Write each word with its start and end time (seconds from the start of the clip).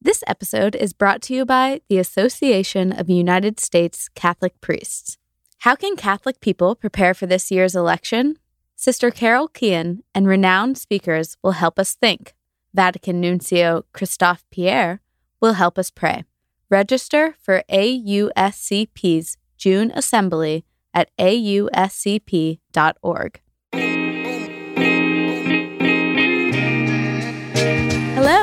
This 0.00 0.22
episode 0.28 0.76
is 0.76 0.92
brought 0.92 1.22
to 1.22 1.34
you 1.34 1.44
by 1.44 1.80
the 1.88 1.98
Association 1.98 2.92
of 2.92 3.10
United 3.10 3.58
States 3.58 4.08
Catholic 4.14 4.60
Priests. 4.60 5.18
How 5.62 5.74
can 5.74 5.96
Catholic 5.96 6.40
people 6.40 6.76
prepare 6.76 7.14
for 7.14 7.26
this 7.26 7.50
year's 7.50 7.74
election? 7.74 8.38
Sister 8.76 9.10
Carol 9.10 9.48
Keehan 9.48 10.04
and 10.14 10.28
renowned 10.28 10.78
speakers 10.78 11.36
will 11.42 11.58
help 11.58 11.80
us 11.80 11.96
think. 11.96 12.34
Vatican 12.72 13.20
Nuncio 13.20 13.86
Christophe 13.92 14.44
Pierre 14.52 15.00
will 15.40 15.54
help 15.54 15.76
us 15.76 15.90
pray. 15.90 16.22
Register 16.70 17.34
for 17.40 17.64
AUSCP's 17.68 19.36
June 19.56 19.90
Assembly 19.96 20.64
at 20.94 21.10
auscp.org. 21.18 22.60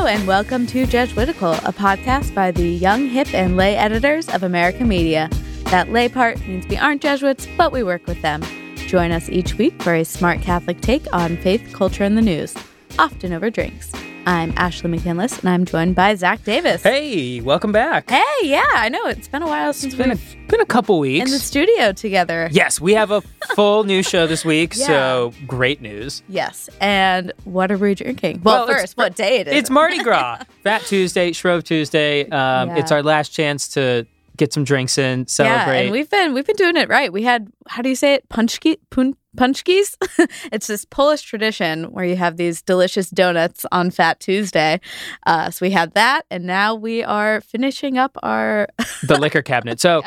And 0.06 0.28
welcome 0.28 0.68
to 0.68 0.86
Jesuitical, 0.86 1.54
a 1.54 1.74
podcast 1.74 2.36
by 2.36 2.52
the 2.52 2.70
young, 2.70 3.08
hip, 3.08 3.34
and 3.34 3.58
lay 3.58 3.76
editors 3.76 4.30
of 4.30 4.44
America 4.44 4.86
Media. 4.86 5.32
That 5.72 5.92
lay 5.92 6.10
part 6.10 6.40
means 6.48 6.68
we 6.68 6.78
aren't 6.78 7.02
Jesuits, 7.02 7.48
but 7.58 7.72
we 7.72 7.82
work 7.82 8.06
with 8.06 8.22
them. 8.22 8.44
Join 8.76 9.10
us 9.12 9.30
each 9.30 9.56
week 9.56 9.82
for 9.82 9.96
a 9.96 10.06
smart 10.06 10.42
Catholic 10.42 10.80
take 10.80 11.12
on 11.12 11.38
faith, 11.38 11.74
culture, 11.74 12.04
and 12.04 12.16
the 12.16 12.22
news, 12.22 12.56
often 13.00 13.34
over 13.34 13.50
drinks. 13.50 13.92
I'm 14.28 14.54
Ashley 14.58 14.90
McKinless, 14.90 15.38
and 15.40 15.50
I'm 15.50 15.66
joined 15.66 15.94
by 15.94 16.16
Zach 16.16 16.44
Davis. 16.44 16.82
Hey, 16.82 17.42
welcome 17.42 17.72
back. 17.72 18.10
Hey, 18.10 18.24
yeah, 18.42 18.64
I 18.74 18.90
know 18.90 19.06
it's 19.06 19.28
been 19.28 19.44
a 19.44 19.48
while 19.48 19.72
since 19.72 19.94
It's 19.94 20.02
been 20.02 20.12
a, 20.12 20.16
we've 20.16 20.48
been 20.48 20.62
a 20.62 20.66
couple 20.66 20.98
weeks 20.98 21.24
in 21.26 21.32
the 21.32 21.38
studio 21.38 21.92
together. 21.92 22.50
yes, 22.52 22.82
we 22.82 22.94
have 22.96 23.12
a 23.12 23.22
full 23.56 23.84
new 23.84 24.02
show 24.02 24.26
this 24.26 24.44
week, 24.44 24.74
Yeah. 24.76 24.86
so 24.88 25.34
great 25.46 25.80
news. 25.80 26.24
Yes, 26.28 26.70
and 26.82 27.34
what 27.44 27.72
are 27.72 27.78
we 27.78 27.94
drinking? 27.94 28.42
Well, 28.44 28.66
Well, 28.66 28.76
first, 28.76 28.98
what 28.98 29.16
day 29.16 29.42
it 29.42 29.48
is? 29.48 29.54
It's 29.56 29.70
Mardi 29.70 30.02
Gras, 30.02 30.44
Fat 30.64 30.82
Tuesday, 30.82 31.32
Shrove 31.32 31.64
Tuesday. 31.64 32.24
Um, 32.24 32.70
Yeah. 32.70 32.78
It's 32.78 32.92
our 32.92 33.04
last 33.04 33.30
chance 33.30 33.68
to 33.70 34.08
get 34.36 34.54
some 34.54 34.64
drinks 34.64 34.98
in, 34.98 35.28
celebrate. 35.28 35.74
Yeah, 35.74 35.82
and 35.84 35.92
we've 35.92 36.10
been 36.10 36.34
we've 36.34 36.46
been 36.46 36.56
doing 36.56 36.78
it 36.78 36.90
right. 36.90 37.12
We 37.12 37.24
had 37.24 37.48
how 37.68 37.82
do 37.82 37.90
you 37.90 37.96
say 37.96 38.16
it? 38.16 38.28
Punchki 38.30 38.78
pun, 38.90 39.16
punchkis. 39.38 39.96
it's 40.52 40.68
this 40.68 40.86
Polish 40.86 41.22
tradition 41.22 41.86
where 41.86 42.06
you 42.06 42.16
have 42.16 42.38
these 42.38 42.62
delicious 42.62 43.10
donuts 43.10 43.66
on 43.72 43.92
Fat 43.92 44.20
Tuesday. 44.20 44.80
Uh, 45.26 45.50
so 45.50 45.66
we 45.66 45.72
had 45.72 45.94
that, 45.94 46.26
and 46.30 46.46
now 46.46 46.76
we 46.76 47.04
are 47.04 47.42
finishing 47.42 47.98
up 47.98 48.18
our. 48.24 48.68
the 49.04 49.20
liquor 49.20 49.42
cabinet. 49.42 49.80
So, 49.80 50.02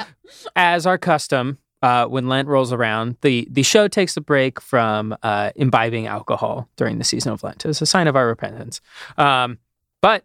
as 0.57 0.87
our 0.87 0.99
custom, 0.99 1.59
uh, 1.83 2.07
when 2.07 2.29
Lent 2.29 2.49
rolls 2.49 2.73
around, 2.73 3.17
the 3.23 3.47
the 3.51 3.63
show 3.63 3.89
takes 3.89 4.17
a 4.17 4.21
break 4.21 4.61
from 4.61 5.17
uh, 5.23 5.51
imbibing 5.57 6.07
alcohol 6.07 6.69
during 6.77 6.99
the 6.99 7.05
season 7.05 7.33
of 7.33 7.43
Lent. 7.43 7.65
It's 7.65 7.83
a 7.83 7.87
sign 7.87 8.09
of 8.09 8.17
our 8.17 8.27
repentance. 8.27 8.81
Um, 9.17 9.59
but 10.01 10.25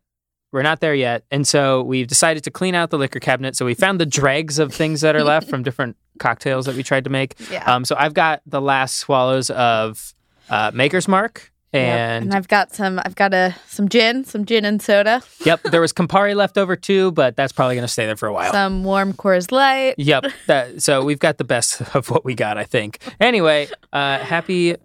we're 0.53 0.61
not 0.61 0.79
there 0.79 0.93
yet, 0.95 1.25
and 1.31 1.45
so 1.45 1.81
we've 1.81 2.07
decided 2.07 2.43
to 2.43 2.51
clean 2.51 2.75
out 2.75 2.91
the 2.91 2.97
liquor 2.97 3.19
cabinet. 3.19 3.55
So 3.55 3.65
we 3.65 3.73
found 3.73 3.99
the 3.99 4.05
dregs 4.05 4.59
of 4.59 4.73
things 4.73 5.01
that 5.01 5.15
are 5.15 5.23
left 5.23 5.49
from 5.49 5.63
different 5.63 5.97
cocktails 6.19 6.67
that 6.67 6.75
we 6.75 6.83
tried 6.83 7.03
to 7.05 7.09
make. 7.09 7.35
Yeah. 7.51 7.63
Um, 7.65 7.83
so 7.83 7.95
I've 7.97 8.13
got 8.13 8.41
the 8.45 8.61
last 8.61 8.97
swallows 8.97 9.49
of 9.49 10.13
uh, 10.49 10.71
Maker's 10.73 11.07
Mark. 11.07 11.51
And 11.73 12.25
and 12.25 12.35
I've 12.35 12.47
got 12.47 12.71
some. 12.75 13.01
I've 13.03 13.15
got 13.15 13.33
a 13.33 13.55
some 13.65 13.89
gin, 13.89 14.25
some 14.25 14.45
gin 14.45 14.63
and 14.63 14.79
soda, 14.79 15.23
yep, 15.43 15.59
there 15.63 15.81
was 15.81 15.91
Campari 15.99 16.35
left 16.35 16.55
over 16.55 16.75
too, 16.75 17.11
but 17.13 17.35
that's 17.35 17.51
probably 17.51 17.73
going 17.73 17.87
to 17.87 17.91
stay 17.91 18.05
there 18.05 18.15
for 18.15 18.27
a 18.27 18.33
while. 18.33 18.51
some 18.51 18.83
warm 18.83 19.11
Coors 19.13 19.51
Light. 19.51 19.95
Yep. 19.97 20.25
That, 20.45 20.83
so 20.83 21.03
we've 21.03 21.19
got 21.19 21.39
the 21.39 21.45
best 21.45 21.81
of 21.95 22.11
what 22.11 22.23
we 22.25 22.35
got, 22.35 22.59
I 22.59 22.65
think. 22.65 22.99
Anyway, 23.19 23.69
uh, 23.91 24.19
happy. 24.19 24.75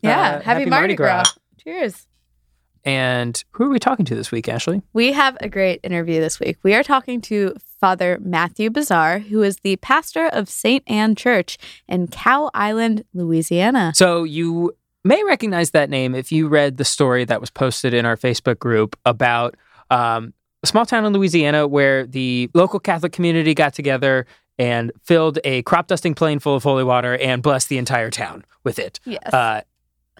Yeah, 0.00 0.36
uh, 0.36 0.40
happy, 0.40 0.64
Mardi 0.64 0.96
Gras. 0.96 1.24
Cheers. 1.62 2.06
And 2.84 3.42
who 3.52 3.64
are 3.64 3.70
we 3.70 3.78
talking 3.78 4.04
to 4.06 4.14
this 4.14 4.30
week, 4.30 4.48
Ashley? 4.48 4.82
We 4.92 5.12
have 5.12 5.36
a 5.40 5.48
great 5.48 5.80
interview 5.82 6.20
this 6.20 6.38
week. 6.38 6.58
We 6.62 6.74
are 6.74 6.82
talking 6.82 7.20
to 7.22 7.54
Father 7.80 8.18
Matthew 8.20 8.70
Barzare, 8.70 9.22
who 9.22 9.42
is 9.42 9.58
the 9.58 9.76
pastor 9.76 10.26
of 10.26 10.48
St. 10.48 10.82
Anne 10.86 11.14
Church 11.14 11.58
in 11.88 12.08
Cow 12.08 12.50
Island, 12.52 13.04
Louisiana. 13.14 13.92
So 13.94 14.24
you 14.24 14.76
may 15.04 15.22
recognize 15.24 15.70
that 15.70 15.90
name 15.90 16.14
if 16.14 16.30
you 16.32 16.48
read 16.48 16.76
the 16.76 16.84
story 16.84 17.24
that 17.24 17.40
was 17.40 17.50
posted 17.50 17.94
in 17.94 18.06
our 18.06 18.16
Facebook 18.16 18.58
group 18.58 18.98
about 19.04 19.54
um, 19.90 20.34
a 20.62 20.66
small 20.66 20.86
town 20.86 21.04
in 21.04 21.12
Louisiana 21.12 21.66
where 21.66 22.06
the 22.06 22.50
local 22.54 22.80
Catholic 22.80 23.12
community 23.12 23.54
got 23.54 23.74
together 23.74 24.26
and 24.58 24.92
filled 25.02 25.38
a 25.44 25.62
crop 25.62 25.86
dusting 25.86 26.14
plane 26.14 26.38
full 26.38 26.54
of 26.54 26.62
holy 26.62 26.84
water 26.84 27.16
and 27.16 27.42
blessed 27.42 27.68
the 27.68 27.78
entire 27.78 28.10
town 28.10 28.44
with 28.62 28.78
it. 28.78 29.00
Yes. 29.04 29.32
Uh, 29.32 29.62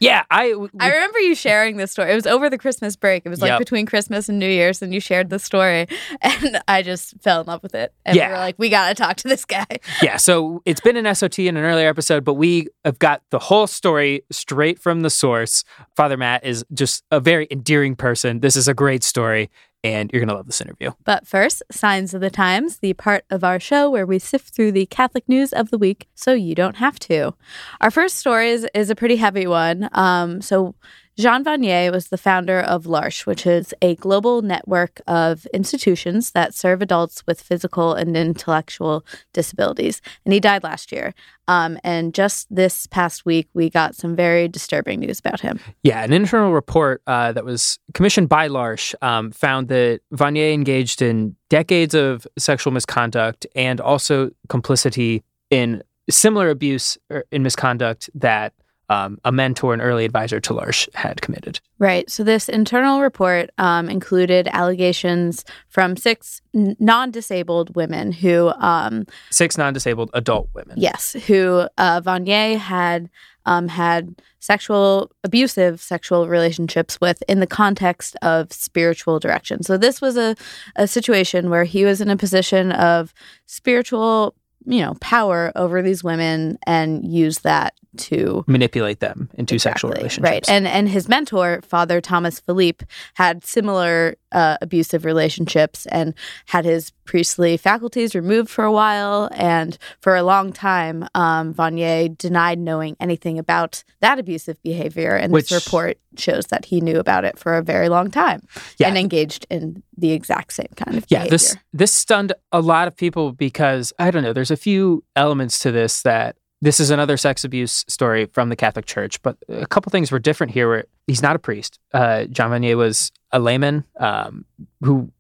yeah, 0.01 0.25
I. 0.31 0.55
I 0.81 0.89
remember 0.93 1.19
you 1.21 1.35
sharing 1.35 1.77
this 1.77 1.93
story. 1.93 2.11
It 2.11 2.15
was 2.15 2.27
over 2.27 2.51
the 2.51 2.59
Christmas 2.59 2.97
break. 2.97 3.25
It 3.25 3.29
was 3.29 3.41
like 3.41 3.51
Yep. 3.51 3.59
between 3.61 3.87
Christmas 3.87 4.29
and 4.29 4.39
New 4.39 4.49
Year's, 4.49 4.83
and 4.83 4.93
you 4.93 5.01
shared 5.01 5.31
the 5.31 5.39
story, 5.39 5.87
and 6.23 6.61
I 6.69 6.83
just 6.83 7.15
fell 7.23 7.41
in 7.43 7.47
love 7.47 7.63
with 7.63 7.75
it. 7.75 7.93
And 8.05 8.15
we 8.15 8.19
Yeah. 8.21 8.31
were 8.31 8.37
like, 8.39 8.57
we 8.59 8.69
got 8.71 8.89
to 8.89 8.95
talk 8.95 9.17
to 9.19 9.29
this 9.29 9.45
guy. 9.45 9.67
yeah, 10.03 10.17
so 10.17 10.63
it's 10.65 10.81
been 10.81 10.97
an 10.97 11.15
SOT 11.15 11.39
in 11.41 11.57
an 11.57 11.65
earlier 11.65 11.89
episode, 11.89 12.25
but 12.25 12.35
we 12.35 12.69
have 12.85 12.99
got 12.99 13.23
the 13.31 13.39
whole 13.39 13.67
story 13.67 14.23
straight 14.31 14.79
from 14.79 15.03
the 15.03 15.11
source. 15.11 15.65
Father 15.97 16.17
Matt 16.17 16.45
is 16.45 16.65
just 16.73 17.05
a 17.11 17.21
very 17.21 17.47
endearing 17.51 17.95
person. 17.97 18.41
This 18.41 18.57
is 18.57 18.67
a 18.69 18.75
great 18.75 19.05
story, 19.05 19.51
and 19.85 20.11
you're 20.11 20.21
going 20.21 20.29
to 20.29 20.35
love 20.35 20.47
this 20.47 20.63
interview. 20.63 20.91
But 21.05 21.27
first, 21.27 21.63
Signs 21.71 22.15
of 22.15 22.23
the 22.23 22.31
Times, 22.31 22.79
the 22.79 22.95
part 22.95 23.25
of 23.29 23.45
our 23.45 23.61
show 23.61 23.91
where 23.91 24.07
we 24.07 24.19
sift 24.19 24.55
through 24.55 24.73
the 24.73 24.87
Catholic 24.87 25.29
news 25.29 25.53
of 25.53 25.71
the 25.71 25.79
week 25.79 26.09
so 26.15 26.33
you 26.33 26.55
don't 26.55 26.77
have 26.77 26.99
to. 27.01 27.35
Our 27.83 27.91
first 27.91 28.17
story 28.17 28.49
is, 28.51 28.67
is 28.75 28.89
a 28.89 28.97
pretty 28.97 29.17
heavy 29.17 29.47
one. 29.47 29.91
Um, 29.93 30.41
so, 30.41 30.75
Jean 31.17 31.45
Vanier 31.45 31.93
was 31.93 32.09
the 32.09 32.19
founder 32.19 32.59
of 32.59 32.87
L'Arche, 32.87 33.25
which 33.25 33.47
is 33.47 33.73
a 33.81 33.95
global 33.97 34.43
network 34.43 35.01
of 35.07 35.47
institutions 35.55 36.33
that 36.33 36.55
serve 36.55 36.83
adults 36.83 37.23
with 37.25 37.41
physical 37.41 37.95
and 37.95 38.17
intellectual 38.17 39.05
disabilities. 39.33 40.03
And 40.25 40.35
he 40.35 40.41
died 40.41 40.65
last 40.65 40.91
year. 40.91 41.15
Um, 41.47 41.79
and 41.85 42.13
just 42.15 42.53
this 42.53 42.89
past 42.89 43.25
week, 43.25 43.49
we 43.55 43.71
got 43.71 43.95
some 43.95 44.17
very 44.17 44.49
disturbing 44.49 45.01
news 45.01 45.21
about 45.21 45.41
him. 45.41 45.61
Yeah, 45.85 46.03
an 46.03 46.13
internal 46.13 46.53
report 46.53 47.01
uh, 47.07 47.31
that 47.31 47.45
was 47.45 47.79
commissioned 47.93 48.29
by 48.29 48.49
L'Arche 48.49 48.95
um, 49.01 49.31
found 49.31 49.69
that 49.69 50.01
Vanier 50.13 50.53
engaged 50.53 51.01
in 51.01 51.37
decades 51.49 51.95
of 51.95 52.27
sexual 52.37 52.73
misconduct 52.73 53.47
and 53.55 53.81
also 53.81 54.31
complicity 54.49 55.23
in 55.51 55.81
similar 56.11 56.51
abuse 56.51 56.99
or 57.09 57.25
in 57.31 57.45
misconduct 57.45 58.11
that 58.15 58.53
um, 58.89 59.19
a 59.25 59.33
mentor 59.33 59.73
and 59.73 59.83
early 59.83 60.05
advisor 60.05 60.41
to 60.41 60.55
L'Arche 60.55 60.89
had 60.95 61.21
committed. 61.23 61.61
Right. 61.79 62.09
So 62.11 62.23
this 62.25 62.49
internal 62.49 63.01
report 63.01 63.51
um, 63.59 63.89
included 63.89 64.49
allegations 64.53 65.45
from 65.69 65.97
six 65.97 66.43
n- 66.55 66.77
non-disabled 66.79 67.75
women 67.75 68.13
who, 68.13 68.49
um, 68.59 69.07
Six 69.31 69.57
non-disabled 69.59 70.11
adult 70.15 70.49
women. 70.55 70.75
yes, 70.79 71.15
who 71.27 71.67
uh, 71.79 72.01
Vanier 72.01 72.59
had 72.59 73.09
um, 73.47 73.69
had 73.69 74.15
sexual 74.39 75.11
abusive 75.23 75.81
sexual 75.81 76.29
relationships 76.29 76.99
with 77.01 77.23
in 77.29 77.41
the 77.41 77.47
context 77.47 78.17
of 78.23 78.51
spiritual 78.53 79.19
direction. 79.19 79.63
So 79.63 79.77
this 79.77 80.01
was 80.01 80.17
a 80.17 80.35
a 80.77 80.87
situation 80.87 81.51
where 81.51 81.65
he 81.65 81.85
was 81.85 82.01
in 82.01 82.09
a 82.09 82.17
position 82.17 82.73
of 82.73 83.13
spiritual, 83.47 84.35
you 84.67 84.81
know, 84.81 84.95
power 85.01 85.53
over 85.57 85.83
these 85.83 86.03
women 86.05 86.59
and 86.67 87.05
use 87.07 87.41
that 87.41 87.75
to 87.97 88.45
Manipulate 88.49 88.99
them 88.99 89.31
into 89.35 89.57
sexual 89.57 89.91
Exactly, 89.93 90.03
relationships. 90.03 90.49
Right. 90.49 90.51
And 90.51 90.67
and 90.67 90.89
his 90.89 91.09
mentor, 91.09 91.61
Father 91.63 92.01
Thomas 92.01 92.41
Philippe, 92.41 92.85
had 93.15 93.45
similar 93.45 94.17
uh, 94.33 94.57
abusive 94.61 95.05
relationships 95.05 95.87
and 95.87 96.13
had 96.47 96.65
his 96.65 96.91
priestly 97.05 97.57
faculties 97.57 98.17
removed 98.17 98.51
for 98.51 98.65
a 98.65 98.73
while. 98.73 99.29
And 99.33 99.79
for 100.01 100.17
a 100.17 100.25
long 100.25 100.53
time, 100.53 101.07
um, 101.15 101.55
Vanier 101.55 102.09
denied 102.19 102.59
knowing 102.59 102.97
anything 102.99 103.39
about 103.39 103.85
that 104.01 104.19
abusive 104.19 104.61
behavior. 104.65 105.15
And 105.15 105.33
Which- 105.33 105.51
this 105.51 105.65
report 105.65 105.99
shows 106.17 106.47
that 106.47 106.65
he 106.65 106.81
knew 106.81 106.99
about 106.99 107.25
it 107.25 107.39
for 107.39 107.57
a 107.57 107.63
very 107.63 107.89
long 107.89 108.11
time 108.11 108.43
Yeah. 108.79 108.89
and 108.89 108.99
engaged 108.99 109.47
in 109.51 109.83
the 109.97 110.13
exact 110.13 110.53
same 110.53 110.69
kind 110.77 110.97
of 110.99 111.05
thing. 111.05 111.09
yeah 111.17 111.19
behavior. 111.21 111.31
this 111.31 111.57
this 111.73 111.93
stunned 111.93 112.33
a 112.53 112.61
lot 112.61 112.89
of 112.89 112.97
people 112.97 113.33
because 113.33 113.93
i 113.99 114.11
don't 114.11 114.23
know 114.23 114.33
there's 114.33 114.51
a 114.51 114.57
few 114.57 115.03
elements 115.17 115.59
to 115.61 115.71
this 115.71 116.03
that 116.03 116.37
this 116.61 116.81
is 116.81 116.91
another 116.91 117.17
sex 117.17 117.45
abuse 117.45 117.85
story 117.89 118.27
from 118.27 118.49
the 118.49 118.57
catholic 118.57 118.87
church 118.87 119.21
but 119.23 119.37
a 119.49 119.67
couple 119.67 119.91
things 119.91 120.11
were 120.11 120.19
different 120.19 120.53
here 120.53 120.69
where 120.69 120.85
he's 121.07 121.23
not 121.23 121.37
a 121.37 121.39
priest 121.39 121.79
uh, 121.93 122.25
jean 122.25 122.49
vanier 122.51 122.77
was 122.77 123.13
a 123.33 123.39
layman 123.39 123.85
um, 124.01 124.45
who 124.81 125.11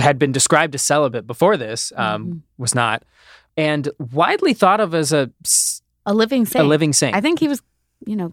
had 0.00 0.18
been 0.18 0.32
described 0.32 0.74
as 0.74 0.82
celibate 0.82 1.26
before 1.26 1.56
this 1.56 1.92
um, 1.96 2.26
Mhm. 2.26 2.40
was 2.58 2.74
not 2.74 3.02
and 3.56 3.88
widely 4.12 4.52
thought 4.54 4.80
of 4.80 4.94
as 4.94 5.12
a, 5.12 5.30
a 6.06 6.12
living 6.12 6.44
saint 6.44 6.64
a 6.64 6.68
living 6.68 6.92
saint 6.92 7.14
I 7.14 7.20
think 7.20 7.38
he 7.38 7.46
was, 7.46 7.62
you 8.04 8.16
know, 8.16 8.32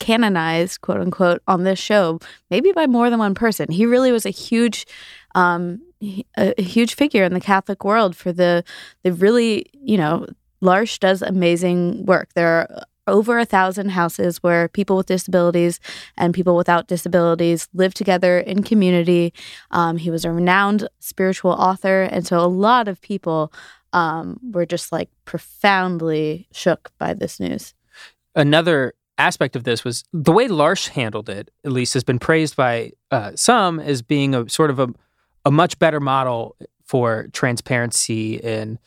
canonized, 0.00 0.80
quote 0.80 1.00
unquote, 1.00 1.42
on 1.46 1.64
this 1.64 1.78
show, 1.78 2.18
maybe 2.50 2.72
by 2.72 2.86
more 2.86 3.10
than 3.10 3.18
one 3.18 3.34
person. 3.34 3.70
He 3.70 3.86
really 3.86 4.12
was 4.12 4.26
a 4.26 4.30
huge, 4.30 4.86
um, 5.34 5.80
a, 6.36 6.60
huge 6.60 6.94
figure 6.94 7.24
in 7.24 7.34
the 7.34 7.40
Catholic 7.40 7.84
world 7.84 8.16
for 8.16 8.32
the 8.32 8.64
the 9.02 9.12
really, 9.12 9.66
you 9.72 9.96
know, 9.96 10.26
L'Arche 10.60 10.98
does 10.98 11.22
amazing 11.22 12.04
work. 12.06 12.32
There 12.34 12.48
are 12.48 12.84
over 13.06 13.38
a 13.38 13.44
thousand 13.44 13.90
houses 13.90 14.42
where 14.42 14.68
people 14.68 14.96
with 14.96 15.06
disabilities 15.06 15.78
and 16.16 16.32
people 16.32 16.56
without 16.56 16.88
disabilities 16.88 17.68
live 17.74 17.94
together 17.94 18.38
in 18.38 18.62
community. 18.62 19.32
Um, 19.70 19.98
he 19.98 20.10
was 20.10 20.24
a 20.24 20.30
renowned 20.30 20.88
spiritual 21.00 21.52
author. 21.52 22.02
And 22.02 22.26
so 22.26 22.38
a 22.38 22.48
lot 22.48 22.88
of 22.88 23.00
people 23.00 23.52
um, 23.92 24.40
were 24.52 24.66
just 24.66 24.90
like 24.90 25.10
profoundly 25.24 26.48
shook 26.52 26.90
by 26.98 27.14
this 27.14 27.38
news. 27.38 27.74
Another 28.34 28.94
aspect 29.18 29.54
of 29.54 29.64
this 29.64 29.84
was 29.84 30.04
the 30.12 30.32
way 30.32 30.48
L'Arche 30.48 30.88
handled 30.88 31.28
it, 31.28 31.50
at 31.64 31.72
least, 31.72 31.94
has 31.94 32.02
been 32.02 32.18
praised 32.18 32.56
by 32.56 32.92
uh, 33.10 33.32
some 33.34 33.78
as 33.78 34.02
being 34.02 34.34
a 34.34 34.48
sort 34.48 34.70
of 34.70 34.80
a, 34.80 34.88
a 35.44 35.50
much 35.50 35.78
better 35.78 36.00
model 36.00 36.56
for 36.84 37.28
transparency 37.32 38.42
and 38.42 38.78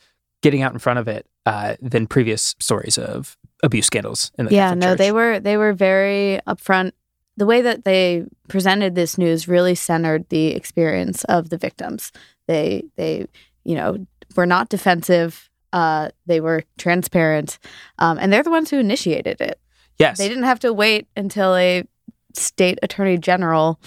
getting 0.42 0.62
out 0.62 0.72
in 0.72 0.78
front 0.78 0.98
of 0.98 1.08
it 1.08 1.26
uh, 1.46 1.76
than 1.80 2.06
previous 2.06 2.54
stories 2.58 2.98
of 2.98 3.36
abuse 3.62 3.86
scandals 3.86 4.30
in 4.38 4.46
the 4.46 4.54
yeah 4.54 4.68
Catholic 4.68 4.78
no 4.80 4.86
Church. 4.90 4.98
they 4.98 5.12
were 5.12 5.40
they 5.40 5.56
were 5.56 5.72
very 5.72 6.40
upfront. 6.46 6.92
The 7.36 7.46
way 7.46 7.62
that 7.62 7.84
they 7.84 8.24
presented 8.48 8.94
this 8.94 9.16
news 9.16 9.46
really 9.48 9.74
centered 9.74 10.28
the 10.28 10.48
experience 10.48 11.24
of 11.24 11.50
the 11.50 11.58
victims. 11.58 12.12
They 12.46 12.84
they 12.96 13.26
you 13.64 13.74
know 13.74 14.06
were 14.36 14.46
not 14.46 14.68
defensive 14.68 15.48
uh, 15.72 16.10
they 16.26 16.40
were 16.40 16.62
transparent 16.78 17.58
um, 17.98 18.18
and 18.18 18.32
they're 18.32 18.42
the 18.42 18.50
ones 18.50 18.70
who 18.70 18.78
initiated 18.78 19.40
it. 19.40 19.60
Yes. 19.98 20.18
They 20.18 20.28
didn't 20.28 20.44
have 20.44 20.60
to 20.60 20.72
wait 20.72 21.08
until 21.16 21.54
a 21.56 21.84
state 22.34 22.78
attorney 22.82 23.18
general 23.18 23.80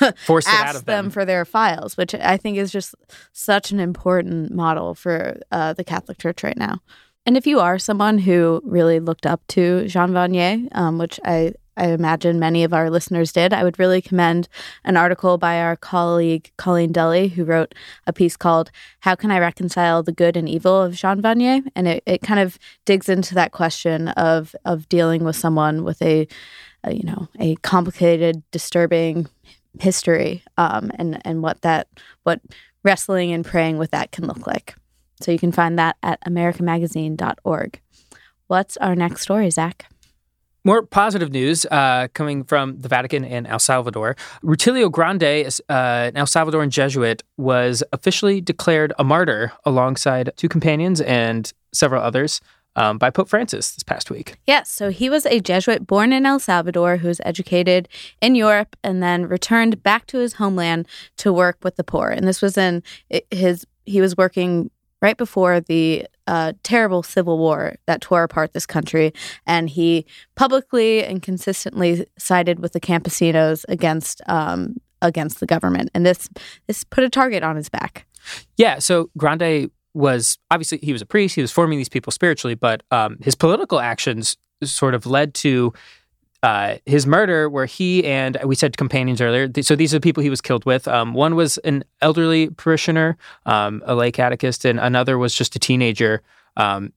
out 0.48 0.76
of 0.76 0.84
them. 0.84 1.04
them 1.04 1.10
for 1.10 1.24
their 1.24 1.44
files 1.44 1.96
which 1.96 2.14
i 2.14 2.36
think 2.36 2.56
is 2.56 2.70
just 2.70 2.94
such 3.32 3.70
an 3.70 3.80
important 3.80 4.52
model 4.52 4.94
for 4.94 5.40
uh, 5.50 5.72
the 5.72 5.84
catholic 5.84 6.18
church 6.18 6.42
right 6.42 6.58
now 6.58 6.80
and 7.24 7.36
if 7.36 7.46
you 7.46 7.60
are 7.60 7.78
someone 7.78 8.18
who 8.18 8.60
really 8.64 8.98
looked 8.98 9.26
up 9.26 9.46
to 9.48 9.86
Jean 9.86 10.10
Vanier, 10.10 10.68
um, 10.72 10.98
which 10.98 11.20
I, 11.24 11.54
I 11.76 11.90
imagine 11.90 12.40
many 12.40 12.64
of 12.64 12.74
our 12.74 12.90
listeners 12.90 13.32
did, 13.32 13.52
I 13.52 13.62
would 13.62 13.78
really 13.78 14.02
commend 14.02 14.48
an 14.84 14.96
article 14.96 15.38
by 15.38 15.60
our 15.60 15.76
colleague 15.76 16.50
Colleen 16.56 16.90
Dulle, 16.90 17.28
who 17.28 17.44
wrote 17.44 17.74
a 18.08 18.12
piece 18.12 18.36
called 18.36 18.72
How 19.00 19.14
Can 19.14 19.30
I 19.30 19.38
Reconcile 19.38 20.02
the 20.02 20.12
Good 20.12 20.36
and 20.36 20.48
Evil 20.48 20.82
of 20.82 20.94
Jean 20.94 21.22
Vanier? 21.22 21.62
And 21.76 21.86
it, 21.86 22.02
it 22.06 22.22
kind 22.22 22.40
of 22.40 22.58
digs 22.84 23.08
into 23.08 23.36
that 23.36 23.52
question 23.52 24.08
of, 24.08 24.56
of 24.64 24.88
dealing 24.88 25.22
with 25.22 25.36
someone 25.36 25.84
with 25.84 26.02
a, 26.02 26.26
a 26.82 26.92
you 26.92 27.04
know, 27.04 27.28
a 27.38 27.54
complicated, 27.56 28.42
disturbing 28.50 29.28
history 29.80 30.42
um, 30.56 30.90
and, 30.96 31.20
and 31.26 31.42
what 31.42 31.62
that, 31.62 31.88
what 32.24 32.40
wrestling 32.82 33.32
and 33.32 33.44
praying 33.44 33.78
with 33.78 33.90
that 33.92 34.12
can 34.12 34.26
look 34.26 34.46
like. 34.46 34.74
So 35.20 35.30
you 35.30 35.38
can 35.38 35.52
find 35.52 35.78
that 35.78 35.96
at 36.02 36.20
americamagazine.org. 36.24 37.80
What's 38.48 38.76
our 38.78 38.94
next 38.94 39.22
story, 39.22 39.50
Zach? 39.50 39.86
More 40.64 40.82
positive 40.86 41.32
news 41.32 41.66
uh, 41.66 42.06
coming 42.14 42.44
from 42.44 42.78
the 42.78 42.88
Vatican 42.88 43.24
and 43.24 43.48
El 43.48 43.58
Salvador. 43.58 44.14
Rutilio 44.44 44.90
Grande, 44.90 45.48
uh, 45.68 45.72
an 46.08 46.16
El 46.16 46.26
Salvadoran 46.26 46.68
Jesuit, 46.68 47.22
was 47.36 47.82
officially 47.92 48.40
declared 48.40 48.92
a 48.96 49.02
martyr 49.02 49.52
alongside 49.64 50.30
two 50.36 50.48
companions 50.48 51.00
and 51.00 51.52
several 51.72 52.00
others 52.00 52.40
um, 52.76 52.98
by 52.98 53.10
Pope 53.10 53.28
Francis 53.28 53.72
this 53.72 53.82
past 53.82 54.10
week. 54.10 54.36
Yes, 54.46 54.70
so 54.70 54.90
he 54.90 55.10
was 55.10 55.26
a 55.26 55.40
Jesuit 55.40 55.86
born 55.86 56.12
in 56.12 56.26
El 56.26 56.38
Salvador 56.38 56.96
who 56.98 57.08
was 57.08 57.20
educated 57.24 57.88
in 58.20 58.34
Europe 58.34 58.76
and 58.82 59.02
then 59.02 59.26
returned 59.26 59.82
back 59.82 60.06
to 60.06 60.18
his 60.18 60.34
homeland 60.34 60.86
to 61.18 61.32
work 61.32 61.58
with 61.62 61.76
the 61.76 61.84
poor. 61.84 62.08
And 62.10 62.26
this 62.26 62.42
was 62.42 62.56
in 62.56 62.82
his, 63.30 63.66
he 63.84 64.00
was 64.00 64.16
working 64.16 64.70
right 65.00 65.16
before 65.16 65.60
the 65.60 66.06
uh, 66.26 66.52
terrible 66.62 67.02
civil 67.02 67.36
war 67.36 67.74
that 67.86 68.00
tore 68.00 68.22
apart 68.22 68.52
this 68.52 68.66
country. 68.66 69.12
And 69.46 69.68
he 69.68 70.06
publicly 70.36 71.04
and 71.04 71.20
consistently 71.20 72.06
sided 72.16 72.60
with 72.60 72.72
the 72.72 72.80
campesinos 72.80 73.64
against 73.68 74.22
um, 74.26 74.76
against 75.02 75.40
the 75.40 75.46
government. 75.46 75.90
And 75.94 76.06
this 76.06 76.28
this 76.68 76.84
put 76.84 77.04
a 77.04 77.10
target 77.10 77.42
on 77.42 77.56
his 77.56 77.68
back. 77.68 78.06
Yeah. 78.56 78.78
So 78.78 79.10
Grande 79.18 79.70
was 79.94 80.38
obviously 80.50 80.78
he 80.82 80.92
was 80.92 81.02
a 81.02 81.06
priest. 81.06 81.34
He 81.34 81.42
was 81.42 81.52
forming 81.52 81.78
these 81.78 81.88
people 81.88 82.10
spiritually, 82.10 82.54
but 82.54 82.82
um, 82.90 83.18
his 83.20 83.34
political 83.34 83.80
actions 83.80 84.36
sort 84.62 84.94
of 84.94 85.06
led 85.06 85.34
to 85.34 85.72
uh, 86.42 86.78
his 86.86 87.06
murder, 87.06 87.48
where 87.48 87.66
he 87.66 88.04
and 88.04 88.36
we 88.44 88.56
said 88.56 88.76
companions 88.76 89.20
earlier. 89.20 89.48
So 89.62 89.76
these 89.76 89.94
are 89.94 89.98
the 89.98 90.00
people 90.00 90.22
he 90.22 90.30
was 90.30 90.40
killed 90.40 90.64
with. 90.64 90.88
Um, 90.88 91.14
one 91.14 91.36
was 91.36 91.58
an 91.58 91.84
elderly 92.00 92.50
parishioner, 92.50 93.16
um, 93.46 93.82
a 93.86 93.94
lay 93.94 94.10
catechist, 94.10 94.64
and 94.64 94.80
another 94.80 95.18
was 95.18 95.34
just 95.34 95.54
a 95.54 95.60
teenager. 95.60 96.22
Um, 96.56 96.92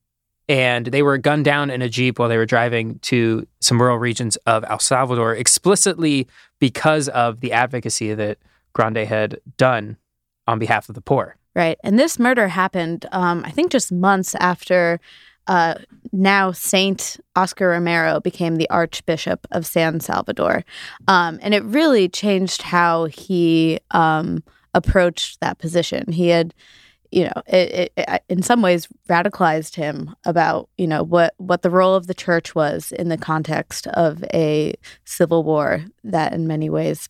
and 0.48 0.88
they 0.88 1.02
were 1.02 1.18
gunned 1.18 1.46
down 1.46 1.70
in 1.70 1.82
a 1.82 1.90
jeep 1.90 2.20
while 2.20 2.30
they 2.30 2.38
were 2.38 2.46
driving 2.46 3.00
to 3.00 3.48
some 3.60 3.82
rural 3.82 3.98
regions 3.98 4.36
of 4.46 4.64
El 4.68 4.80
Salvador, 4.80 5.36
explicitly 5.36 6.28
because 6.60 7.08
of 7.10 7.40
the 7.40 7.52
advocacy 7.52 8.14
that 8.14 8.38
Grande 8.74 8.98
had 8.98 9.40
done 9.58 9.98
on 10.48 10.60
behalf 10.60 10.90
of 10.90 10.96
the 10.96 11.02
poor. 11.02 11.38
Right, 11.56 11.78
and 11.86 11.98
this 11.98 12.20
murder 12.20 12.50
happened, 12.50 13.06
um, 13.14 13.44
I 13.46 13.52
think, 13.52 13.72
just 13.72 13.90
months 13.90 14.36
after 14.36 15.00
uh, 15.48 15.76
now 16.12 16.52
Saint 16.52 17.20
Oscar 17.36 17.70
Romero 17.70 18.20
became 18.20 18.56
the 18.56 18.70
Archbishop 18.70 19.48
of 19.52 19.66
San 19.66 20.00
Salvador. 20.00 20.66
Um, 21.08 21.40
and 21.42 21.54
it 21.54 21.64
really 21.64 22.10
changed 22.10 22.62
how 22.64 23.06
he 23.06 23.80
um, 23.92 24.44
approached 24.74 25.40
that 25.40 25.58
position. 25.60 26.12
He 26.12 26.30
had, 26.30 26.54
you 27.12 27.26
know, 27.26 27.42
it, 27.48 27.92
it, 27.96 28.24
in 28.28 28.42
some 28.42 28.62
ways 28.62 28.88
radicalized 29.08 29.76
him 29.76 30.16
about, 30.26 30.70
you 30.78 30.88
know, 30.88 31.04
what, 31.04 31.36
what 31.38 31.62
the 31.62 31.70
role 31.70 31.96
of 31.96 32.08
the 32.08 32.14
church 32.14 32.56
was 32.56 32.92
in 32.92 33.10
the 33.10 33.18
context 33.18 33.88
of 33.88 34.24
a 34.34 34.74
civil 35.06 35.44
war 35.44 35.86
that 36.04 36.34
in 36.34 36.48
many 36.48 36.70
ways 36.70 37.08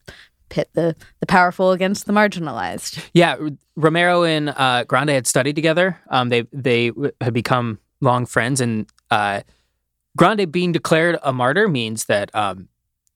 pit 0.50 0.70
the 0.74 0.96
the 1.20 1.26
powerful 1.26 1.72
against 1.72 2.06
the 2.06 2.14
marginalized. 2.14 3.04
Yeah, 3.14 3.38
Romero 3.76 4.24
and 4.24 4.50
uh, 4.50 4.84
Grande 4.86 5.10
had 5.10 5.28
studied 5.28 5.56
together. 5.56 6.00
Um, 6.10 6.30
they 6.30 6.44
they 6.52 6.92
had 7.22 7.34
become 7.34 7.80
long 8.02 8.26
friends, 8.26 8.62
and 8.62 8.90
uh, 9.12 9.42
Grande 10.18 10.52
being 10.52 10.72
declared 10.72 11.18
a 11.24 11.34
martyr 11.34 11.68
means 11.68 12.06
that 12.06 12.34
um, 12.34 12.70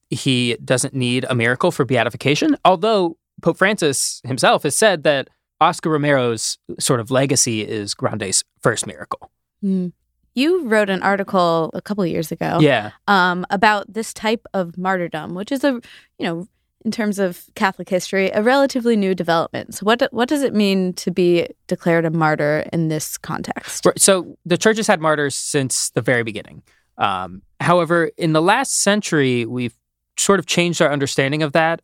he 0.09 0.57
doesn't 0.63 0.93
need 0.93 1.25
a 1.29 1.35
miracle 1.35 1.71
for 1.71 1.85
beatification. 1.85 2.57
Although 2.65 3.17
Pope 3.41 3.57
Francis 3.57 4.21
himself 4.25 4.63
has 4.63 4.75
said 4.75 5.03
that 5.03 5.29
Oscar 5.61 5.89
Romero's 5.89 6.57
sort 6.79 6.99
of 6.99 7.11
legacy 7.11 7.61
is 7.61 7.93
Grande's 7.93 8.43
first 8.61 8.87
miracle. 8.87 9.31
Mm. 9.63 9.93
You 10.35 10.67
wrote 10.67 10.89
an 10.89 11.01
article 11.01 11.71
a 11.73 11.81
couple 11.81 12.05
years 12.05 12.31
ago, 12.31 12.59
yeah, 12.61 12.91
um, 13.07 13.45
about 13.49 13.91
this 13.91 14.13
type 14.13 14.45
of 14.53 14.77
martyrdom, 14.77 15.33
which 15.33 15.51
is 15.51 15.63
a 15.63 15.81
you 16.17 16.25
know 16.25 16.47
in 16.85 16.91
terms 16.91 17.19
of 17.19 17.45
Catholic 17.55 17.89
history, 17.89 18.29
a 18.31 18.41
relatively 18.41 18.95
new 18.95 19.13
development. 19.13 19.75
So, 19.75 19.83
what 19.83 20.07
what 20.11 20.29
does 20.29 20.43
it 20.43 20.53
mean 20.53 20.93
to 20.93 21.11
be 21.11 21.47
declared 21.67 22.05
a 22.05 22.09
martyr 22.09 22.65
in 22.71 22.87
this 22.87 23.17
context? 23.17 23.85
So, 23.97 24.37
the 24.45 24.57
church 24.57 24.77
has 24.77 24.87
had 24.87 25.01
martyrs 25.01 25.35
since 25.35 25.89
the 25.91 26.01
very 26.01 26.23
beginning. 26.23 26.63
Um, 26.97 27.41
however, 27.59 28.11
in 28.17 28.33
the 28.33 28.41
last 28.41 28.81
century, 28.81 29.45
we've 29.45 29.75
sort 30.17 30.39
of 30.39 30.45
changed 30.45 30.81
our 30.81 30.91
understanding 30.91 31.43
of 31.43 31.53
that. 31.53 31.81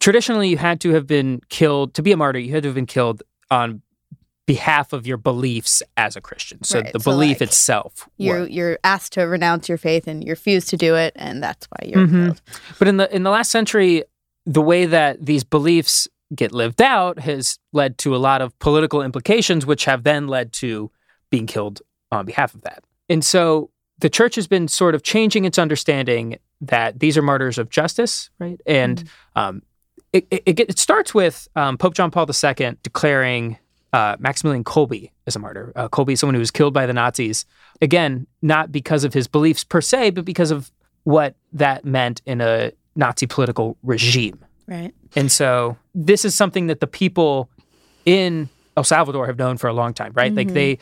Traditionally, 0.00 0.48
you 0.48 0.56
had 0.56 0.80
to 0.82 0.90
have 0.90 1.06
been 1.06 1.40
killed 1.48 1.94
to 1.94 2.02
be 2.02 2.12
a 2.12 2.16
martyr. 2.16 2.38
You 2.38 2.52
had 2.52 2.62
to 2.62 2.68
have 2.68 2.74
been 2.74 2.86
killed 2.86 3.22
on 3.50 3.82
behalf 4.54 4.92
of 4.92 5.06
your 5.06 5.16
beliefs 5.16 5.82
as 5.96 6.16
a 6.16 6.20
Christian. 6.20 6.62
So 6.64 6.80
Right, 6.80 6.92
the 6.92 7.00
so, 7.00 7.10
belief 7.10 7.40
like, 7.40 7.48
itself. 7.48 8.08
You're 8.16 8.46
you're 8.46 8.78
asked 8.82 9.12
to 9.14 9.22
renounce 9.22 9.68
your 9.68 9.78
faith 9.78 10.06
and 10.08 10.24
you 10.24 10.30
refuse 10.30 10.64
to 10.66 10.76
do 10.76 10.96
it, 10.96 11.12
and 11.16 11.42
that's 11.42 11.66
why 11.70 11.88
you're 11.88 12.06
Mhm. 12.06 12.24
killed. 12.24 12.42
But 12.78 12.88
in 12.88 12.96
the 12.96 13.14
in 13.14 13.22
the 13.22 13.30
last 13.30 13.50
century, 13.50 14.04
the 14.46 14.62
way 14.62 14.86
that 14.86 15.24
these 15.24 15.44
beliefs 15.44 16.08
get 16.34 16.52
lived 16.52 16.80
out 16.82 17.18
has 17.20 17.58
led 17.72 17.98
to 17.98 18.14
a 18.14 18.20
lot 18.28 18.40
of 18.42 18.56
political 18.58 19.02
implications, 19.02 19.66
which 19.66 19.84
have 19.84 20.02
then 20.02 20.26
led 20.28 20.52
to 20.52 20.90
being 21.30 21.46
killed 21.46 21.80
on 22.10 22.24
behalf 22.26 22.54
of 22.54 22.62
that. 22.62 22.82
And 23.08 23.24
so 23.24 23.70
the 23.98 24.08
church 24.10 24.34
has 24.36 24.46
been 24.48 24.66
sort 24.68 24.94
of 24.94 25.02
changing 25.02 25.44
its 25.44 25.58
understanding 25.58 26.38
that 26.60 26.98
these 27.00 27.16
are 27.18 27.22
martyrs 27.22 27.58
of 27.58 27.68
justice, 27.70 28.30
right? 28.38 28.60
And 28.66 29.04
um, 29.36 29.62
it, 30.12 30.26
it, 30.30 30.60
it 30.60 30.78
starts 30.78 31.14
with 31.14 31.48
um, 31.56 31.76
Pope 31.78 31.94
John 31.94 32.10
Paul 32.10 32.26
II 32.28 32.76
declaring 32.82 33.58
uh, 33.92 34.16
Maximilian 34.18 34.64
Kolbe 34.64 35.10
as 35.26 35.36
a 35.36 35.38
martyr. 35.38 35.72
Uh, 35.74 35.88
Kolbe 35.88 36.12
is 36.12 36.20
someone 36.20 36.34
who 36.34 36.40
was 36.40 36.50
killed 36.50 36.74
by 36.74 36.86
the 36.86 36.92
Nazis. 36.92 37.44
Again, 37.82 38.26
not 38.42 38.70
because 38.70 39.04
of 39.04 39.12
his 39.12 39.26
beliefs 39.26 39.64
per 39.64 39.80
se, 39.80 40.10
but 40.10 40.24
because 40.24 40.50
of 40.50 40.70
what 41.04 41.34
that 41.52 41.84
meant 41.84 42.22
in 42.26 42.40
a 42.40 42.72
Nazi 42.96 43.26
political 43.26 43.76
regime. 43.82 44.44
Right. 44.66 44.94
And 45.16 45.32
so 45.32 45.76
this 45.94 46.24
is 46.24 46.34
something 46.34 46.68
that 46.68 46.80
the 46.80 46.86
people 46.86 47.50
in 48.04 48.48
El 48.76 48.84
Salvador 48.84 49.26
have 49.26 49.36
known 49.38 49.56
for 49.56 49.68
a 49.68 49.72
long 49.72 49.92
time, 49.92 50.12
right? 50.14 50.32
Like 50.32 50.52
they, 50.52 50.78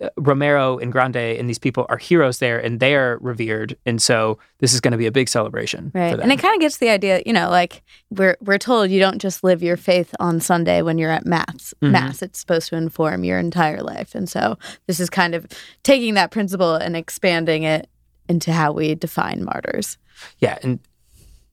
uh, 0.00 0.08
Romero 0.16 0.78
and 0.78 0.90
Grande 0.90 1.16
and 1.16 1.48
these 1.48 1.58
people 1.58 1.84
are 1.88 1.98
heroes 1.98 2.38
there 2.38 2.58
and 2.58 2.80
they 2.80 2.94
are 2.94 3.18
revered. 3.20 3.76
And 3.84 4.00
so 4.00 4.38
this 4.58 4.72
is 4.72 4.80
going 4.80 4.92
to 4.92 4.98
be 4.98 5.06
a 5.06 5.12
big 5.12 5.28
celebration. 5.28 5.92
Right. 5.94 6.18
And 6.18 6.32
it 6.32 6.38
kind 6.38 6.54
of 6.54 6.60
gets 6.60 6.78
the 6.78 6.88
idea, 6.88 7.22
you 7.26 7.32
know, 7.32 7.50
like 7.50 7.82
we're 8.10 8.36
we're 8.40 8.58
told 8.58 8.90
you 8.90 8.98
don't 8.98 9.18
just 9.18 9.44
live 9.44 9.62
your 9.62 9.76
faith 9.76 10.14
on 10.18 10.40
Sunday 10.40 10.82
when 10.82 10.98
you're 10.98 11.10
at 11.10 11.26
mass. 11.26 11.74
Mhm. 11.82 11.90
Mass, 11.90 12.22
it's 12.22 12.40
supposed 12.40 12.68
to 12.70 12.76
inform 12.76 13.22
your 13.22 13.38
entire 13.38 13.82
life. 13.82 14.14
And 14.14 14.28
so 14.28 14.58
this 14.86 14.98
is 14.98 15.10
kind 15.10 15.34
of 15.34 15.46
taking 15.82 16.14
that 16.14 16.30
principle 16.30 16.74
and 16.74 16.96
expanding 16.96 17.64
it 17.64 17.88
into 18.28 18.52
how 18.52 18.72
we 18.72 18.94
define 18.94 19.44
martyrs. 19.44 19.98
Yeah, 20.38 20.58
and 20.62 20.80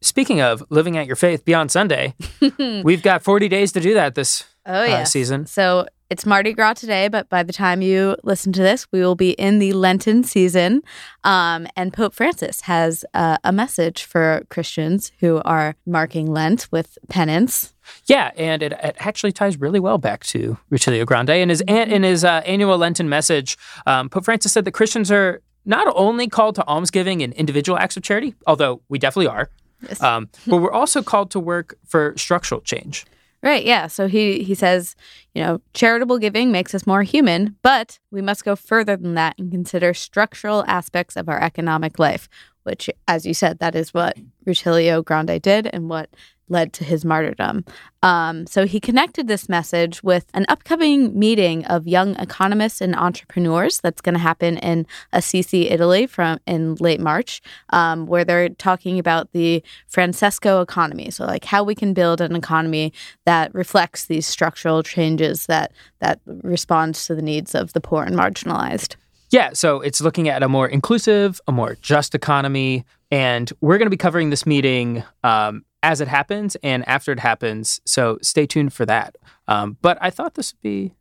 speaking 0.02 0.42
of 0.42 0.64
living 0.70 0.98
out 0.98 1.08
your 1.08 1.16
faith 1.16 1.46
beyond 1.46 1.72
Sunday, 1.72 2.16
we've 2.84 3.04
got 3.04 3.22
40 3.22 3.48
days 3.50 3.72
to 3.74 3.80
do 3.80 3.94
that 3.94 4.16
this 4.16 4.46
Oh 4.66 4.82
uh, 4.82 4.86
yeah. 4.86 5.04
season. 5.04 5.46
So 5.46 5.88
it's 6.10 6.26
Mardi 6.26 6.54
Gras 6.54 6.74
today, 6.76 7.08
but 7.08 7.28
by 7.30 7.42
the 7.44 7.52
time 7.52 7.82
you 7.82 8.16
listen 8.24 8.54
to 8.54 8.62
this, 8.62 8.88
we 8.92 9.00
will 9.00 9.16
be 9.16 9.32
in 9.32 9.60
the 9.60 9.74
Lenten 9.74 10.24
season. 10.24 10.84
Um, 11.24 11.68
and 11.76 11.92
Pope 11.92 12.14
Francis 12.14 12.62
has 12.62 13.04
uh, 13.14 13.38
a 13.44 13.52
message 13.52 14.04
for 14.04 14.44
Christians 14.50 15.12
who 15.20 15.42
are 15.44 15.76
marking 15.86 16.28
Lent 16.32 16.68
with 16.72 16.98
penance. 17.10 17.74
Yeah, 18.06 18.32
and 18.38 18.62
it, 18.62 18.74
it 18.74 18.96
actually 19.00 19.32
ties 19.32 19.60
really 19.60 19.80
well 19.80 19.98
back 19.98 20.24
to 20.28 20.58
Rutilio 20.72 21.06
Grande. 21.06 21.32
In 21.32 21.50
his 21.50 21.62
in 21.62 22.04
his 22.04 22.24
uh, 22.24 22.42
annual 22.46 22.78
Lenten 22.78 23.10
message, 23.10 23.58
um, 23.86 24.08
Pope 24.10 24.26
Francis 24.26 24.52
said 24.54 24.66
that 24.66 24.72
Christians 24.72 25.12
are 25.12 25.42
not 25.66 25.92
only 25.96 26.28
called 26.28 26.56
to 26.56 26.68
almsgiving 26.68 27.22
and 27.24 27.34
individual 27.34 27.78
acts 27.78 27.98
of 27.98 28.04
charity, 28.04 28.36
although 28.46 28.82
we 28.88 29.00
definitely 29.00 29.28
are, 29.28 29.50
Yes. 29.82 30.02
um, 30.04 30.30
but 30.46 30.58
we're 30.58 30.72
also 30.72 31.02
called 31.02 31.32
to 31.32 31.40
work 31.40 31.78
for 31.86 32.14
structural 32.18 32.62
change. 32.62 33.06
Right, 33.44 33.66
yeah. 33.66 33.88
So 33.88 34.08
he 34.08 34.42
he 34.44 34.56
says, 34.56 34.96
you 35.34 35.44
know, 35.44 35.60
charitable 35.74 36.18
giving 36.20 36.50
makes 36.52 36.74
us 36.74 36.88
more 36.88 37.04
human, 37.04 37.58
but 37.62 38.00
we 38.10 38.22
must 38.22 38.46
go 38.46 38.56
further 38.56 38.96
than 38.96 39.16
that 39.16 39.38
and 39.38 39.52
consider 39.52 39.94
structural 39.94 40.64
aspects 40.66 41.18
of 41.18 41.28
our 41.28 41.42
economic 41.42 42.00
life, 42.00 42.30
which 42.64 42.90
as 43.06 43.26
you 43.26 43.34
said, 43.34 43.60
that 43.60 43.76
is 43.76 43.94
what 43.94 44.18
Rutilio 44.48 45.04
Grande 45.04 45.42
did 45.42 45.70
and 45.74 45.90
what 45.90 46.10
led 46.50 46.74
to 46.74 46.84
his 46.84 47.06
martyrdom. 47.06 47.66
Um, 48.02 48.46
so 48.48 48.66
he 48.66 48.80
connected 48.80 49.28
this 49.28 49.48
message 49.48 50.04
with 50.04 50.26
an 50.34 50.46
upcoming 50.50 51.18
meeting 51.18 51.66
of 51.66 51.88
young 51.88 52.16
economists 52.18 52.82
and 52.82 52.96
entrepreneurs 52.96 53.80
that's 53.80 54.02
going 54.02 54.14
to 54.14 54.20
happen 54.20 54.58
in 54.58 54.86
Assisi, 55.14 55.70
Italy, 55.70 56.06
from 56.06 56.40
in 56.46 56.76
late 56.76 57.00
March, 57.00 57.42
um, 57.70 58.06
where 58.06 58.26
they're 58.26 58.50
talking 58.50 59.00
about 59.00 59.32
the 59.32 59.64
Francesco 59.88 60.62
economy. 60.62 61.12
So, 61.12 61.26
like 61.26 61.46
how 61.46 61.64
we 61.64 61.76
can 61.76 61.94
build 61.94 62.20
an 62.20 62.36
economy 62.36 62.94
that 63.26 63.54
reflects 63.56 64.06
these 64.06 64.28
structural 64.28 64.84
changes 64.84 65.46
that 65.46 65.72
that 66.00 66.20
responds 66.26 67.06
to 67.06 67.16
the 67.16 67.22
needs 67.22 67.56
of 67.56 67.74
the 67.74 67.82
poor 67.82 68.04
and 68.04 68.16
marginalized. 68.16 68.96
Yeah, 69.34 69.50
so 69.54 69.82
it's 69.82 70.00
looking 70.00 70.30
at 70.30 70.44
a 70.44 70.48
more 70.48 70.68
inclusive, 70.68 71.42
a 71.48 71.52
more 71.52 71.76
just 71.82 72.14
economy, 72.14 72.86
and 73.10 73.52
we're 73.62 73.80
going 73.80 73.88
to 73.88 73.90
be 73.90 73.98
covering 73.98 74.30
this 74.30 74.46
meeting 74.46 75.04
um, 75.24 75.66
as 75.84 76.02
it 76.02 76.08
happens 76.08 76.56
and 76.64 76.88
after 76.88 77.12
it 77.12 77.20
happens. 77.20 77.82
So 77.86 78.18
stay 78.22 78.48
tuned 78.48 78.74
for 78.74 78.86
that. 78.88 79.18
Um, 79.48 79.78
but 79.82 79.98
I 80.02 80.10
thought 80.10 80.34
this 80.34 80.54
would 80.54 80.62
be 80.62 80.94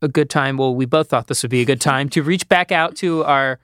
a 0.00 0.08
good 0.08 0.30
time. 0.30 0.56
Well, 0.56 0.74
we 0.74 0.86
both 0.86 1.10
thought 1.10 1.26
this 1.26 1.42
would 1.42 1.50
be 1.50 1.60
a 1.60 1.66
good 1.66 1.80
time 1.80 2.08
to 2.10 2.22
reach 2.22 2.48
back 2.48 2.72
out 2.72 2.96
to 2.96 3.24
our 3.24 3.58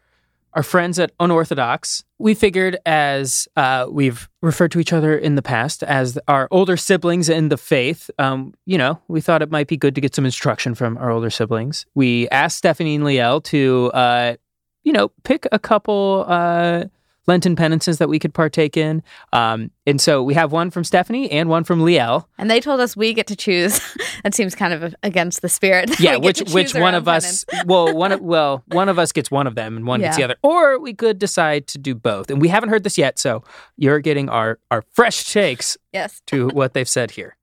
our 0.54 0.62
friends 0.62 1.00
at 1.00 1.10
Unorthodox. 1.18 2.04
We 2.18 2.32
figured, 2.32 2.78
as 2.86 3.48
uh, 3.56 3.86
we've 3.90 4.28
referred 4.40 4.70
to 4.72 4.78
each 4.78 4.92
other 4.92 5.16
in 5.18 5.34
the 5.34 5.42
past 5.42 5.82
as 5.82 6.16
our 6.28 6.46
older 6.52 6.76
siblings 6.76 7.28
in 7.28 7.48
the 7.48 7.56
faith, 7.56 8.08
um, 8.20 8.54
you 8.64 8.78
know, 8.78 9.00
we 9.08 9.20
thought 9.20 9.42
it 9.42 9.50
might 9.50 9.66
be 9.66 9.76
good 9.76 9.96
to 9.96 10.00
get 10.00 10.14
some 10.14 10.24
instruction 10.24 10.76
from 10.76 10.96
our 10.98 11.10
older 11.10 11.28
siblings. 11.28 11.86
We 11.96 12.28
asked 12.28 12.58
Stephanie 12.58 12.94
and 12.94 13.04
Liel 13.04 13.42
to, 13.44 13.90
uh, 13.94 14.36
you 14.84 14.92
know, 14.92 15.08
pick 15.24 15.46
a 15.50 15.58
couple 15.58 16.24
uh, 16.28 16.84
Lenten 17.26 17.56
penances 17.56 17.98
that 17.98 18.08
we 18.08 18.18
could 18.18 18.34
partake 18.34 18.76
in. 18.76 19.02
Um, 19.32 19.70
and 19.86 20.00
so 20.00 20.22
we 20.22 20.34
have 20.34 20.52
one 20.52 20.70
from 20.70 20.84
Stephanie 20.84 21.30
and 21.30 21.48
one 21.48 21.64
from 21.64 21.80
Liel. 21.80 22.26
And 22.36 22.50
they 22.50 22.60
told 22.60 22.80
us 22.80 22.96
we 22.96 23.14
get 23.14 23.26
to 23.28 23.36
choose. 23.36 23.80
that 24.24 24.34
seems 24.34 24.54
kind 24.54 24.74
of 24.74 24.94
against 25.02 25.40
the 25.42 25.48
spirit. 25.48 25.98
Yeah, 26.04 26.16
which 26.16 26.40
which 26.52 26.74
one 26.74 26.94
own 26.94 26.94
of 26.94 27.08
us? 27.08 27.44
Well, 27.66 27.94
one 27.96 28.12
of 28.12 28.20
well, 28.20 28.62
one 28.68 28.88
of 28.90 28.98
us 28.98 29.10
gets 29.12 29.30
one 29.30 29.46
of 29.46 29.54
them, 29.54 29.76
and 29.76 29.86
one 29.86 30.00
gets 30.00 30.16
the 30.18 30.24
other. 30.24 30.36
Or 30.42 30.78
we 30.78 30.92
could 30.92 31.18
decide 31.18 31.66
to 31.68 31.78
do 31.78 31.94
both. 31.94 32.30
And 32.30 32.42
we 32.42 32.48
haven't 32.48 32.68
heard 32.68 32.84
this 32.84 32.98
yet, 32.98 33.18
so 33.18 33.42
you're 33.78 34.00
getting 34.00 34.28
our 34.28 34.58
our 34.70 34.82
fresh 34.92 35.32
takes 35.32 35.78
Yes. 35.92 36.20
to 36.26 36.48
what 36.48 36.74
they've 36.74 36.88
said 36.88 37.12
here. 37.12 37.36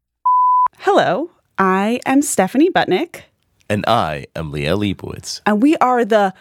Hello, 0.80 1.32
I 1.58 2.00
am 2.06 2.22
Stephanie 2.22 2.70
Butnick, 2.70 3.22
And 3.70 3.84
I 3.88 4.26
am 4.36 4.52
Liel 4.52 4.78
Leibovitz. 4.80 5.42
and 5.46 5.62
we 5.62 5.76
are 5.78 6.06
the 6.06 6.34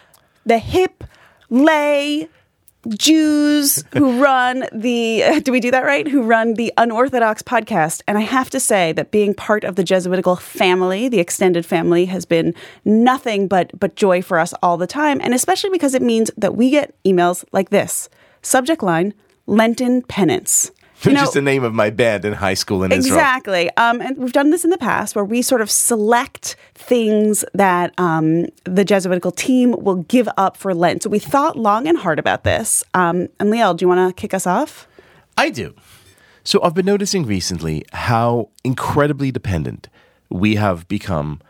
the 0.45 0.59
hip 0.59 1.05
lay 1.49 2.29
Jews 2.89 3.85
who 3.93 4.21
run 4.23 4.67
the 4.73 5.41
do 5.45 5.53
we 5.53 5.61
do 5.61 5.71
that 5.71 5.85
right? 5.85 6.09
Who 6.09 6.23
run 6.23 6.55
the 6.55 6.73
unorthodox 6.77 7.43
podcast. 7.43 8.03
And 8.09 8.17
I 8.17 8.23
have 8.23 8.51
to 8.51 8.61
say 8.61 8.93
that 8.93 9.11
being 9.11 9.35
part 9.35 9.65
of 9.65 9.77
the 9.77 9.85
Jesuitical 9.85 10.37
family, 10.37 11.09
the 11.09 11.21
extended 11.21 11.67
family, 11.67 12.07
has 12.07 12.25
been 12.25 12.55
nothing 12.85 13.49
but 13.49 13.79
but 13.79 13.97
joy 13.97 14.23
for 14.23 14.39
us 14.39 14.55
all 14.63 14.77
the 14.77 14.87
time. 14.87 15.21
And 15.21 15.35
especially 15.35 15.71
because 15.71 15.95
it 15.95 16.03
means 16.03 16.31
that 16.37 16.57
we 16.57 16.71
get 16.71 16.95
emails 17.05 17.45
like 17.53 17.71
this. 17.71 18.09
Subject 18.43 18.83
line 18.83 19.15
Lenten 19.47 20.03
penance. 20.03 20.71
You 21.05 21.13
Which 21.13 21.17
know- 21.17 21.25
is 21.25 21.33
the 21.33 21.41
name 21.41 21.65
of 21.65 21.73
my 21.73 21.89
band 21.89 22.27
in 22.27 22.35
high 22.35 22.53
school 22.55 22.85
in 22.85 22.93
Israel. 22.93 23.17
Exactly. 23.17 23.71
Um, 23.79 24.03
and 24.03 24.19
we've 24.19 24.35
done 24.35 24.51
this 24.51 24.65
in 24.65 24.71
the 24.71 24.77
past 24.77 25.17
where 25.17 25.25
we 25.25 25.41
sort 25.41 25.63
of 25.63 25.71
select 25.71 26.57
things 26.75 27.43
that 27.55 27.95
um, 27.99 28.47
the 28.65 28.85
Jesuitical 28.85 29.31
team 29.31 29.73
will 29.79 30.03
give 30.03 30.29
up 30.37 30.59
for 30.59 30.75
Lent. 30.75 31.03
So 31.05 31.09
we 31.09 31.19
thought 31.19 31.57
long 31.57 31.87
and 31.87 31.97
hard 31.97 32.19
about 32.19 32.45
this. 32.45 32.85
Um, 32.93 33.29
and 33.39 33.51
Liel, 33.51 33.75
do 33.75 33.85
you 33.85 33.89
want 33.89 34.15
to 34.15 34.21
kick 34.21 34.35
us 34.35 34.47
off? 34.47 34.87
I 35.39 35.49
do. 35.49 35.75
So 36.45 36.63
I've 36.63 36.75
been 36.75 36.85
noticing 36.87 37.25
recently 37.25 37.83
how 37.93 38.51
incredibly 38.63 39.31
dependent 39.31 39.89
we 40.29 40.57
have 40.57 40.87
become 40.87 41.41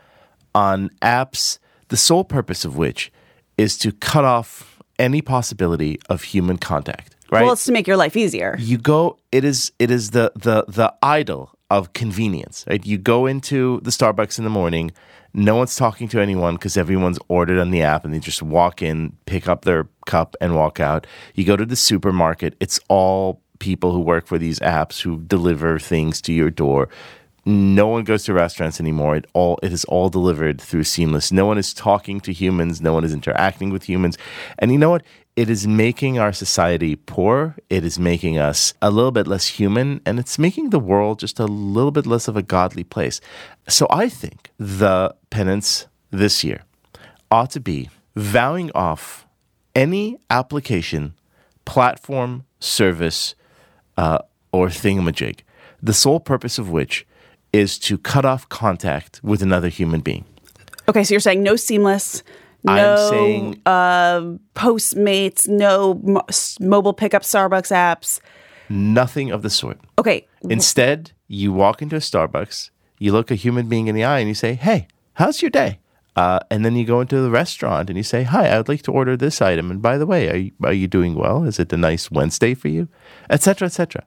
on 0.55 0.91
apps, 1.01 1.59
the 1.89 1.97
sole 1.97 2.23
purpose 2.23 2.63
of 2.63 2.77
which 2.77 3.11
is 3.57 3.77
to 3.79 3.91
cut 3.91 4.23
off 4.23 4.79
any 4.97 5.21
possibility 5.21 5.99
of 6.09 6.23
human 6.23 6.57
contact. 6.57 7.15
Right? 7.31 7.43
Well, 7.43 7.53
it's 7.53 7.65
to 7.65 7.71
make 7.71 7.87
your 7.87 7.97
life 7.97 8.17
easier. 8.17 8.57
you 8.59 8.77
go 8.77 9.17
it 9.31 9.43
is 9.45 9.71
it 9.79 9.89
is 9.89 10.11
the 10.11 10.31
the 10.35 10.65
the 10.67 10.93
idol 11.01 11.51
of 11.69 11.93
convenience 11.93 12.65
right 12.69 12.85
you 12.85 12.97
go 12.97 13.25
into 13.25 13.79
the 13.83 13.91
starbucks 13.91 14.37
in 14.37 14.43
the 14.43 14.49
morning 14.49 14.91
no 15.33 15.55
one's 15.55 15.77
talking 15.77 16.09
to 16.09 16.19
anyone 16.19 16.55
because 16.55 16.75
everyone's 16.75 17.17
ordered 17.29 17.57
on 17.57 17.71
the 17.71 17.81
app 17.81 18.03
and 18.03 18.13
they 18.13 18.19
just 18.19 18.43
walk 18.43 18.81
in 18.81 19.15
pick 19.25 19.47
up 19.47 19.63
their 19.63 19.87
cup 20.05 20.35
and 20.41 20.53
walk 20.55 20.81
out 20.81 21.07
you 21.33 21.45
go 21.45 21.55
to 21.55 21.65
the 21.65 21.77
supermarket 21.77 22.53
it's 22.59 22.79
all 22.89 23.39
people 23.59 23.93
who 23.93 24.01
work 24.01 24.27
for 24.27 24.37
these 24.37 24.59
apps 24.59 25.01
who 25.01 25.21
deliver 25.21 25.79
things 25.79 26.19
to 26.21 26.33
your 26.33 26.49
door 26.49 26.89
no 27.45 27.87
one 27.87 28.03
goes 28.03 28.23
to 28.25 28.33
restaurants 28.33 28.79
anymore. 28.79 29.15
It 29.15 29.25
all 29.33 29.57
it 29.63 29.73
is 29.73 29.83
all 29.85 30.09
delivered 30.09 30.61
through 30.61 30.83
Seamless. 30.83 31.31
No 31.31 31.45
one 31.47 31.57
is 31.57 31.73
talking 31.73 32.19
to 32.21 32.31
humans. 32.31 32.81
No 32.81 32.93
one 32.93 33.03
is 33.03 33.13
interacting 33.13 33.71
with 33.71 33.89
humans. 33.89 34.15
And 34.59 34.71
you 34.71 34.77
know 34.77 34.91
what? 34.91 35.03
It 35.41 35.49
is 35.49 35.67
making 35.67 36.19
our 36.19 36.33
society 36.33 36.95
poor. 36.95 37.55
It 37.67 37.83
is 37.83 37.97
making 37.97 38.37
us 38.37 38.75
a 38.79 38.91
little 38.91 39.09
bit 39.09 39.25
less 39.25 39.47
human, 39.47 39.99
and 40.05 40.19
it's 40.19 40.37
making 40.37 40.69
the 40.69 40.77
world 40.77 41.17
just 41.17 41.39
a 41.39 41.47
little 41.47 41.89
bit 41.89 42.05
less 42.05 42.27
of 42.27 42.37
a 42.37 42.43
godly 42.43 42.83
place. 42.83 43.19
So 43.67 43.87
I 43.89 44.07
think 44.07 44.51
the 44.59 45.15
penance 45.31 45.87
this 46.11 46.43
year 46.43 46.61
ought 47.31 47.49
to 47.57 47.59
be 47.59 47.89
vowing 48.15 48.69
off 48.75 49.25
any 49.73 50.19
application, 50.29 51.15
platform, 51.65 52.45
service, 52.59 53.33
uh, 53.97 54.19
or 54.51 54.67
thingamajig, 54.67 55.39
the 55.81 55.93
sole 55.93 56.19
purpose 56.19 56.59
of 56.59 56.69
which 56.69 57.07
is 57.51 57.79
to 57.79 57.97
cut 57.97 58.25
off 58.25 58.47
contact 58.47 59.19
with 59.23 59.41
another 59.41 59.69
human 59.69 60.01
being. 60.01 60.23
Okay, 60.87 61.03
so 61.03 61.15
you're 61.15 61.19
saying 61.19 61.41
no 61.41 61.55
seamless, 61.55 62.21
I'm 62.67 62.75
no 62.77 63.09
saying- 63.09 63.61
uh, 63.65 64.21
Postmates, 64.55 65.47
no 65.47 65.99
mo- 66.03 66.25
mobile 66.59 66.93
pickup 66.93 67.23
Starbucks 67.23 67.71
apps. 67.71 68.19
Nothing 68.69 69.31
of 69.31 69.41
the 69.41 69.49
sort. 69.49 69.79
Okay, 69.99 70.27
Instead, 70.49 71.11
you 71.27 71.51
walk 71.53 71.81
into 71.81 71.95
a 71.95 71.99
Starbucks, 71.99 72.69
you 72.99 73.11
look 73.11 73.29
a 73.31 73.35
human 73.35 73.67
being 73.67 73.87
in 73.87 73.95
the 73.95 74.03
eye, 74.03 74.19
and 74.19 74.27
you 74.27 74.35
say, 74.35 74.53
"Hey, 74.53 74.87
how's 75.15 75.41
your 75.41 75.51
day?" 75.51 75.79
Uh, 76.15 76.39
and 76.49 76.65
then 76.65 76.75
you 76.75 76.83
go 76.85 76.99
into 77.01 77.21
the 77.21 77.29
restaurant 77.29 77.89
and 77.89 77.97
you 77.97 78.03
say, 78.03 78.23
"Hi, 78.23 78.47
I 78.49 78.57
would 78.57 78.67
like 78.69 78.81
to 78.83 78.91
order 78.91 79.15
this 79.17 79.41
item. 79.41 79.71
And 79.71 79.81
by 79.81 79.97
the 79.97 80.05
way, 80.05 80.29
are 80.29 80.35
you, 80.37 80.51
are 80.63 80.73
you 80.73 80.87
doing 80.87 81.15
well? 81.15 81.43
Is 81.45 81.57
it 81.59 81.71
a 81.73 81.77
nice 81.77 82.11
Wednesday 82.11 82.53
for 82.53 82.67
you?" 82.69 82.87
Etc. 83.29 83.65
Etc. 83.65 84.03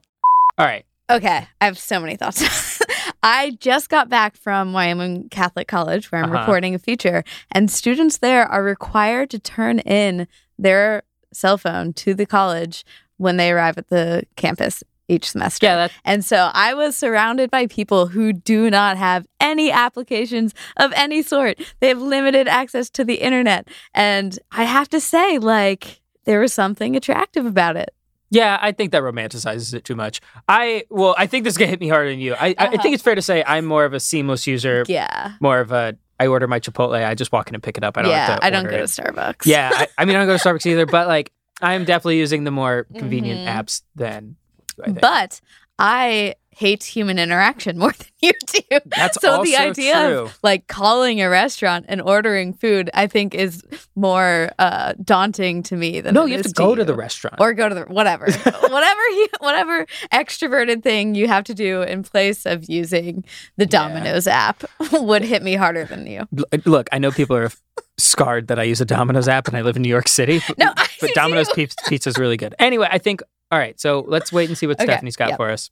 All 0.57 0.65
right. 0.65 0.85
Okay, 1.09 1.47
I 1.61 1.65
have 1.65 1.77
so 1.77 1.99
many 1.99 2.15
thoughts. 2.15 2.81
I 3.25 3.57
just 3.59 3.89
got 3.89 4.07
back 4.07 4.37
from 4.37 4.71
Wyoming 4.71 5.29
Catholic 5.29 5.67
College 5.67 6.11
where 6.11 6.23
I'm 6.23 6.29
Uh-huh. 6.31 6.41
reporting 6.41 6.75
a 6.75 6.79
feature, 6.79 7.23
and 7.51 7.71
students 7.71 8.19
there 8.19 8.45
are 8.45 8.63
required 8.63 9.31
to 9.31 9.39
turn 9.39 9.79
in 9.79 10.27
their 10.59 11.01
cell 11.33 11.57
phone 11.57 11.91
to 11.93 12.13
the 12.13 12.27
college 12.27 12.85
when 13.17 13.37
they 13.37 13.51
arrive 13.51 13.79
at 13.79 13.89
the 13.89 14.23
campus 14.35 14.83
each 15.07 15.31
semester. 15.31 15.65
Yeah, 15.65 15.87
And 16.03 16.23
so 16.23 16.51
I 16.53 16.75
was 16.75 16.95
surrounded 16.95 17.49
by 17.49 17.65
people 17.65 18.07
who 18.07 18.31
do 18.31 18.69
not 18.69 18.95
have 18.97 19.25
any 19.39 19.71
applications 19.71 20.53
of 20.77 20.93
any 20.95 21.23
sort. 21.23 21.57
They 21.79 21.87
have 21.89 22.01
limited 22.01 22.47
access 22.47 22.91
to 22.91 23.03
the 23.03 23.15
internet. 23.15 23.67
And 23.93 24.37
I 24.51 24.65
have 24.65 24.87
to 24.89 24.99
say, 24.99 25.39
like, 25.39 25.99
there 26.25 26.39
was 26.39 26.53
something 26.53 26.95
attractive 26.95 27.45
about 27.45 27.75
it. 27.75 27.89
Yeah, 28.31 28.57
I 28.61 28.71
think 28.71 28.91
that 28.91 29.03
romanticizes 29.03 29.73
it 29.73 29.83
too 29.85 29.95
much. 29.95 30.19
I 30.49 30.83
well, 30.89 31.15
I 31.17 31.27
think 31.27 31.43
this 31.43 31.53
is 31.53 31.57
gonna 31.57 31.69
hit 31.69 31.79
me 31.79 31.89
harder 31.89 32.09
than 32.09 32.19
you. 32.19 32.33
I, 32.33 32.47
I 32.57 32.65
Uh-huh. 32.67 32.81
think 32.81 32.93
it's 32.95 33.03
fair 33.03 33.15
to 33.15 33.21
say 33.21 33.43
I'm 33.45 33.65
more 33.65 33.85
of 33.85 33.93
a 33.93 33.99
seamless 33.99 34.47
user, 34.47 34.83
Yeah. 34.87 35.33
more 35.39 35.59
of 35.59 35.71
a 35.71 35.95
I 36.19 36.27
order 36.27 36.47
my 36.47 36.59
Chipotle, 36.59 37.03
I 37.05 37.13
just 37.13 37.31
walk 37.31 37.49
in 37.49 37.55
and 37.55 37.63
pick 37.63 37.77
it 37.77 37.83
up. 37.83 37.97
I 37.97 38.01
don't 38.01 38.11
yeah. 38.11 38.25
have 38.27 38.39
to 38.39 38.45
I 38.45 38.49
don't 38.49 38.63
go 38.65 38.77
it. 38.77 38.87
to 38.87 39.01
Starbucks. 39.01 39.45
Yeah, 39.45 39.69
I, 39.73 39.87
I 39.97 40.05
mean 40.05 40.15
I 40.15 40.19
don't 40.19 40.27
go 40.27 40.37
to 40.37 40.43
Starbucks 40.43 40.65
either, 40.65 40.85
but 40.85 41.07
like 41.07 41.31
I 41.61 41.73
am 41.73 41.85
definitely 41.85 42.17
using 42.19 42.43
the 42.45 42.51
more 42.51 42.85
convenient 42.97 43.47
apps 43.47 43.81
than. 43.95 44.35
I 44.81 44.85
think. 44.87 45.01
But 45.01 45.39
I 45.79 46.35
hate 46.55 46.83
human 46.83 47.19
interaction 47.19 47.77
more 47.83 47.91
than 47.91 48.07
you 48.21 48.31
do. 48.47 48.79
That's 48.85 49.19
so 49.21 49.43
the 49.43 49.57
idea 49.57 49.93
true. 49.93 50.19
of 50.21 50.39
like 50.41 50.67
calling 50.67 51.21
a 51.21 51.29
restaurant 51.29 51.85
and 51.89 52.01
ordering 52.01 52.53
food, 52.53 52.89
I 52.93 53.07
think, 53.07 53.35
is 53.35 53.61
more 53.95 54.51
uh, 54.57 54.93
daunting 55.03 55.63
to 55.63 55.75
me 55.75 55.99
than 56.01 56.13
no, 56.13 56.25
you 56.25 56.37
have 56.37 56.45
is 56.45 56.53
to 56.53 56.57
go 56.57 56.73
to 56.73 56.81
you. 56.81 56.85
the 56.85 56.95
restaurant. 56.95 57.35
or 57.39 57.53
go 57.53 57.67
to 57.67 57.75
the 57.75 57.81
whatever, 57.83 58.25
whatever, 58.31 59.01
you, 59.09 59.27
whatever 59.39 59.85
extroverted 60.13 60.81
thing 60.81 61.13
you 61.13 61.27
have 61.27 61.43
to 61.43 61.53
do 61.53 61.81
in 61.81 62.03
place 62.03 62.45
of 62.45 62.69
using 62.69 63.25
the 63.57 63.65
Domino's 63.65 64.25
app 64.27 64.63
would 64.93 65.23
hit 65.23 65.43
me 65.43 65.55
harder 65.55 65.85
than 65.85 66.07
you. 66.07 66.27
Look, 66.65 66.87
I 66.91 66.99
know 66.99 67.11
people 67.11 67.35
are 67.35 67.51
scarred 67.97 68.47
that 68.47 68.59
I 68.59 68.63
use 68.63 68.79
a 68.81 68.85
Domino's 68.85 69.27
app 69.27 69.47
and 69.47 69.57
I 69.57 69.61
live 69.61 69.75
in 69.75 69.81
New 69.81 69.89
York 69.89 70.07
City. 70.07 70.41
but- 70.47 70.57
No, 70.57 70.73
but 71.01 71.11
Domino's 71.13 71.49
pizza 71.53 72.09
is 72.09 72.17
really 72.17 72.37
good. 72.37 72.55
Anyway, 72.59 72.87
I 72.89 72.97
think. 72.97 73.21
All 73.51 73.59
right, 73.59 73.79
so 73.79 74.03
let's 74.07 74.33
wait 74.33 74.49
and 74.49 74.57
see 74.57 74.65
what 74.65 74.77
Okay, 74.77 74.85
Stephanie's 74.85 75.15
got 75.15 75.29
yep. 75.29 75.37
for 75.37 75.51
us. 75.51 75.69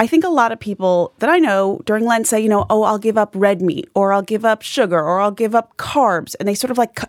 I 0.00 0.06
think 0.06 0.24
a 0.24 0.28
lot 0.30 0.50
of 0.50 0.58
people 0.58 1.12
that 1.18 1.28
I 1.28 1.38
know 1.38 1.80
during 1.84 2.06
Lent 2.06 2.26
say, 2.26 2.40
you 2.40 2.48
know, 2.48 2.64
oh, 2.70 2.82
I'll 2.84 2.98
give 2.98 3.18
up 3.18 3.32
red 3.36 3.60
meat 3.60 3.88
or 3.94 4.12
I'll 4.14 4.22
give 4.22 4.44
up 4.46 4.62
sugar 4.62 4.98
or 4.98 5.20
I'll 5.20 5.30
give 5.30 5.54
up 5.54 5.76
carbs. 5.76 6.34
And 6.40 6.48
they 6.48 6.54
sort 6.54 6.70
of 6.70 6.78
like 6.78 6.94
cu- 6.96 7.06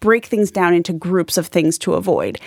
break 0.00 0.26
things 0.26 0.50
down 0.50 0.74
into 0.74 0.92
groups 0.92 1.38
of 1.38 1.46
things 1.46 1.78
to 1.78 1.94
avoid. 1.94 2.38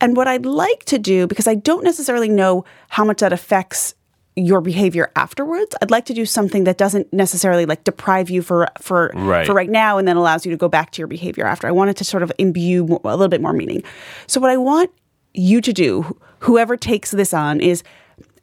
And 0.00 0.16
what 0.16 0.26
I'd 0.26 0.44
like 0.44 0.84
to 0.86 0.98
do, 0.98 1.28
because 1.28 1.46
I 1.46 1.54
don't 1.54 1.84
necessarily 1.84 2.28
know 2.28 2.64
how 2.88 3.04
much 3.04 3.20
that 3.20 3.32
affects 3.32 3.94
your 4.34 4.60
behavior 4.60 5.12
afterwards, 5.14 5.76
I'd 5.80 5.92
like 5.92 6.06
to 6.06 6.14
do 6.14 6.26
something 6.26 6.64
that 6.64 6.76
doesn't 6.76 7.12
necessarily 7.12 7.64
like 7.66 7.84
deprive 7.84 8.28
you 8.30 8.42
for 8.42 8.66
for 8.80 9.12
Right. 9.14 9.46
for 9.46 9.54
right 9.54 9.70
now 9.70 9.96
and 9.98 10.08
then 10.08 10.16
allows 10.16 10.44
you 10.44 10.50
to 10.50 10.56
go 10.58 10.68
back 10.68 10.90
to 10.90 10.98
your 10.98 11.06
behavior 11.06 11.46
after. 11.46 11.68
I 11.68 11.70
wanted 11.70 11.96
to 11.98 12.04
sort 12.04 12.24
of 12.24 12.32
imbue 12.38 12.84
more, 12.86 13.00
a 13.04 13.10
little 13.16 13.28
bit 13.28 13.40
more 13.40 13.52
meaning. 13.52 13.84
So 14.26 14.40
what 14.40 14.50
I 14.50 14.56
want 14.56 14.90
you 15.32 15.60
to 15.60 15.72
do, 15.72 16.18
whoever 16.40 16.76
takes 16.76 17.12
this 17.12 17.32
on, 17.32 17.60
is 17.60 17.84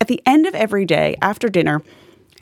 at 0.02 0.08
the 0.08 0.22
end 0.26 0.48
of 0.48 0.56
every 0.56 0.84
day 0.84 1.16
after 1.22 1.48
dinner, 1.48 1.82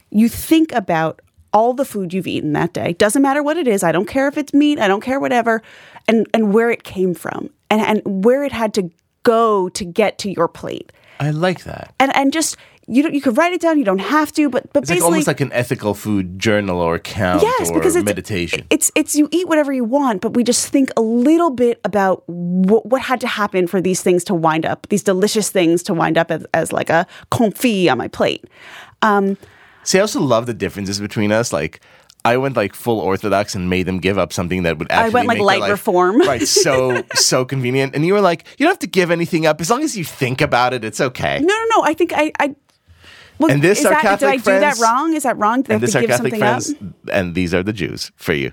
you 0.09 0.29
think 0.29 0.71
about 0.71 1.21
all 1.51 1.73
the 1.73 1.85
food 1.85 2.13
you've 2.13 2.25
eaten 2.27 2.53
that 2.53 2.73
day. 2.73 2.93
Doesn't 2.93 3.21
matter 3.21 3.43
what 3.43 3.57
it 3.57 3.67
is. 3.67 3.83
I 3.83 3.91
don't 3.91 4.07
care 4.07 4.27
if 4.27 4.37
it's 4.37 4.53
meat. 4.53 4.79
I 4.79 4.87
don't 4.87 5.01
care 5.01 5.19
whatever, 5.19 5.61
and 6.07 6.25
and 6.33 6.53
where 6.53 6.71
it 6.71 6.83
came 6.83 7.13
from, 7.13 7.49
and 7.69 7.81
and 7.81 8.23
where 8.25 8.43
it 8.43 8.53
had 8.53 8.73
to 8.75 8.89
go 9.23 9.67
to 9.69 9.83
get 9.83 10.17
to 10.19 10.31
your 10.31 10.47
plate, 10.47 10.91
I 11.19 11.31
like 11.31 11.65
that. 11.65 11.93
and 11.99 12.15
and 12.15 12.31
just 12.31 12.55
you 12.91 13.03
don't, 13.03 13.13
you 13.13 13.22
could 13.22 13.38
write 13.38 13.53
it 13.53 13.62
down. 13.62 13.77
You 13.77 13.86
don't 13.86 14.00
have 14.00 14.31
to, 14.34 14.50
but 14.50 14.72
but 14.74 14.84
It's 14.84 14.91
like 14.91 15.01
almost 15.01 15.27
like 15.27 15.41
an 15.41 15.51
ethical 15.53 15.93
food 15.93 16.39
journal 16.39 16.79
or 16.79 16.96
account 16.96 17.43
Yes, 17.43 17.69
or 17.69 17.75
because 17.75 17.96
it's 17.96 18.05
meditation. 18.05 18.65
It's 18.69 18.91
it's 18.96 19.15
you 19.15 19.29
eat 19.31 19.48
whatever 19.48 19.72
you 19.72 19.84
want, 19.84 20.22
but 20.22 20.34
we 20.34 20.43
just 20.43 20.67
think 20.67 20.89
a 20.98 21.01
little 21.01 21.51
bit 21.51 21.79
about 21.84 22.24
what, 22.27 22.86
what 22.88 23.01
had 23.01 23.22
to 23.22 23.27
happen 23.27 23.67
for 23.67 23.79
these 23.79 24.01
things 24.01 24.24
to 24.25 24.34
wind 24.34 24.65
up, 24.65 24.88
these 24.89 25.03
delicious 25.03 25.50
things 25.51 25.84
to 25.84 25.93
wind 25.93 26.17
up 26.17 26.31
as, 26.31 26.46
as 26.53 26.74
like 26.74 26.89
a 26.89 27.05
confit 27.31 27.91
on 27.91 27.98
my 27.98 28.08
plate. 28.08 28.46
Um, 29.01 29.38
See, 29.84 29.98
I 29.98 30.01
also 30.01 30.19
love 30.19 30.46
the 30.46 30.53
differences 30.53 31.00
between 31.00 31.31
us. 31.31 31.53
Like, 31.53 31.79
I 32.25 32.38
went 32.38 32.58
like 32.58 32.75
full 32.75 33.00
orthodox 33.00 33.55
and 33.55 33.69
made 33.69 33.84
them 33.84 34.00
give 34.00 34.17
up 34.17 34.34
something 34.34 34.63
that 34.63 34.77
would 34.77 34.91
actually 34.91 35.12
I 35.12 35.25
went, 35.25 35.27
like, 35.27 35.39
light 35.39 35.62
life- 35.62 35.72
reform. 35.72 36.19
right? 36.27 36.48
So 36.48 37.03
so 37.13 37.46
convenient. 37.46 37.96
And 37.96 38.05
you 38.05 38.13
were 38.13 38.22
like, 38.22 38.46
you 38.58 38.65
don't 38.65 38.72
have 38.72 38.79
to 38.79 38.88
give 38.88 39.10
anything 39.10 39.46
up 39.46 39.62
as 39.62 39.69
long 39.69 39.84
as 39.84 39.98
you 39.98 40.03
think 40.03 40.41
about 40.41 40.74
it. 40.74 40.84
It's 40.84 41.00
okay. 41.00 41.39
no, 41.39 41.48
no, 41.48 41.65
no. 41.77 41.84
I 41.84 41.93
think 41.93 42.12
I. 42.13 42.31
I 42.39 42.55
well, 43.39 43.51
And 43.51 43.62
this, 43.62 43.79
is 43.79 43.86
our 43.86 43.93
that, 43.93 44.01
Catholic 44.01 44.43
did 44.43 44.51
I 44.51 44.55
do 44.55 44.60
that 44.60 44.77
wrong? 44.79 45.13
Is 45.13 45.24
that 45.24 45.38
wrong? 45.38 45.62
Did 45.62 45.72
and 45.72 45.74
have 45.74 45.81
this 45.81 45.91
to 45.93 45.98
are 45.98 46.01
give 46.01 46.10
Catholic 46.10 46.34
something 46.34 46.39
friends, 46.39 46.74
up? 46.74 47.13
and 47.13 47.36
these 47.36 47.53
are 47.53 47.63
the 47.63 47.74
Jews 47.74 48.12
for 48.15 48.34
you. 48.34 48.51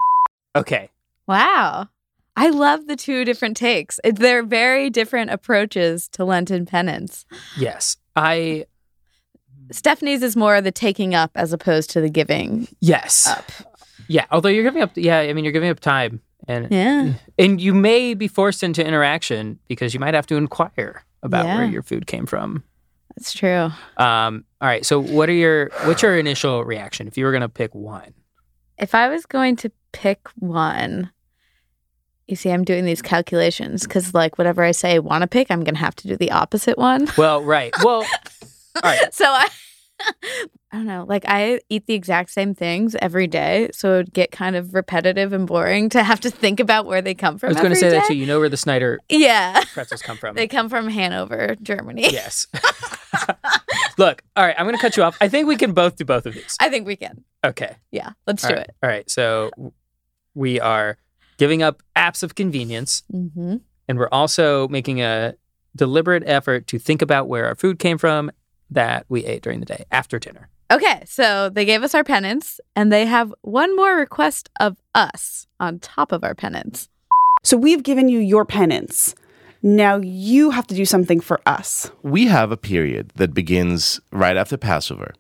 Okay. 0.55 0.91
Wow. 1.27 1.89
I 2.37 2.51
love 2.51 2.87
the 2.87 2.97
two 2.97 3.25
different 3.25 3.57
takes. 3.57 3.99
They're 4.05 4.43
very 4.45 4.91
different 4.91 5.31
approaches 5.31 6.09
to 6.09 6.25
Lenten 6.25 6.67
penance. 6.67 7.25
Yes. 7.59 7.97
I 8.15 8.67
Stephanie's 9.73 10.23
is 10.23 10.37
more 10.37 10.61
the 10.61 10.71
taking 10.71 11.15
up 11.15 11.31
as 11.35 11.53
opposed 11.53 11.91
to 11.91 12.01
the 12.01 12.11
giving 12.11 12.69
yes. 12.81 13.27
up. 13.27 13.51
Yeah. 14.07 14.27
Although 14.31 14.51
you're 14.51 14.63
giving 14.63 14.83
up. 14.83 14.93
Yeah. 14.95 15.19
I 15.19 15.33
mean, 15.33 15.45
you're 15.45 15.53
giving 15.53 15.71
up 15.71 15.81
time, 15.81 16.21
and 16.47 16.71
Yeah. 16.71 17.15
and 17.39 17.61
you 17.61 17.75
may 17.75 18.15
be 18.15 18.29
forced 18.29 18.63
into 18.63 18.87
interaction 18.87 19.59
because 19.67 19.95
you 19.95 20.01
might 20.01 20.15
have 20.15 20.27
to 20.27 20.37
inquire 20.37 21.03
about 21.23 21.47
Yeah. 21.47 21.57
where 21.57 21.67
your 21.67 21.83
food 21.83 22.07
came 22.07 22.27
from. 22.27 22.63
That's 23.17 23.33
true. 23.33 23.71
Um. 23.97 24.45
All 24.61 24.69
right. 24.69 24.85
So, 24.85 25.01
what 25.01 25.29
are 25.29 25.35
your 25.35 25.71
what's 25.85 26.03
your 26.03 26.19
initial 26.19 26.65
reaction 26.65 27.09
if 27.09 27.17
you 27.17 27.25
were 27.25 27.31
going 27.33 27.41
to 27.43 27.49
pick 27.49 27.75
one? 27.75 28.13
If 28.79 28.95
I 28.95 29.09
was 29.09 29.25
going 29.25 29.57
to 29.57 29.73
pick 29.93 30.29
one, 30.39 31.11
you 32.27 32.37
see, 32.37 32.51
I'm 32.51 32.65
doing 32.65 32.85
these 32.85 33.01
calculations 33.01 33.85
because, 33.85 34.13
like, 34.13 34.37
whatever 34.37 34.63
I 34.63 34.73
say 34.73 34.95
I 34.95 34.99
want 34.99 35.23
to 35.23 35.29
pick, 35.29 35.51
I'm 35.51 35.65
going 35.65 35.77
to 35.77 35.81
have 35.81 35.97
to 35.97 36.09
do 36.09 36.17
the 36.17 36.33
opposite 36.33 36.77
one. 36.77 37.09
Well, 37.17 37.43
right. 37.43 37.73
Well, 37.83 38.05
all 38.77 38.83
right. 38.83 39.15
so 39.15 39.25
I, 39.25 39.49
I 40.73 40.79
don't 40.79 40.87
know. 40.87 41.05
Like, 41.09 41.25
I 41.27 41.61
eat 41.69 41.87
the 41.87 41.95
exact 41.95 42.31
same 42.31 42.55
things 42.55 42.95
every 43.01 43.27
day, 43.27 43.71
so 43.73 43.95
it 43.95 43.97
would 43.97 44.13
get 44.13 44.31
kind 44.31 44.57
of 44.57 44.75
repetitive 44.75 45.33
and 45.33 45.47
boring 45.47 45.89
to 45.91 46.03
have 46.03 46.21
to 46.21 46.31
think 46.31 46.61
about 46.61 46.85
where 46.87 47.01
they 47.01 47.15
come 47.15 47.39
from. 47.39 47.49
I 47.49 47.53
was 47.53 47.57
going 47.61 47.71
to 47.71 47.77
say 47.77 47.89
that 47.91 48.07
too. 48.07 48.15
You 48.15 48.27
know 48.27 48.39
where 48.39 48.49
the 48.49 48.57
Snyder 48.57 48.99
Yeah, 49.09 49.63
pretzels 49.73 50.03
come 50.03 50.17
from. 50.19 50.35
they 50.37 50.47
come 50.49 50.69
from 50.69 50.89
Hanover, 50.89 51.57
Germany. 51.63 52.03
yes. 52.13 52.47
Look. 53.99 54.23
All 54.37 54.45
right. 54.45 54.55
I'm 54.59 54.67
going 54.67 54.77
to 54.77 54.81
cut 54.83 54.97
you 54.97 55.03
off. 55.03 55.17
I 55.21 55.29
think 55.29 55.49
we 55.49 55.57
can 55.57 55.73
both 55.73 55.97
do 55.97 56.05
both 56.05 56.27
of 56.27 56.35
these. 56.35 56.55
I 56.61 56.69
think 56.69 56.87
we 56.87 56.97
can. 56.97 57.25
Okay. 57.45 57.77
Yeah, 57.91 58.11
let's 58.27 58.45
All 58.45 58.51
do 58.51 58.57
right. 58.57 58.67
it. 58.67 58.75
All 58.83 58.89
right. 58.91 59.09
So 59.11 59.51
we 60.35 60.61
are 60.61 60.99
giving 61.39 61.63
up 61.63 61.83
apps 61.95 62.23
of 62.23 62.35
convenience, 62.35 63.03
Mm-hmm. 63.13 63.57
and 63.89 63.99
we're 63.99 64.09
also 64.13 64.69
making 64.69 65.01
a 65.01 65.35
deliberate 65.75 66.23
effort 66.27 66.67
to 66.69 66.79
think 66.79 67.01
about 67.03 67.29
where 67.29 67.47
our 67.47 67.55
food 67.55 67.79
came 67.79 67.97
from 67.99 68.31
that 68.71 69.07
we 69.09 69.25
ate 69.25 69.43
during 69.43 69.61
the 69.61 69.67
day 69.67 69.85
after 69.91 70.19
dinner. 70.19 70.49
Okay, 70.71 71.03
so 71.07 71.49
they 71.49 71.65
gave 71.65 71.85
us 71.85 71.95
our 71.95 72.03
penance, 72.03 72.61
and 72.75 72.93
they 72.93 73.07
have 73.07 73.33
one 73.43 73.77
more 73.77 73.95
request 73.97 74.51
of 74.59 74.77
us 74.95 75.47
on 75.61 75.79
top 75.79 76.11
of 76.11 76.25
our 76.25 76.35
penance. 76.35 76.89
So 77.45 77.57
we've 77.57 77.85
given 77.85 78.09
you 78.09 78.19
your 78.19 78.45
penance. 78.45 79.15
Now 79.63 79.97
you 79.97 80.51
have 80.51 80.67
to 80.67 80.75
do 80.75 80.85
something 80.85 81.21
for 81.21 81.41
us. 81.47 81.91
we 82.03 82.27
have 82.27 82.51
a 82.51 82.57
period 82.57 83.13
that 83.17 83.33
begins 83.35 84.01
right 84.11 84.37
after 84.37 84.57
Passover, 84.57 85.15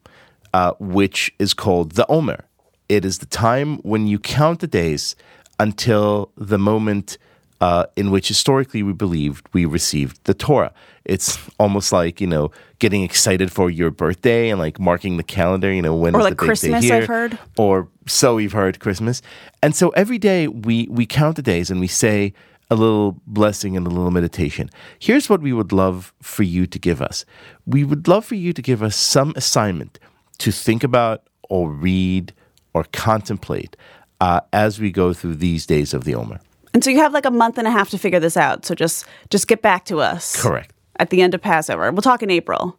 uh, 0.53 0.73
which 0.81 1.33
is 1.39 1.55
called 1.55 1.93
the 1.93 2.07
Omer. 2.09 2.45
It 2.89 3.05
is 3.05 3.19
the 3.19 3.27
time 3.27 3.79
when 3.79 4.07
you 4.07 4.19
count 4.19 4.61
the 4.61 4.67
days 4.67 5.17
until 5.59 6.31
the 6.37 6.59
moment 6.59 7.19
uh, 7.61 7.87
in 7.97 8.11
which 8.11 8.29
historically 8.29 8.83
we 8.83 8.93
believed 8.93 9.47
we 9.53 9.65
received 9.65 10.21
the 10.25 10.35
Torah. 10.35 10.73
It's 11.05 11.39
almost 11.59 11.93
like 11.93 12.21
you 12.21 12.27
know 12.27 12.51
getting 12.79 13.03
excited 13.03 13.51
for 13.53 13.71
your 13.71 13.91
birthday 13.91 14.51
and 14.51 14.59
like 14.59 14.79
marking 14.79 15.17
the 15.17 15.23
calendar. 15.23 15.73
You 15.73 15.83
know 15.83 15.95
when 15.95 16.15
Or 16.15 16.21
is 16.21 16.25
like 16.25 16.31
the 16.31 16.37
big 16.37 16.41
day 16.41 16.47
Christmas, 16.47 16.85
here? 16.85 16.95
I've 17.03 17.07
heard. 17.09 17.39
or 17.57 17.89
so 18.07 18.35
we've 18.37 18.53
heard 18.53 18.79
Christmas. 18.81 19.23
And 19.63 19.75
so 19.75 19.91
every 19.91 20.19
day 20.19 20.49
we 20.49 20.87
we 20.91 21.07
count 21.07 21.37
the 21.37 21.43
days 21.43 21.71
and 21.71 21.81
we 21.81 21.87
say 21.89 22.33
a 22.69 22.75
little 22.75 23.21
blessing 23.27 23.77
and 23.77 23.87
a 23.87 23.91
little 23.91 24.11
meditation. 24.11 24.69
Here's 24.99 25.31
what 25.31 25.41
we 25.41 25.53
would 25.53 25.73
love 25.73 26.13
for 26.21 26.43
you 26.43 26.67
to 26.67 26.79
give 26.79 27.01
us. 27.01 27.25
We 27.65 27.85
would 27.85 28.09
love 28.09 28.25
for 28.25 28.35
you 28.35 28.53
to 28.53 28.61
give 28.63 28.83
us 28.83 28.97
some 28.97 29.33
assignment 29.37 30.01
to 30.39 30.51
think 30.51 30.83
about 30.83 31.23
or 31.49 31.71
read 31.71 32.33
or 32.75 32.85
contemplate 32.93 33.77
uh, 34.21 34.41
as 34.53 34.81
we 34.81 34.91
go 34.91 35.13
through 35.13 35.37
these 35.37 35.65
days 35.65 35.95
of 35.95 36.03
the 36.05 36.15
Omer. 36.17 36.41
And 36.77 36.85
so 36.85 36.91
you 36.91 36.99
have 36.99 37.15
like 37.15 37.25
a 37.25 37.31
month 37.31 37.57
and 37.57 37.67
a 37.67 37.71
half 37.71 37.89
to 37.89 37.97
figure 37.97 38.21
this 38.21 38.37
out. 38.37 38.67
So 38.67 38.75
just 38.75 39.07
just 39.31 39.49
get 39.49 39.63
back 39.63 39.87
to 39.87 40.01
us. 40.01 40.37
Correct. 40.43 40.75
At 40.99 41.09
the 41.09 41.23
end 41.23 41.33
of 41.35 41.41
Passover. 41.41 41.91
We'll 41.91 42.03
talk 42.03 42.23
in 42.23 42.31
April. 42.31 42.79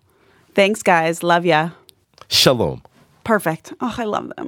Thanks, 0.54 0.84
guys. 0.84 1.24
Love 1.24 1.48
ya. 1.48 1.72
Shalom. 2.28 2.84
Perfect. 3.24 3.74
Oh, 3.82 3.96
I 3.98 4.04
love 4.04 4.32
them. 4.36 4.48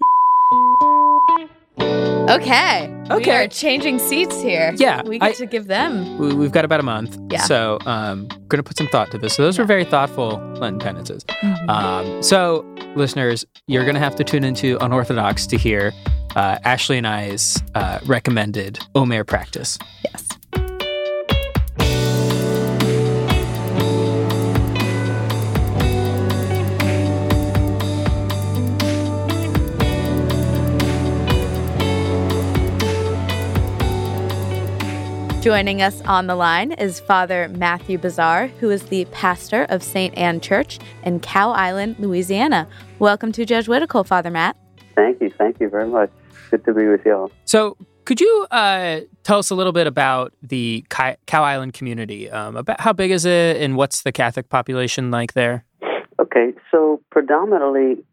Okay. 2.29 2.93
Okay. 3.09 3.25
We 3.25 3.31
are 3.31 3.47
changing 3.47 3.97
seats 3.97 4.39
here. 4.39 4.71
Yeah, 4.77 5.01
We 5.01 5.17
get 5.17 5.29
I- 5.29 5.33
to 5.33 5.47
give 5.47 5.65
them. 5.65 6.19
We- 6.19 6.35
We've 6.35 6.51
got 6.51 6.63
about 6.63 6.79
a 6.79 6.83
month. 6.83 7.17
Yeah. 7.31 7.41
So, 7.41 7.79
um, 7.88 8.27
going 8.49 8.57
to 8.57 8.63
put 8.63 8.77
some 8.77 8.88
thought 8.89 9.09
to 9.12 9.17
this. 9.17 9.33
So, 9.33 9.41
those 9.43 9.57
were 9.57 9.65
very 9.65 9.83
thoughtful 9.83 10.38
Lenten 10.59 10.77
penances. 10.79 11.25
Um, 11.67 12.21
so, 12.21 12.63
listeners, 12.95 13.45
you're 13.65 13.83
going 13.83 13.95
to 13.95 13.99
have 13.99 14.15
to 14.17 14.23
tune 14.23 14.43
into 14.43 14.77
Unorthodox 14.79 15.47
to 15.47 15.57
hear 15.57 15.91
uh, 16.35 16.59
Ashley 16.63 16.97
and 16.97 17.07
I's 17.07 17.61
uh, 17.75 17.99
recommended 18.05 18.79
Omer 18.95 19.23
practice. 19.23 19.77
Yes. 20.03 20.27
Joining 35.41 35.81
us 35.81 36.01
on 36.01 36.27
the 36.27 36.35
line 36.35 36.73
is 36.73 36.99
Father 36.99 37.47
Matthew 37.47 37.97
Barzare, 37.97 38.51
who 38.59 38.69
is 38.69 38.83
the 38.83 39.05
pastor 39.05 39.65
of 39.69 39.81
St. 39.81 40.15
Anne 40.17 40.41
Church 40.41 40.79
in 41.03 41.21
Cow 41.21 41.51
Island, 41.51 41.95
Louisiana. 41.97 42.67
Welcome 42.99 43.31
to 43.31 43.45
Jesuitical, 43.45 44.03
Father 44.03 44.29
Matt. 44.29 44.57
Thank 44.95 45.21
you. 45.21 45.31
Thank 45.37 45.61
you 45.61 45.69
very 45.69 45.87
much. 45.87 46.11
Good 46.49 46.65
to 46.65 46.73
be 46.73 46.88
with 46.88 47.05
y'all. 47.05 47.31
So, 47.45 47.77
Could 48.05 48.21
you 48.21 48.47
uh, 48.49 49.01
tell 49.23 49.38
us 49.38 49.51
a 49.51 49.55
little 49.55 49.71
bit 49.71 49.85
about 49.85 50.33
the 50.41 50.83
Cow 50.89 51.43
Island 51.43 51.73
community? 51.73 52.29
Um, 52.29 52.57
about 52.57 52.81
how 52.81 52.91
big 52.91 53.12
is 53.12 53.25
it, 53.25 53.57
and 53.57 53.75
what's 53.75 54.01
the 54.01 54.12
Catholic 54.12 54.49
population 54.49 55.12
like 55.12 55.33
there? 55.33 55.63
Okay, 56.19 56.53
so 56.71 57.01
predominantly 57.12 58.03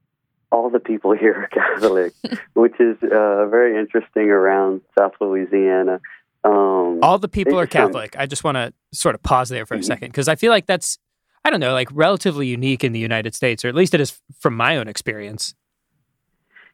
all 0.53 0.70
the 0.70 0.81
people 0.81 1.12
here 1.12 1.35
are 1.35 1.49
Catholic, 1.77 2.12
which 2.55 2.79
is 2.79 2.96
uh, 3.03 3.46
very 3.46 3.79
interesting 3.79 4.31
around 4.31 4.81
South 4.99 5.12
Louisiana. 5.20 6.01
Um, 6.44 7.01
all 7.03 7.18
the 7.18 7.29
people 7.29 7.59
are 7.59 7.66
Catholic. 7.66 8.14
I 8.16 8.27
just 8.27 8.44
want 8.44 8.57
to 8.57 8.72
sort 8.92 9.14
of 9.14 9.22
pause 9.22 9.49
there 9.49 9.66
for 9.66 9.75
a 9.75 9.79
mm-hmm. 9.79 9.87
second 9.87 10.09
because 10.09 10.29
I 10.29 10.37
feel 10.37 10.53
like 10.53 10.66
that's, 10.66 10.99
I 11.44 11.51
don't 11.51 11.61
know, 11.61 11.72
like 11.72 11.88
relatively 11.92 12.46
unique 12.46 12.85
in 12.85 12.92
the 12.92 13.01
United 13.01 13.35
States, 13.35 13.64
or 13.64 13.68
at 13.68 13.75
least 13.75 13.94
it 13.94 14.01
is 14.01 14.20
from 14.38 14.57
my 14.57 14.77
own 14.77 14.88
experience. 14.88 15.55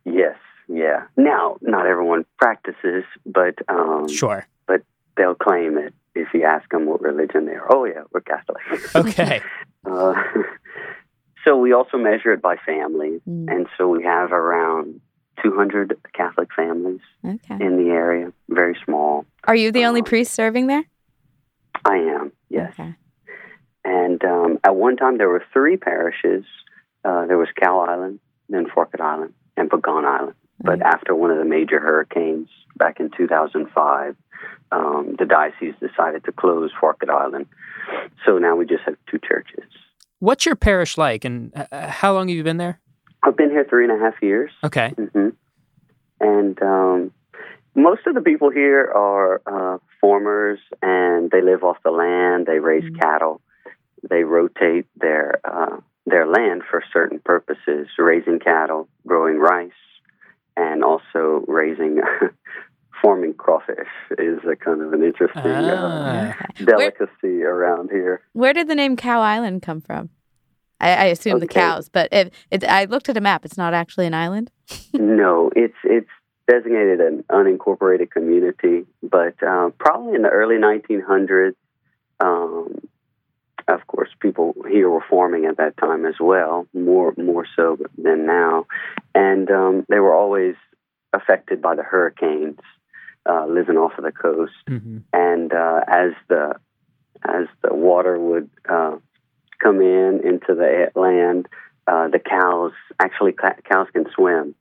Yes, 0.04 0.36
yeah. 0.72 1.06
Now, 1.16 1.56
not 1.60 1.86
everyone 1.86 2.24
practices, 2.38 3.04
but 3.26 3.54
um, 3.68 4.08
sure, 4.08 4.46
but 4.66 4.82
they'll 5.16 5.34
claim 5.34 5.78
it 5.78 5.94
if 6.14 6.28
you 6.34 6.44
ask 6.44 6.68
them 6.70 6.86
what 6.86 7.00
religion 7.00 7.46
they 7.46 7.52
are. 7.52 7.72
Oh 7.72 7.84
yeah, 7.84 8.02
we're 8.12 8.20
Catholic. 8.20 8.62
Okay. 8.94 9.40
uh, 9.90 10.14
so 11.44 11.56
we 11.56 11.72
also 11.72 11.96
measure 11.96 12.32
it 12.32 12.42
by 12.42 12.56
family, 12.56 13.20
mm. 13.28 13.50
and 13.50 13.66
so 13.76 13.88
we 13.88 14.04
have 14.04 14.32
around 14.32 15.00
200 15.42 15.98
Catholic 16.12 16.48
families 16.54 17.00
okay. 17.24 17.54
in 17.54 17.76
the 17.76 17.90
area. 17.90 18.32
Very 18.48 18.76
small. 18.84 19.24
Are 19.44 19.56
you 19.56 19.72
the 19.72 19.84
only 19.84 20.00
um, 20.00 20.06
priest 20.06 20.34
serving 20.34 20.66
there? 20.66 20.84
I 21.84 21.96
am. 21.96 22.32
Yes. 22.48 22.72
Okay. 22.78 22.94
And 23.84 24.24
um, 24.24 24.58
at 24.62 24.76
one 24.76 24.96
time, 24.96 25.18
there 25.18 25.28
were 25.28 25.44
three 25.52 25.76
parishes. 25.76 26.44
Uh, 27.04 27.26
there 27.26 27.38
was 27.38 27.48
Cow 27.60 27.80
Island, 27.80 28.20
then 28.48 28.66
Forked 28.72 29.00
Island, 29.00 29.34
and 29.56 29.68
Pecan 29.68 30.04
Island. 30.04 30.34
But 30.60 30.80
after 30.82 31.14
one 31.14 31.30
of 31.30 31.38
the 31.38 31.44
major 31.44 31.80
hurricanes 31.80 32.48
back 32.76 33.00
in 33.00 33.10
2005, 33.16 34.16
um, 34.70 35.16
the 35.18 35.26
diocese 35.26 35.74
decided 35.80 36.24
to 36.24 36.32
close 36.32 36.70
Forked 36.80 37.08
Island. 37.08 37.46
So 38.24 38.38
now 38.38 38.56
we 38.56 38.66
just 38.66 38.82
have 38.86 38.96
two 39.10 39.18
churches. 39.18 39.64
What's 40.20 40.46
your 40.46 40.56
parish 40.56 40.96
like, 40.96 41.24
and 41.24 41.52
uh, 41.72 41.88
how 41.88 42.14
long 42.14 42.28
have 42.28 42.36
you 42.36 42.44
been 42.44 42.56
there? 42.56 42.80
I've 43.22 43.36
been 43.36 43.50
here 43.50 43.66
three 43.68 43.84
and 43.84 43.92
a 43.92 44.04
half 44.04 44.14
years. 44.22 44.50
Okay. 44.64 44.94
Mm-hmm. 44.96 45.28
And 46.20 46.62
um, 46.62 47.12
most 47.74 48.06
of 48.06 48.14
the 48.14 48.20
people 48.20 48.50
here 48.50 48.90
are 48.94 49.42
uh, 49.46 49.78
farmers, 50.00 50.58
and 50.80 51.30
they 51.30 51.42
live 51.42 51.64
off 51.64 51.78
the 51.84 51.90
land. 51.90 52.46
They 52.46 52.58
raise 52.58 52.84
mm-hmm. 52.84 52.96
cattle. 52.96 53.40
They 54.08 54.24
rotate 54.24 54.86
their 54.96 55.40
uh, 55.44 55.78
their 56.06 56.26
land 56.26 56.62
for 56.68 56.82
certain 56.92 57.20
purposes, 57.24 57.88
raising 57.98 58.40
cattle, 58.40 58.88
growing 59.06 59.38
rice, 59.38 59.70
and 60.56 60.84
also 60.84 61.44
raising 61.48 62.00
forming 63.02 63.34
crawfish 63.34 63.88
is 64.18 64.38
a 64.50 64.56
kind 64.56 64.80
of 64.80 64.92
an 64.92 65.02
interesting 65.02 65.42
uh, 65.42 66.34
ah. 66.38 66.46
delicacy 66.56 67.08
where, 67.22 67.54
around 67.54 67.90
here. 67.90 68.22
Where 68.32 68.52
did 68.52 68.68
the 68.68 68.74
name 68.74 68.96
Cow 68.96 69.20
Island 69.20 69.62
come 69.62 69.80
from? 69.80 70.10
I, 70.80 70.90
I 70.90 71.04
assume 71.06 71.36
okay. 71.36 71.46
the 71.46 71.52
cows, 71.52 71.88
but 71.88 72.08
if 72.12 72.30
it, 72.50 72.64
I 72.64 72.84
looked 72.84 73.08
at 73.08 73.16
a 73.16 73.20
map, 73.20 73.44
it's 73.44 73.56
not 73.56 73.74
actually 73.74 74.06
an 74.06 74.14
island. 74.14 74.50
no, 74.92 75.50
it's 75.54 75.76
it's 75.84 76.10
designated 76.50 77.00
an 77.00 77.24
unincorporated 77.30 78.10
community, 78.10 78.84
but 79.02 79.40
uh, 79.42 79.70
probably 79.78 80.14
in 80.14 80.22
the 80.22 80.28
early 80.28 80.56
1900s. 80.56 81.54
Um, 82.20 82.78
of 83.68 83.86
course, 83.86 84.08
people 84.20 84.54
here 84.68 84.88
were 84.88 85.04
farming 85.08 85.46
at 85.46 85.56
that 85.56 85.76
time 85.76 86.04
as 86.06 86.14
well, 86.20 86.66
more 86.72 87.14
more 87.16 87.46
so 87.56 87.78
than 87.96 88.26
now, 88.26 88.66
and 89.14 89.50
um, 89.50 89.86
they 89.88 89.98
were 89.98 90.14
always 90.14 90.54
affected 91.12 91.60
by 91.60 91.74
the 91.74 91.82
hurricanes, 91.82 92.58
uh, 93.28 93.46
living 93.46 93.76
off 93.76 93.92
of 93.98 94.04
the 94.04 94.12
coast. 94.12 94.52
Mm-hmm. 94.68 94.98
And 95.12 95.52
uh, 95.52 95.80
as 95.88 96.12
the 96.28 96.54
as 97.24 97.46
the 97.62 97.74
water 97.74 98.18
would 98.18 98.50
uh, 98.68 98.96
come 99.62 99.80
in 99.80 100.20
into 100.24 100.54
the 100.54 100.90
land, 100.94 101.48
uh, 101.86 102.08
the 102.08 102.18
cows 102.18 102.72
actually 103.00 103.32
cows 103.32 103.88
can 103.92 104.06
swim, 104.14 104.54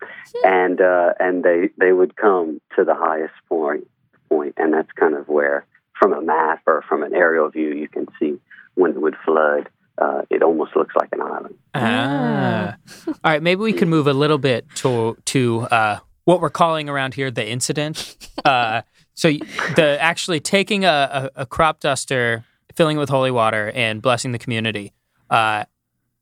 and 0.44 0.80
uh, 0.82 1.14
and 1.20 1.44
they 1.44 1.70
they 1.78 1.92
would 1.92 2.16
come 2.16 2.62
to 2.76 2.84
the 2.84 2.96
highest 2.96 3.34
point 3.48 3.88
point, 4.30 4.54
and 4.58 4.74
that's 4.74 4.92
kind 4.94 5.16
of 5.16 5.28
where, 5.28 5.66
from 6.00 6.14
a 6.14 6.22
map 6.22 6.62
or 6.66 6.84
from 6.88 7.04
an 7.04 7.14
aerial 7.14 7.50
view, 7.50 7.74
you 7.74 7.88
can 7.88 8.08
see 8.20 8.40
when 8.76 8.92
it 8.92 9.02
would 9.02 9.16
flood, 9.26 9.70
uh, 9.98 10.22
it 10.30 10.42
almost 10.42 10.76
looks 10.76 10.96
like 10.96 11.10
an 11.12 11.22
island. 11.22 11.56
Ah. 11.74 12.76
All 13.08 13.14
right, 13.24 13.44
maybe 13.44 13.62
we 13.62 13.74
can 13.74 13.90
move 13.90 14.08
a 14.08 14.14
little 14.14 14.38
bit 14.38 14.66
to 14.76 15.18
to 15.26 15.62
uh, 15.62 16.00
what 16.26 16.42
we're 16.42 16.50
calling 16.50 16.90
around 16.90 17.14
here 17.14 17.32
the 17.32 17.48
incident. 17.48 18.18
Uh, 18.44 18.82
so 19.14 19.30
the 19.76 19.98
actually 20.02 20.40
taking 20.40 20.84
a, 20.84 21.30
a, 21.36 21.42
a, 21.42 21.46
crop 21.46 21.80
duster, 21.80 22.44
filling 22.74 22.98
it 22.98 23.00
with 23.00 23.10
holy 23.10 23.30
water, 23.30 23.72
and 23.76 24.02
blessing 24.02 24.32
the 24.32 24.40
community. 24.40 24.94
Uh, 25.30 25.66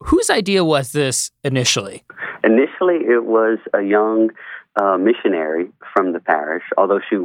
whose 0.01 0.29
idea 0.29 0.65
was 0.65 0.91
this 0.91 1.31
initially? 1.45 2.03
Initially, 2.43 3.05
it 3.07 3.23
was 3.23 3.59
a 3.73 3.81
young 3.81 4.31
uh, 4.75 4.97
missionary 4.97 5.71
from 5.93 6.12
the 6.12 6.19
parish. 6.19 6.63
Although 6.77 6.99
she 7.09 7.15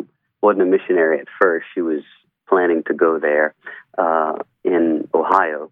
wasn't 0.42 0.62
a 0.62 0.66
missionary 0.66 1.18
at 1.18 1.26
first, 1.42 1.66
she 1.74 1.80
was 1.80 2.02
planning 2.48 2.82
to 2.86 2.94
go 2.94 3.18
there 3.18 3.54
uh, 3.98 4.36
in 4.64 5.08
Ohio. 5.14 5.70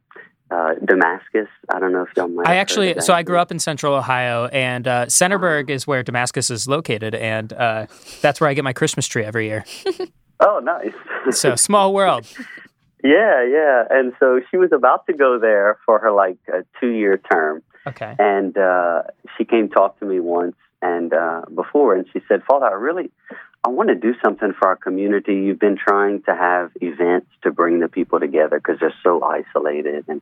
Uh, 0.50 0.74
Damascus. 0.84 1.48
I 1.70 1.80
don't 1.80 1.92
know 1.92 2.02
if 2.02 2.10
y'all 2.14 2.28
might. 2.28 2.46
I 2.46 2.56
actually, 2.56 3.00
so 3.00 3.14
I 3.14 3.22
grew 3.22 3.38
up 3.38 3.50
in 3.50 3.58
Central 3.58 3.94
Ohio, 3.94 4.48
and 4.48 4.86
uh, 4.86 5.06
Centerburg 5.06 5.70
is 5.70 5.86
where 5.86 6.02
Damascus 6.02 6.50
is 6.50 6.68
located, 6.68 7.14
and 7.14 7.54
uh, 7.54 7.86
that's 8.20 8.38
where 8.38 8.50
I 8.50 8.52
get 8.52 8.62
my 8.62 8.74
Christmas 8.74 9.06
tree 9.06 9.24
every 9.24 9.46
year. 9.46 9.64
oh, 10.40 10.60
nice! 10.62 10.92
so 11.30 11.56
small 11.56 11.94
world. 11.94 12.26
Yeah, 13.04 13.44
yeah, 13.44 13.84
and 13.90 14.12
so 14.20 14.40
she 14.50 14.56
was 14.56 14.70
about 14.72 15.06
to 15.06 15.12
go 15.12 15.38
there 15.38 15.76
for 15.84 15.98
her 15.98 16.12
like 16.12 16.38
a 16.48 16.64
two-year 16.78 17.20
term. 17.30 17.62
Okay. 17.84 18.14
And 18.18 18.56
uh, 18.56 19.02
she 19.36 19.44
came 19.44 19.68
talk 19.68 19.98
to 19.98 20.04
me 20.04 20.20
once 20.20 20.54
and 20.80 21.12
uh, 21.12 21.42
before, 21.52 21.96
and 21.96 22.06
she 22.12 22.20
said, 22.28 22.44
"Father, 22.44 22.66
I 22.66 22.74
really, 22.74 23.10
I 23.64 23.68
want 23.68 23.90
to 23.90 23.94
do 23.94 24.14
something 24.22 24.52
for 24.58 24.68
our 24.68 24.76
community. 24.76 25.34
You've 25.34 25.60
been 25.60 25.76
trying 25.76 26.22
to 26.22 26.34
have 26.34 26.72
events 26.80 27.28
to 27.42 27.52
bring 27.52 27.78
the 27.78 27.88
people 27.88 28.18
together 28.18 28.58
because 28.58 28.80
they're 28.80 28.94
so 29.04 29.22
isolated 29.22 30.04
and 30.08 30.20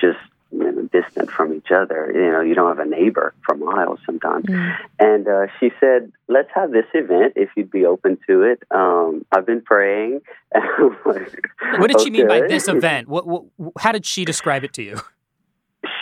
just 0.00 0.18
you 0.50 0.58
know, 0.58 0.88
distant 0.92 1.30
from 1.30 1.52
each 1.54 1.70
other. 1.70 2.10
You 2.12 2.32
know, 2.32 2.40
you 2.40 2.54
don't 2.54 2.74
have 2.74 2.84
a 2.84 2.88
neighbor 2.88 3.34
for 3.44 3.54
miles 3.54 4.00
sometimes. 4.06 4.46
Mm. 4.46 4.76
And 4.98 5.28
uh, 5.28 5.46
she 5.58 5.70
said, 5.78 6.10
"Let's 6.26 6.48
have 6.54 6.72
this 6.72 6.86
event 6.94 7.34
if 7.36 7.50
you'd 7.54 7.70
be 7.70 7.84
open 7.84 8.18
to 8.26 8.42
it." 8.42 8.62
Um, 8.70 9.24
I've 9.30 9.46
been 9.46 9.62
praying. 9.62 10.22
what 11.04 11.88
did 11.88 12.00
she 12.00 12.10
mean 12.10 12.26
by 12.26 12.40
this 12.40 12.66
event? 12.66 13.08
What, 13.08 13.26
what, 13.26 13.44
how 13.78 13.92
did 13.92 14.06
she 14.06 14.24
describe 14.24 14.64
it 14.64 14.72
to 14.74 14.82
you? 14.82 15.00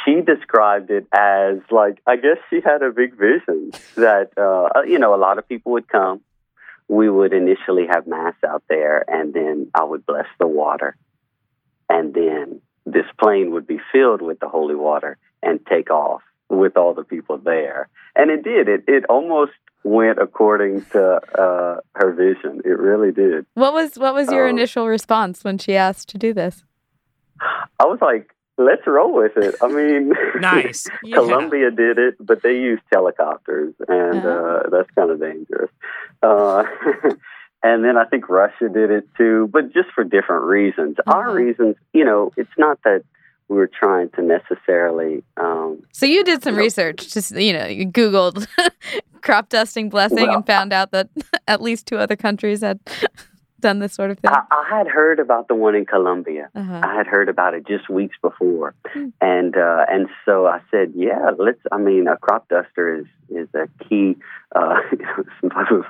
She 0.05 0.23
described 0.23 0.91
it 0.91 1.07
as 1.13 1.59
like 1.71 2.01
I 2.07 2.17
guess 2.17 2.39
she 2.49 2.61
had 2.65 2.83
a 2.83 2.91
big 2.91 3.15
vision 3.17 3.73
that 3.97 4.31
uh, 4.39 4.83
you 4.83 4.99
know 4.99 5.15
a 5.15 5.19
lot 5.19 5.39
of 5.39 5.47
people 5.47 5.73
would 5.73 5.89
come 5.89 6.23
we 6.89 7.11
would 7.11 7.33
initially 7.33 7.87
have 7.91 8.07
mass 8.07 8.35
out 8.47 8.63
there, 8.69 9.05
and 9.09 9.33
then 9.35 9.71
I 9.75 9.85
would 9.85 10.07
bless 10.07 10.27
the 10.39 10.47
water. 10.47 10.97
And 11.89 12.15
then 12.15 12.61
this 12.87 13.07
plane 13.21 13.53
would 13.53 13.67
be 13.67 13.79
filled 13.93 14.23
with 14.23 14.41
the 14.41 14.49
holy 14.49 14.75
water 14.75 15.19
and 15.43 15.65
take 15.67 15.91
off 15.91 16.23
with 16.49 16.77
all 16.77 16.95
the 16.95 17.05
people 17.05 17.39
there. 17.39 17.89
And 18.17 18.31
it 18.31 18.43
did. 18.43 18.69
It, 18.69 18.85
it 18.89 19.05
almost 19.09 19.53
went 19.85 20.19
according 20.19 20.85
to 20.87 21.21
uh, 21.39 21.81
her 21.95 22.13
vision. 22.13 22.63
It 22.65 22.79
really 22.79 23.13
did. 23.13 23.47
What 23.55 23.73
was 23.75 23.99
what 23.99 24.15
was 24.15 24.31
your 24.31 24.49
um, 24.49 24.57
initial 24.57 24.89
response 24.89 25.45
when 25.45 25.59
she 25.59 25.77
asked 25.77 26.09
to 26.11 26.19
do 26.19 26.33
this? 26.33 26.65
I 27.41 27.85
was 27.85 27.99
like, 28.01 28.35
let's 28.59 28.87
roll 28.87 29.15
with 29.15 29.37
it. 29.37 29.55
I 29.63 29.69
mean, 29.69 30.13
nice. 30.41 30.87
Colombia 31.13 31.71
did 31.71 31.99
it, 31.99 32.15
but 32.21 32.43
they 32.43 32.55
used 32.55 32.83
helicopters, 32.93 33.75
and 33.87 34.19
uh-huh. 34.19 34.29
uh, 34.29 34.71
that's 34.71 34.91
kind 34.91 35.11
of 35.11 35.21
dangerous. 35.21 35.71
Uh, 36.23 36.65
and 37.63 37.85
then 37.85 37.97
I 37.97 38.05
think 38.05 38.29
Russia 38.29 38.69
did 38.69 38.91
it 38.91 39.09
too, 39.17 39.49
but 39.53 39.73
just 39.73 39.91
for 39.95 40.05
different 40.05 40.45
reasons. 40.45 40.97
Uh-huh. 40.99 41.19
Our 41.19 41.33
reasons, 41.33 41.77
you 41.93 42.05
know, 42.05 42.33
it's 42.37 42.51
not 42.59 42.79
that 42.85 43.05
we 43.49 43.57
were 43.57 43.69
trying 43.69 44.11
to 44.11 44.23
necessarily. 44.23 45.23
Um, 45.37 45.83
so 45.93 46.05
you 46.05 46.23
did 46.25 46.43
some 46.43 46.55
you 46.55 46.59
know, 46.59 46.65
research, 46.65 47.13
just 47.13 47.35
you 47.35 47.53
know, 47.53 47.67
you 47.67 47.87
Googled 47.87 48.47
crop 49.23 49.49
dusting 49.49 49.89
blessing 49.89 50.27
well, 50.27 50.37
and 50.37 50.47
found 50.47 50.73
out 50.73 50.91
that 50.91 51.09
at 51.47 51.63
least 51.63 51.87
two 51.87 51.97
other 51.97 52.17
countries 52.17 52.61
had 52.61 52.81
done 53.61 53.79
this 53.79 53.95
sort 53.95 54.11
of 54.11 54.19
thing? 54.19 54.31
I, 54.31 54.43
I 54.51 54.79
had 54.79 54.87
heard 54.87 55.19
about 55.19 55.49
the 55.49 55.55
one 55.55 55.75
in 55.75 55.87
Colombia. 55.87 56.49
Uh-huh. 56.55 56.81
I 56.83 56.95
had 56.95 57.07
heard 57.07 57.29
about 57.29 57.55
it 57.55 57.67
just 57.67 57.89
weeks 57.89 58.17
before, 58.23 58.75
hmm. 58.87 59.09
and 59.21 59.57
uh, 59.57 59.85
and 59.89 60.09
so 60.25 60.47
I 60.47 60.61
said, 60.71 60.93
yeah, 60.95 61.31
let's. 61.39 61.61
I 61.73 61.79
mean, 61.79 62.07
a 62.09 62.17
crop 62.17 62.49
duster 62.49 63.01
is 63.01 63.07
is 63.29 63.49
a 63.55 63.69
key 63.89 64.17
uh, 64.55 64.77
some 65.41 65.51
type 65.51 65.71
of 65.71 65.85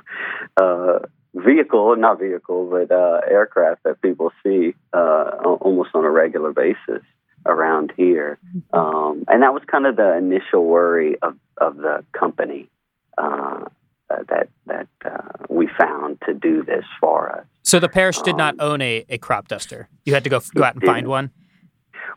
uh, 0.57 0.99
vehicle, 1.33 1.95
not 1.95 2.19
vehicle, 2.19 2.69
but 2.69 2.93
uh, 2.93 3.21
aircraft 3.29 3.83
that 3.83 4.01
people 4.01 4.31
see 4.43 4.73
uh, 4.93 5.31
almost 5.61 5.91
on 5.93 6.05
a 6.05 6.09
regular 6.09 6.53
basis 6.53 7.03
around 7.45 7.93
here, 7.95 8.37
mm-hmm. 8.55 8.77
um, 8.77 9.23
and 9.27 9.43
that 9.43 9.53
was 9.53 9.63
kind 9.67 9.85
of 9.85 9.95
the 9.95 10.17
initial 10.17 10.65
worry 10.65 11.17
of 11.21 11.37
of 11.57 11.77
the 11.77 12.03
company. 12.13 12.69
Uh, 13.17 13.65
uh, 14.09 14.23
that 14.27 14.49
that 14.65 14.87
uh, 15.05 15.45
we 15.49 15.69
found 15.79 16.17
to 16.25 16.33
do 16.33 16.63
this 16.63 16.85
for 16.99 17.31
us. 17.31 17.45
So 17.69 17.79
the 17.79 17.87
parish 17.87 18.19
did 18.23 18.35
not 18.35 18.55
Um, 18.55 18.71
own 18.71 18.81
a, 18.81 19.05
a 19.09 19.17
crop 19.19 19.47
duster. 19.47 19.89
You 20.03 20.15
had 20.15 20.23
to 20.23 20.29
go 20.29 20.39
go 20.55 20.63
out 20.63 20.73
and 20.73 20.83
find 20.83 21.03
didn't. 21.05 21.09
one. 21.09 21.31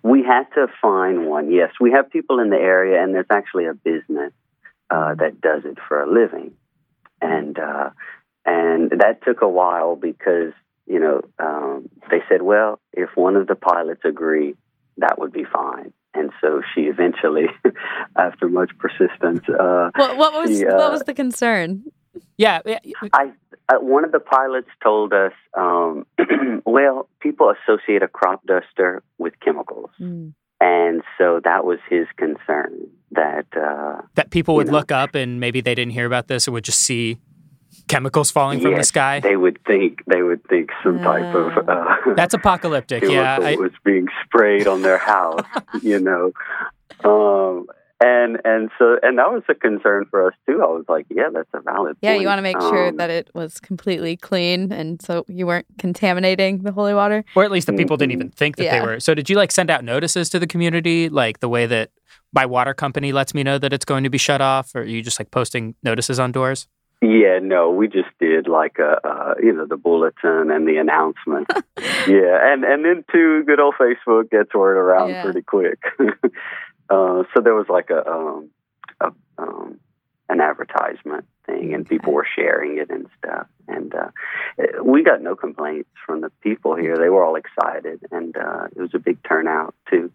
We 0.03 0.23
had 0.23 0.45
to 0.55 0.67
find 0.81 1.27
one. 1.27 1.51
Yes, 1.53 1.73
we 1.79 1.91
have 1.93 2.11
people 2.11 2.41
in 2.41 2.49
the 2.49 2.57
area, 2.57 3.03
and 3.03 3.15
there's 3.15 3.27
actually 3.31 3.67
a 3.67 3.75
business 3.75 4.33
uh, 4.89 5.15
that 5.17 5.41
does 5.43 5.65
it 5.67 5.77
for 5.87 6.03
a 6.03 6.11
living, 6.11 6.53
and 7.21 7.59
uh, 7.59 7.91
and 8.47 8.91
that 9.03 9.23
took 9.27 9.43
a 9.43 9.49
while 9.49 9.95
because 9.95 10.55
you 10.87 10.99
know 10.99 11.21
um, 11.39 11.91
they 12.11 12.23
said, 12.31 12.41
well, 12.41 12.81
if 12.93 13.11
one 13.15 13.37
of 13.37 13.47
the 13.47 13.55
pilots 13.55 14.05
agree, 14.05 14.55
that 14.97 15.19
would 15.19 15.33
be 15.33 15.45
fine. 15.45 15.93
And 16.15 16.31
so 16.41 16.63
she 16.75 16.83
eventually, 16.83 17.47
after 18.17 18.49
much 18.49 18.71
persistence, 18.79 19.45
uh, 19.49 19.91
What, 19.97 20.17
what 20.17 20.33
was 20.35 20.59
The, 20.59 20.69
uh, 20.69 20.77
what 20.77 20.93
was 20.93 21.03
the 21.03 21.15
concern? 21.15 21.85
Yeah, 22.37 22.61
I 23.13 23.33
uh, 23.69 23.75
one 23.81 24.05
of 24.05 24.13
the 24.13 24.21
pilots 24.21 24.69
told 24.83 25.13
us, 25.13 25.33
um, 25.57 26.07
well, 26.67 27.09
people 27.21 27.53
associate 27.53 28.03
a 28.03 28.09
crop 28.09 28.45
duster 28.47 29.03
with 29.19 29.35
chemicals, 29.41 29.91
Mm. 30.01 30.35
and 30.61 31.03
so 31.19 31.41
that 31.45 31.65
was 31.65 31.79
his 31.89 32.07
concern 32.17 32.89
that 33.13 33.47
uh, 33.57 34.03
that 34.15 34.31
people 34.31 34.55
would 34.57 34.67
know. 34.69 34.73
look 34.75 34.91
up 34.93 35.15
and 35.15 35.41
maybe 35.41 35.61
they 35.61 35.75
didn't 35.75 35.93
hear 35.93 36.07
about 36.07 36.29
this 36.29 36.49
or 36.49 36.53
would 36.53 36.65
just 36.65 36.81
see 36.81 37.19
chemicals 37.89 38.31
falling 38.31 38.61
from 38.61 38.75
the 38.75 38.85
sky. 38.85 39.21
They 39.21 39.37
would 39.37 39.59
think 39.65 40.03
they 40.07 40.23
would 40.23 40.43
think 40.49 40.71
some 40.83 40.99
type 40.99 41.35
of 41.35 41.69
uh, 41.69 41.97
That's 42.17 42.35
apocalyptic. 42.35 43.03
Yeah, 43.05 43.37
chemical 43.37 43.65
I, 43.65 43.67
was 43.69 43.73
being 43.85 44.09
sprayed 44.25 44.67
on 44.67 44.83
their 44.83 44.99
house, 44.99 45.45
you 45.83 45.99
know. 45.99 46.33
Um, 47.05 47.67
and 48.03 48.39
and 48.45 48.71
so 48.79 48.99
and 49.03 49.19
that 49.19 49.31
was 49.33 49.43
a 49.49 49.55
concern 49.55 50.07
for 50.11 50.27
us 50.27 50.35
too. 50.47 50.61
I 50.63 50.67
was 50.67 50.85
like, 50.89 51.07
yeah, 51.09 51.29
that's 51.33 51.49
a 51.55 51.61
valid. 51.61 51.97
Yeah, 52.03 52.15
you 52.15 52.27
want 52.27 52.39
to 52.39 52.43
make 52.43 52.61
sure 52.61 52.89
Um, 52.89 52.97
that 52.97 53.11
it 53.11 53.31
was 53.35 53.61
completely 53.61 54.17
clean, 54.17 54.73
and 54.73 55.01
so 55.01 55.25
you 55.29 55.47
weren't 55.47 55.67
contaminating 55.79 56.63
the 56.63 56.73
holy 56.73 56.95
water. 56.95 57.25
or 57.37 57.45
at 57.45 57.51
least 57.51 57.67
the 57.69 57.73
people 57.73 57.97
didn't 57.97 58.13
Mhm. 58.13 58.17
even 58.17 58.31
think 58.31 58.57
that 58.57 58.65
Yeah. 58.65 58.81
they 58.81 58.87
were. 58.87 59.01
So 59.01 59.15
did 59.15 59.31
you 59.31 59.37
like 59.37 59.53
send 59.53 59.71
out 59.71 59.85
notices 59.85 60.29
to 60.31 60.39
the 60.39 60.47
community, 60.47 61.09
like 61.09 61.41
the 61.41 61.49
way 61.49 61.67
that 61.67 61.91
my 62.35 62.45
water 62.47 62.75
company 62.75 63.13
lets 63.13 63.35
me 63.35 63.43
know 63.43 63.59
that 63.59 63.73
it's 63.73 63.85
going 63.85 64.05
to 64.05 64.11
be 64.11 64.19
shut 64.19 64.41
off, 64.41 64.75
or 64.75 64.81
are 64.81 64.85
you 64.85 65.03
just 65.03 65.21
like 65.21 65.31
posting 65.31 65.75
notices 65.83 66.19
on 66.19 66.33
doors? 66.33 66.67
Yeah, 67.05 67.41
no, 67.43 67.69
we 67.71 67.89
just 67.89 68.09
did 68.21 68.47
like 68.47 68.79
a, 68.79 69.01
uh, 69.07 69.35
you 69.43 69.53
know, 69.53 69.67
the 69.67 69.77
bulletin 69.77 70.51
and 70.53 70.69
the 70.69 70.77
announcement. 70.77 71.49
yeah, 72.07 72.39
and 72.53 72.65
and 72.65 72.85
then 72.85 73.05
too, 73.13 73.43
good 73.45 73.59
old 73.59 73.75
Facebook 73.75 74.31
gets 74.31 74.55
word 74.55 74.77
around 74.77 75.09
Yeah. 75.11 75.25
pretty 75.25 75.43
quick. 75.43 75.81
uh, 76.93 77.23
so 77.33 77.41
there 77.43 77.55
was 77.55 77.67
like 77.69 77.89
a, 77.91 78.01
um, 78.17 78.51
a 79.01 79.09
um, 79.39 79.79
an 80.29 80.41
advertisement 80.41 81.25
thing, 81.47 81.75
and 81.75 81.87
people 81.89 82.13
were 82.13 82.27
sharing 82.37 82.79
it 82.79 82.89
and 82.91 83.07
stuff. 83.19 83.47
And 83.69 83.95
uh, 83.95 84.11
we 84.85 85.03
got 85.03 85.21
no 85.23 85.35
complaints 85.37 85.91
from 86.07 86.21
the 86.21 86.31
people 86.43 86.75
here. 86.77 86.97
They 86.97 87.09
were 87.09 87.25
all 87.25 87.37
excited, 87.37 87.99
and 88.11 88.37
uh, 88.37 88.65
it 88.77 88.81
was 88.81 88.91
a 88.95 88.99
big 88.99 89.19
turnout 89.29 89.75
too 89.91 90.11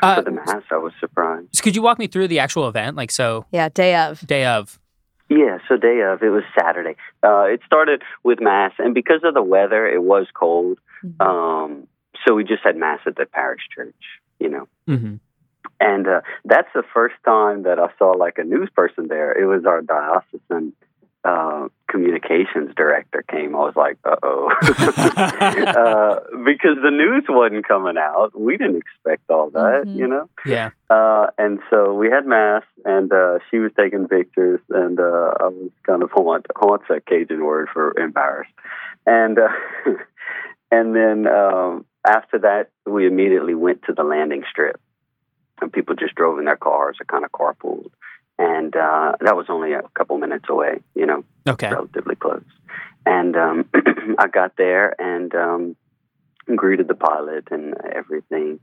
for 0.00 0.06
Uh, 0.06 0.20
the 0.22 0.30
mass. 0.30 0.62
I 0.70 0.76
was 0.76 0.92
surprised. 1.00 1.48
so 1.56 1.62
could 1.62 1.76
you 1.76 1.82
walk 1.82 1.98
me 1.98 2.06
through 2.06 2.28
the 2.28 2.38
actual 2.40 2.68
event? 2.68 2.96
Like, 2.96 3.10
so 3.10 3.46
Yeah, 3.52 3.68
day 3.68 3.94
of. 3.96 4.20
day 4.26 4.44
of. 4.46 4.78
Yeah, 5.28 5.58
so 5.68 5.76
day 5.76 6.00
of 6.02 6.22
it 6.22 6.28
was 6.28 6.44
Saturday. 6.58 6.96
Uh, 7.22 7.44
it 7.54 7.60
started 7.66 8.02
with 8.22 8.38
mass, 8.40 8.72
and 8.78 8.94
because 8.94 9.20
of 9.24 9.32
the 9.34 9.42
weather, 9.42 9.86
it 9.86 10.02
was 10.02 10.26
cold. 10.34 10.78
Mhm. 11.04 11.20
Um, 11.26 11.70
so 12.26 12.34
we 12.34 12.44
just 12.44 12.62
had 12.62 12.76
mass 12.76 13.00
at 13.06 13.16
the 13.16 13.26
parish 13.26 13.62
church, 13.74 14.02
you 14.38 14.48
know. 14.54 14.68
hmm 14.86 15.14
And 15.90 16.06
uh, 16.06 16.20
that's 16.44 16.68
the 16.74 16.84
first 16.94 17.16
time 17.24 17.64
that 17.64 17.78
I 17.80 17.88
saw 17.98 18.12
like 18.12 18.38
a 18.38 18.44
news 18.44 18.70
person 18.74 19.08
there. 19.08 19.32
It 19.32 19.46
was 19.46 19.64
our 19.66 19.82
diocesan 19.82 20.72
uh, 21.24 21.68
communications 21.88 22.74
director 22.76 23.22
came. 23.28 23.54
I 23.54 23.60
was 23.60 23.74
like, 23.76 23.96
uh 24.04 24.16
oh, 24.22 24.50
uh, 24.62 26.20
because 26.44 26.76
the 26.82 26.90
news 26.90 27.24
wasn't 27.28 27.66
coming 27.66 27.96
out. 27.96 28.30
We 28.38 28.56
didn't 28.56 28.78
expect 28.78 29.30
all 29.30 29.50
that, 29.50 29.84
Mhm. 29.86 29.96
you 29.96 30.06
know. 30.08 30.28
Yeah. 30.44 30.70
Uh, 30.90 31.26
and 31.38 31.60
so 31.70 31.94
we 31.94 32.10
had 32.10 32.26
mass, 32.26 32.64
and 32.84 33.12
uh, 33.12 33.38
she 33.50 33.58
was 33.58 33.72
taking 33.78 34.08
pictures, 34.08 34.60
and 34.70 34.98
uh, 34.98 35.34
I 35.40 35.46
was 35.48 35.70
kind 35.84 36.02
of 36.02 36.10
honte. 36.10 36.46
Honte's 36.56 36.90
a 36.90 37.00
Cajun 37.00 37.44
word 37.44 37.68
for 37.72 37.96
embarrassed, 37.98 38.52
and 39.06 39.38
uh, 39.38 39.48
and 40.70 40.94
then 40.94 41.26
um, 41.26 41.84
after 42.06 42.38
that, 42.40 42.70
we 42.86 43.06
immediately 43.06 43.54
went 43.54 43.82
to 43.84 43.92
the 43.92 44.02
landing 44.04 44.42
strip, 44.50 44.80
and 45.62 45.72
people 45.72 45.94
just 45.94 46.14
drove 46.14 46.38
in 46.38 46.44
their 46.44 46.56
cars 46.56 46.96
or 47.00 47.04
kind 47.06 47.24
of 47.24 47.32
carpooled, 47.32 47.90
and 48.38 48.74
uh, 48.76 49.12
that 49.20 49.36
was 49.36 49.46
only 49.48 49.72
a 49.72 49.82
couple 49.94 50.18
minutes 50.18 50.46
away, 50.48 50.80
you 50.94 51.06
know 51.06 51.24
Okay. 51.48 51.68
relatively 51.70 52.14
close. 52.14 52.44
And 53.04 53.36
um, 53.36 53.68
I 54.18 54.28
got 54.28 54.56
there 54.56 54.94
and 55.00 55.34
um, 55.34 55.76
greeted 56.54 56.88
the 56.88 56.94
pilot 56.94 57.48
and 57.50 57.74
everything, 57.92 58.60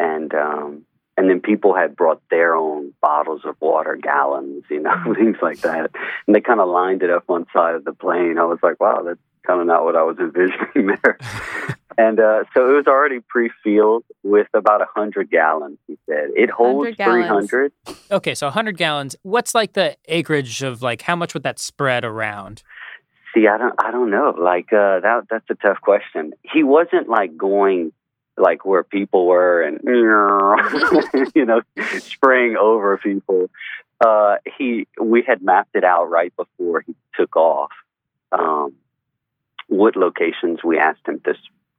and 0.00 0.34
um, 0.34 0.86
and 1.16 1.28
then 1.28 1.40
people 1.40 1.74
had 1.74 1.94
brought 1.94 2.22
their 2.30 2.54
own 2.54 2.94
bottles 3.02 3.42
of 3.44 3.56
water, 3.60 3.96
gallons, 3.96 4.64
you 4.70 4.80
know, 4.80 4.96
things 5.14 5.36
like 5.42 5.60
that, 5.60 5.90
and 6.26 6.34
they 6.34 6.40
kind 6.40 6.60
of 6.60 6.68
lined 6.68 7.02
it 7.02 7.10
up 7.10 7.24
on 7.28 7.46
side 7.52 7.74
of 7.74 7.84
the 7.84 7.92
plane. 7.92 8.38
I 8.38 8.44
was 8.44 8.58
like, 8.62 8.80
wow, 8.80 9.02
that's 9.04 9.20
kind 9.46 9.60
of 9.60 9.66
not 9.66 9.84
what 9.84 9.96
I 9.96 10.02
was 10.02 10.16
envisioning 10.20 10.96
there. 11.02 11.18
and 11.98 12.18
uh, 12.18 12.44
so 12.54 12.70
it 12.70 12.76
was 12.76 12.86
already 12.86 13.20
pre-filled 13.20 14.04
with 14.22 14.48
about 14.54 14.82
a 14.82 14.86
hundred 14.94 15.30
gallons. 15.30 15.78
He 15.86 15.98
said 16.06 16.30
it 16.36 16.50
holds 16.50 16.96
three 16.96 17.26
hundred. 17.26 17.72
Okay. 18.10 18.34
So 18.34 18.46
100 18.46 18.76
gallons. 18.76 19.16
What's 19.22 19.54
like 19.54 19.74
the 19.74 19.96
acreage 20.06 20.62
of 20.62 20.82
like 20.82 21.02
how 21.02 21.16
much 21.16 21.34
would 21.34 21.42
that 21.42 21.58
spread 21.58 22.04
around? 22.04 22.62
See, 23.34 23.48
I 23.48 23.56
don't, 23.56 23.74
I 23.82 23.90
don't 23.90 24.10
know. 24.10 24.34
Like 24.38 24.72
uh, 24.72 25.00
that, 25.00 25.22
that's 25.30 25.48
a 25.48 25.54
tough 25.54 25.80
question. 25.80 26.34
He 26.42 26.62
wasn't 26.62 27.08
like 27.08 27.36
going 27.36 27.92
like 28.36 28.64
where 28.64 28.82
people 28.82 29.26
were 29.26 29.62
and 29.62 29.80
you 31.34 31.44
know 31.44 31.60
spraying 31.98 32.56
over 32.56 32.98
people. 32.98 33.50
Uh, 34.04 34.36
he, 34.58 34.88
we 35.00 35.22
had 35.26 35.42
mapped 35.42 35.74
it 35.74 35.84
out 35.84 36.06
right 36.10 36.32
before 36.36 36.80
he 36.80 36.94
took 37.14 37.36
off. 37.36 37.70
Um, 38.32 38.74
what 39.68 39.96
locations 39.96 40.62
we 40.64 40.78
asked 40.78 41.06
him 41.06 41.20
to 41.24 41.34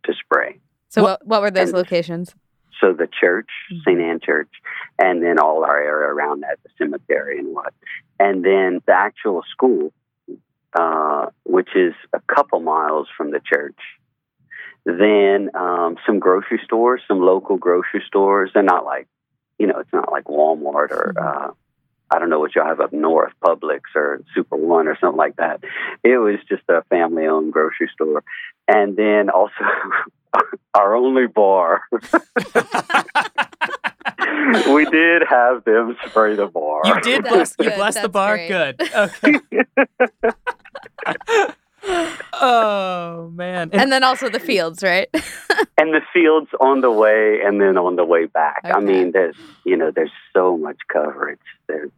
to 0.05 0.13
spray? 0.13 0.59
So 0.89 1.01
What- 1.01 1.21
what, 1.21 1.27
what 1.27 1.41
were 1.41 1.51
those 1.51 1.73
locations? 1.73 2.35
So 2.81 2.91
the 2.91 3.07
church, 3.07 3.49
Mhm. 3.71 3.81
St. 3.83 4.01
Anne 4.01 4.19
Church, 4.19 4.49
and 4.99 5.23
then 5.23 5.39
all 5.39 5.63
our 5.63 5.77
area 5.79 6.09
around 6.09 6.41
that, 6.41 6.59
the 6.63 6.69
cemetery 6.77 7.37
and 7.39 7.53
what, 7.55 7.73
and 8.19 8.43
then 8.43 8.81
the 8.85 8.93
actual 8.93 9.43
school, 9.49 9.93
uh, 10.73 11.27
which 11.45 11.69
is 11.75 11.93
a 12.13 12.19
couple 12.21 12.59
miles 12.59 13.07
from 13.15 13.31
the 13.31 13.39
church. 13.39 13.79
Then 14.85 15.51
um, 15.55 15.97
some 16.05 16.19
grocery 16.19 16.59
stores, 16.65 17.01
some 17.07 17.21
local 17.21 17.55
grocery 17.57 18.03
stores. 18.05 18.51
They're 18.53 18.63
not 18.63 18.83
like, 18.83 19.07
you 19.57 19.67
know, 19.67 19.79
it's 19.79 19.93
not 19.93 20.11
like 20.11 20.25
Walmart 20.25 20.91
or 20.91 21.13
uh, 21.17 21.51
I 22.13 22.19
don't 22.19 22.29
know 22.29 22.39
what 22.39 22.53
y'all 22.55 22.67
have 22.67 22.79
up 22.79 22.93
north, 22.93 23.33
Publix 23.43 23.81
or 23.95 24.21
Super 24.35 24.55
One 24.55 24.87
or 24.87 24.95
something 25.01 25.17
like 25.17 25.37
that. 25.37 25.63
It 26.03 26.17
was 26.17 26.35
just 26.47 26.61
a 26.69 26.83
family-owned 26.89 27.51
grocery 27.51 27.89
store, 27.93 28.23
and 28.67 28.95
then 28.95 29.29
also 29.31 29.53
our 30.75 30.95
only 30.95 31.25
bar. 31.27 31.81
we 34.71 34.85
did 34.85 35.23
have 35.27 35.63
them 35.63 35.97
spray 36.05 36.35
the 36.35 36.47
bar. 36.47 36.81
You 36.85 37.01
did 37.01 37.23
bless, 37.23 37.55
you 37.59 37.69
good. 37.69 37.75
blessed 37.77 38.01
the 38.03 38.09
bar. 38.09 38.35
great. 38.37 38.77
Good. 38.77 38.81
Okay. 41.85 42.05
oh 42.41 43.29
man. 43.35 43.69
And- 43.73 43.81
And 43.81 43.91
then 43.91 44.03
also 44.03 44.29
the 44.29 44.39
fields, 44.39 44.83
right? 44.83 45.09
and 45.77 45.93
the 45.93 46.01
fields 46.13 46.49
on 46.61 46.79
the 46.81 46.89
way 46.91 47.41
and 47.43 47.59
then 47.59 47.77
on 47.77 47.95
the 47.97 48.05
way 48.05 48.25
back. 48.25 48.61
I 48.63 48.79
mean, 48.79 49.11
there's 49.11 49.35
you 49.65 49.75
know, 49.75 49.91
there's 49.91 50.11
so 50.33 50.57
much 50.57 50.77
coverage. 50.87 51.39
There's 51.67 51.91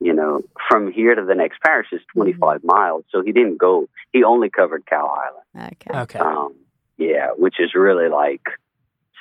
you 0.00 0.12
know, 0.12 0.42
from 0.68 0.92
here 0.92 1.14
to 1.14 1.24
the 1.24 1.34
next 1.34 1.60
parish 1.62 1.88
is 1.92 2.00
25 2.14 2.62
miles. 2.64 3.04
So 3.10 3.22
he 3.22 3.32
didn't 3.32 3.56
go. 3.58 3.88
He 4.12 4.24
only 4.24 4.50
covered 4.50 4.84
Cow 4.86 5.06
Island. 5.06 5.72
okay. 5.82 5.98
okay. 6.00 6.18
Um, 6.18 6.54
yeah, 6.98 7.28
which 7.36 7.56
is 7.58 7.74
really 7.74 8.08
like 8.08 8.42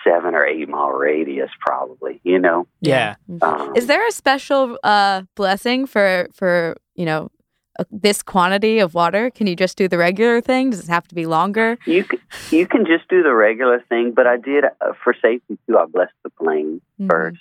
seven 0.06 0.36
or 0.36 0.46
eight 0.46 0.70
mile 0.70 0.90
radius, 0.90 1.50
probably. 1.60 2.20
You 2.24 2.40
know. 2.40 2.68
yeah. 2.82 3.16
Um, 3.42 3.74
Is 3.76 3.88
there 3.88 4.06
a 4.08 4.12
special 4.12 4.78
uh, 4.84 5.24
blessing 5.36 5.86
for 5.88 6.28
for 6.34 6.76
you 6.96 7.06
know 7.06 7.32
uh, 7.80 7.84
this 7.92 8.22
quantity 8.22 8.80
of 8.80 8.94
water? 8.94 9.30
Can 9.32 9.48
you 9.48 9.56
just 9.56 9.78
do 9.78 9.88
the 9.88 9.98
regular 9.98 10.40
thing? 10.42 10.70
Does 10.70 10.82
it 10.88 10.90
have 10.92 11.08
to 11.10 11.16
be 11.16 11.26
longer? 11.26 11.78
You 11.86 12.04
can, 12.04 12.20
you 12.52 12.68
can 12.68 12.86
just 12.86 13.08
do 13.10 13.24
the 13.24 13.34
regular 13.34 13.82
thing, 13.90 14.14
but 14.16 14.28
I 14.28 14.38
did 14.38 14.64
uh, 14.66 14.94
for 15.04 15.14
safety 15.22 15.58
too. 15.68 15.78
I 15.78 15.86
blessed 15.86 16.14
the 16.24 16.30
plane 16.30 16.82
Mhm. 17.00 17.10
first, 17.10 17.40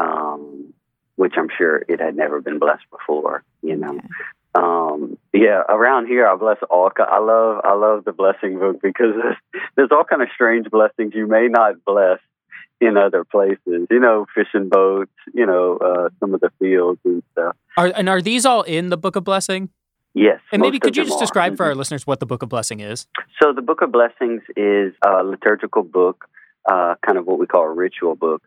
um, 0.00 0.72
which 1.16 1.34
I'm 1.36 1.48
sure 1.56 1.84
it 1.88 2.00
had 2.00 2.16
never 2.16 2.40
been 2.40 2.58
blessed 2.58 2.84
before. 2.90 3.42
You 3.62 3.76
know, 3.76 3.90
Okay. 3.98 4.08
um, 4.54 5.18
yeah. 5.32 5.62
Around 5.68 6.06
here, 6.06 6.26
I 6.26 6.36
bless 6.36 6.58
all. 6.70 6.90
I 6.98 7.18
love 7.20 7.60
I 7.64 7.74
love 7.74 8.04
the 8.04 8.12
blessing 8.12 8.58
book 8.58 8.80
because 8.82 9.14
there's, 9.20 9.36
there's 9.76 9.90
all 9.90 10.04
kind 10.04 10.22
of 10.22 10.28
strange 10.34 10.70
blessings 10.70 11.12
you 11.14 11.26
may 11.26 11.48
not 11.48 11.84
bless 11.84 12.18
in 12.80 12.96
other 12.96 13.24
places. 13.24 13.86
You 13.90 14.00
know, 14.00 14.26
fishing 14.34 14.68
boats. 14.68 15.12
You 15.32 15.46
know, 15.46 15.78
uh, 15.78 16.08
some 16.20 16.34
of 16.34 16.40
the 16.40 16.50
fields 16.58 17.00
and 17.04 17.22
stuff. 17.32 17.56
Are 17.76 17.92
and 17.96 18.08
are 18.08 18.20
these 18.22 18.44
all 18.46 18.62
in 18.62 18.88
the 18.90 18.96
Book 18.96 19.16
of 19.16 19.24
Blessing? 19.24 19.70
Yes. 20.16 20.38
And 20.52 20.62
maybe 20.62 20.78
could 20.78 20.96
you 20.96 21.02
just 21.04 21.16
are. 21.16 21.20
describe 21.20 21.56
for 21.56 21.66
our 21.66 21.74
listeners 21.74 22.06
what 22.06 22.20
the 22.20 22.26
Book 22.26 22.44
of 22.44 22.48
Blessing 22.48 22.78
is? 22.78 23.08
So 23.42 23.52
the 23.52 23.62
Book 23.62 23.82
of 23.82 23.90
Blessings 23.90 24.42
is 24.56 24.92
a 25.04 25.24
liturgical 25.24 25.82
book, 25.82 26.26
uh, 26.70 26.94
kind 27.04 27.18
of 27.18 27.26
what 27.26 27.40
we 27.40 27.46
call 27.48 27.62
a 27.64 27.72
ritual 27.72 28.14
book 28.14 28.40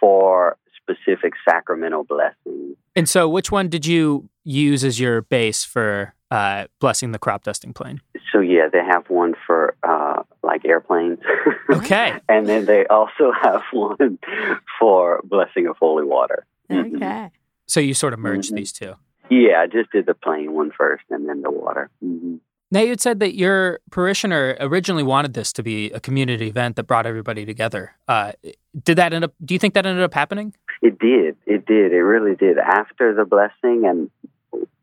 for 0.00 0.56
specific 0.82 1.32
sacramental 1.48 2.04
blessings. 2.04 2.76
And 2.96 3.08
so, 3.08 3.28
which 3.28 3.50
one 3.50 3.68
did 3.68 3.86
you 3.86 4.28
use 4.44 4.84
as 4.84 4.98
your 5.00 5.22
base 5.22 5.64
for 5.64 6.14
uh, 6.30 6.66
blessing 6.80 7.12
the 7.12 7.18
crop 7.18 7.44
dusting 7.44 7.72
plane? 7.72 8.00
So 8.32 8.40
yeah, 8.40 8.68
they 8.72 8.78
have 8.84 9.08
one 9.10 9.34
for 9.46 9.74
uh, 9.82 10.22
like 10.42 10.64
airplanes. 10.64 11.18
Okay. 11.70 12.20
and 12.28 12.46
then 12.46 12.66
they 12.66 12.86
also 12.86 13.32
have 13.42 13.62
one 13.72 14.18
for 14.78 15.20
blessing 15.24 15.66
of 15.66 15.76
holy 15.78 16.04
water. 16.04 16.44
Mhm. 16.70 16.96
Okay. 16.96 17.30
So 17.66 17.80
you 17.80 17.94
sort 17.94 18.12
of 18.12 18.18
merged 18.18 18.52
Mhm. 18.52 18.56
these 18.56 18.72
two. 18.72 18.94
Yeah, 19.30 19.60
I 19.62 19.66
just 19.66 19.90
did 19.90 20.04
the 20.06 20.14
plane 20.14 20.52
one 20.52 20.70
first 20.76 21.04
and 21.10 21.26
then 21.28 21.40
the 21.42 21.50
water. 21.50 21.88
hmm 22.00 22.36
Now, 22.72 22.80
you 22.80 22.88
had 22.88 23.02
said 23.02 23.20
that 23.20 23.34
your 23.34 23.80
parishioner 23.90 24.56
originally 24.58 25.02
wanted 25.02 25.34
this 25.34 25.52
to 25.52 25.62
be 25.62 25.90
a 25.90 26.00
community 26.00 26.48
event 26.48 26.76
that 26.76 26.84
brought 26.84 27.04
everybody 27.04 27.44
together. 27.44 27.94
Uh, 28.08 28.32
did 28.82 28.96
that 28.96 29.12
end 29.12 29.24
up? 29.24 29.34
Do 29.44 29.54
you 29.54 29.58
think 29.58 29.74
that 29.74 29.84
ended 29.84 30.02
up 30.02 30.14
happening? 30.14 30.54
It 30.80 30.98
did. 30.98 31.36
It 31.44 31.66
did. 31.66 31.92
It 31.92 32.02
really 32.02 32.34
did. 32.34 32.56
After 32.56 33.14
the 33.14 33.26
blessing, 33.26 33.84
and 33.84 34.10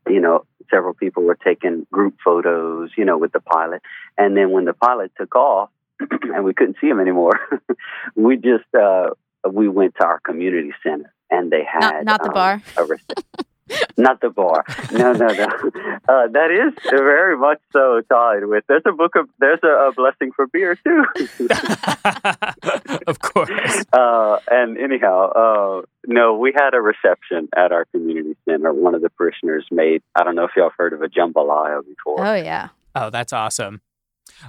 you 0.06 0.20
know, 0.20 0.46
several 0.72 0.94
people 0.94 1.24
were 1.24 1.34
taking 1.34 1.84
group 1.90 2.14
photos, 2.24 2.90
you 2.96 3.04
know, 3.04 3.18
with 3.18 3.32
the 3.32 3.40
pilot. 3.40 3.82
And 4.16 4.36
then 4.36 4.52
when 4.52 4.66
the 4.66 4.72
pilot 4.72 5.10
took 5.18 5.34
off, 5.34 5.70
and 6.00 6.44
we 6.44 6.54
couldn't 6.54 6.76
see 6.80 6.86
him 6.86 7.00
anymore, 7.00 7.40
we 8.14 8.36
just 8.36 8.72
uh, 8.72 9.10
we 9.50 9.68
went 9.68 9.96
to 10.00 10.06
our 10.06 10.20
community 10.20 10.70
center, 10.84 11.12
and 11.28 11.50
they 11.50 11.64
had 11.64 11.80
Not, 11.80 12.04
not 12.04 12.22
the 12.22 12.28
um, 12.28 12.34
bar. 12.34 12.62
a 13.70 13.74
rece- 13.74 13.98
not 13.98 14.20
the 14.20 14.30
bar. 14.30 14.64
No, 14.92 15.12
no, 15.12 15.26
no. 15.26 15.46
Uh, 16.08 16.26
that 16.28 16.50
is 16.50 16.72
very 16.90 17.36
much 17.36 17.60
so 17.72 18.00
tied 18.10 18.44
with. 18.46 18.64
There's 18.68 18.82
a 18.86 18.92
book 18.92 19.14
of. 19.16 19.28
There's 19.38 19.60
a, 19.62 19.88
a 19.88 19.92
blessing 19.92 20.32
for 20.34 20.46
beer 20.48 20.76
too. 20.76 21.04
of 23.06 23.20
course. 23.20 23.84
Uh, 23.92 24.38
and 24.50 24.76
anyhow, 24.76 25.30
uh, 25.30 25.82
no, 26.06 26.36
we 26.36 26.52
had 26.54 26.74
a 26.74 26.80
reception 26.80 27.48
at 27.56 27.70
our 27.70 27.84
community 27.86 28.36
center. 28.48 28.72
One 28.72 28.94
of 28.94 29.02
the 29.02 29.10
parishioners 29.10 29.66
made, 29.70 30.02
I 30.16 30.24
don't 30.24 30.34
know 30.34 30.44
if 30.44 30.50
y'all 30.56 30.70
have 30.70 30.72
heard 30.78 30.92
of 30.92 31.02
a 31.02 31.08
jambalaya 31.08 31.86
before. 31.86 32.26
Oh 32.26 32.34
yeah. 32.34 32.68
Oh, 32.94 33.10
that's 33.10 33.32
awesome. 33.32 33.80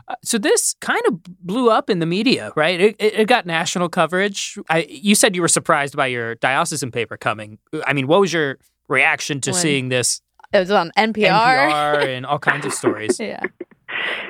Uh, 0.07 0.15
so 0.23 0.37
this 0.37 0.75
kind 0.79 1.01
of 1.07 1.23
blew 1.23 1.69
up 1.69 1.89
in 1.89 1.99
the 1.99 2.05
media, 2.05 2.51
right? 2.55 2.79
It, 2.79 2.95
it, 2.99 3.13
it 3.21 3.27
got 3.27 3.45
national 3.45 3.89
coverage. 3.89 4.57
I, 4.69 4.85
you 4.89 5.15
said 5.15 5.35
you 5.35 5.41
were 5.41 5.47
surprised 5.47 5.95
by 5.95 6.07
your 6.07 6.35
diocesan 6.35 6.91
paper 6.91 7.17
coming. 7.17 7.59
I 7.85 7.93
mean, 7.93 8.07
what 8.07 8.21
was 8.21 8.31
your 8.33 8.57
reaction 8.91 9.41
to 9.41 9.51
When- 9.51 9.59
seeing 9.59 9.89
this 9.89 10.21
It 10.53 10.59
was 10.59 10.71
on 10.71 10.91
NPR. 10.97 11.69
NPR 11.69 12.05
and 12.17 12.25
all 12.25 12.39
kinds 12.39 12.65
of 12.65 12.73
stories? 12.73 13.19
yeah. 13.31 13.41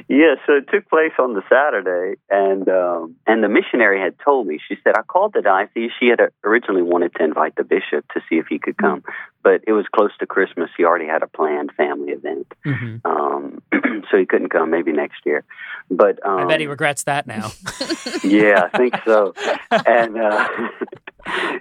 Yeah, 0.08 0.36
so 0.46 0.54
it 0.56 0.66
took 0.70 0.90
place 0.90 1.14
on 1.20 1.34
the 1.36 1.42
Saturday, 1.48 2.20
and 2.30 2.68
um, 2.68 3.16
and 3.26 3.42
the 3.44 3.48
missionary 3.48 4.02
had 4.02 4.16
told 4.20 4.46
me. 4.48 4.60
She 4.68 4.76
said 4.84 4.94
I 4.98 5.04
called 5.04 5.32
the 5.34 5.42
diocese. 5.42 5.92
She 6.00 6.08
had 6.08 6.20
originally 6.44 6.82
wanted 6.82 7.14
to 7.16 7.24
invite 7.24 7.56
the 7.56 7.64
bishop 7.64 8.06
to 8.14 8.20
see 8.28 8.36
if 8.36 8.48
he 8.50 8.60
could 8.60 8.76
come, 8.78 9.04
but 9.44 9.62
it 9.68 9.72
was 9.72 9.86
close 9.96 10.12
to 10.20 10.26
Christmas. 10.26 10.70
He 10.76 10.84
already 10.84 11.06
had 11.06 11.24
a 11.24 11.28
planned 11.28 11.72
family 11.78 12.12
event, 12.12 12.48
hmm 12.66 12.98
um, 13.06 13.62
so 14.12 14.18
he 14.18 14.26
couldn't 14.26 14.50
come. 14.50 14.70
Maybe 14.72 14.92
next 14.92 15.26
year. 15.26 15.46
But 15.90 16.20
um, 16.26 16.40
I 16.40 16.46
bet 16.46 16.60
he 16.60 16.68
regrets 16.68 17.04
that 17.04 17.26
now. 17.28 17.52
yeah, 18.24 18.68
I 18.74 18.78
think 18.78 18.96
so. 19.06 19.34
and 19.72 20.18
uh, 20.20 20.48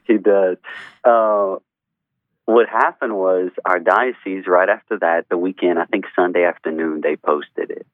he 0.08 0.16
does. 0.18 0.56
Uh, 1.04 1.56
what 2.50 2.68
happened 2.68 3.14
was 3.14 3.50
our 3.64 3.78
diocese, 3.78 4.46
right 4.46 4.68
after 4.68 4.98
that, 4.98 5.26
the 5.28 5.36
weekend, 5.38 5.78
I 5.78 5.84
think 5.84 6.04
Sunday 6.16 6.44
afternoon, 6.44 7.00
they 7.02 7.16
posted 7.16 7.70
it. 7.70 7.86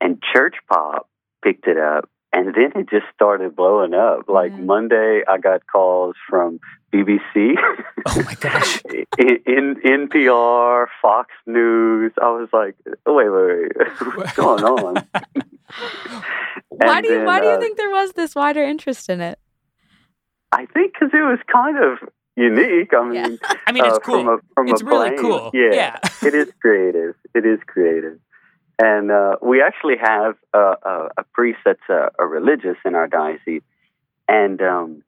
And 0.00 0.22
Church 0.32 0.54
Pop 0.68 1.08
picked 1.42 1.66
it 1.66 1.78
up. 1.78 2.08
And 2.32 2.54
then 2.54 2.72
it 2.74 2.90
just 2.90 3.06
started 3.14 3.56
blowing 3.56 3.94
up. 3.94 4.28
Like 4.28 4.52
Yeah. 4.52 4.58
Monday, 4.58 5.22
I 5.26 5.38
got 5.38 5.66
calls 5.66 6.16
from 6.28 6.60
BBC, 6.92 7.54
Oh 8.06 8.22
my 8.24 8.34
gosh. 8.34 8.80
in, 9.18 9.38
in 9.46 9.76
NPR, 10.08 10.86
Fox 11.00 11.30
News. 11.46 12.12
I 12.20 12.30
was 12.30 12.48
like, 12.52 12.74
wait, 12.84 12.96
wait, 13.06 13.28
wait, 13.30 13.72
what's 14.16 14.32
going 14.34 14.64
on? 14.64 15.06
Why 16.68 17.00
do 17.00 17.08
you 17.08 17.16
then, 17.18 17.26
Why 17.26 17.40
do 17.40 17.46
you 17.46 17.54
uh, 17.54 17.60
think 17.60 17.76
there 17.76 17.90
was 17.90 18.12
this 18.12 18.34
wider 18.34 18.62
interest 18.62 19.08
in 19.08 19.20
it? 19.20 19.38
I 20.52 20.66
think 20.66 20.92
because 20.92 21.10
it 21.12 21.22
was 21.22 21.38
kind 21.50 21.76
of 21.78 22.08
unique. 22.36 22.92
I 22.94 23.04
mean, 23.08 23.38
I 23.66 23.72
mean, 23.72 23.84
it's 23.84 23.96
uh, 23.96 24.00
cool. 24.00 24.24
From 24.24 24.28
a, 24.28 24.38
from 24.54 24.68
it's 24.68 24.82
really 24.82 25.10
plane. 25.10 25.18
cool. 25.20 25.50
Yeah, 25.54 25.72
Yeah. 25.72 25.98
it 26.22 26.34
is 26.34 26.52
creative. 26.60 27.14
It 27.34 27.44
is 27.46 27.58
creative. 27.66 28.18
And 28.78 29.10
uh, 29.10 29.36
we 29.40 29.62
actually 29.62 29.96
have 30.00 30.36
a, 30.52 30.58
a, 30.58 31.08
a 31.18 31.24
priest 31.32 31.60
that's 31.64 31.80
a, 31.88 32.10
a 32.18 32.26
religious 32.26 32.76
in 32.84 32.94
our 32.94 33.06
diocese, 33.06 33.62
and 34.28 34.60
um, 34.60 35.02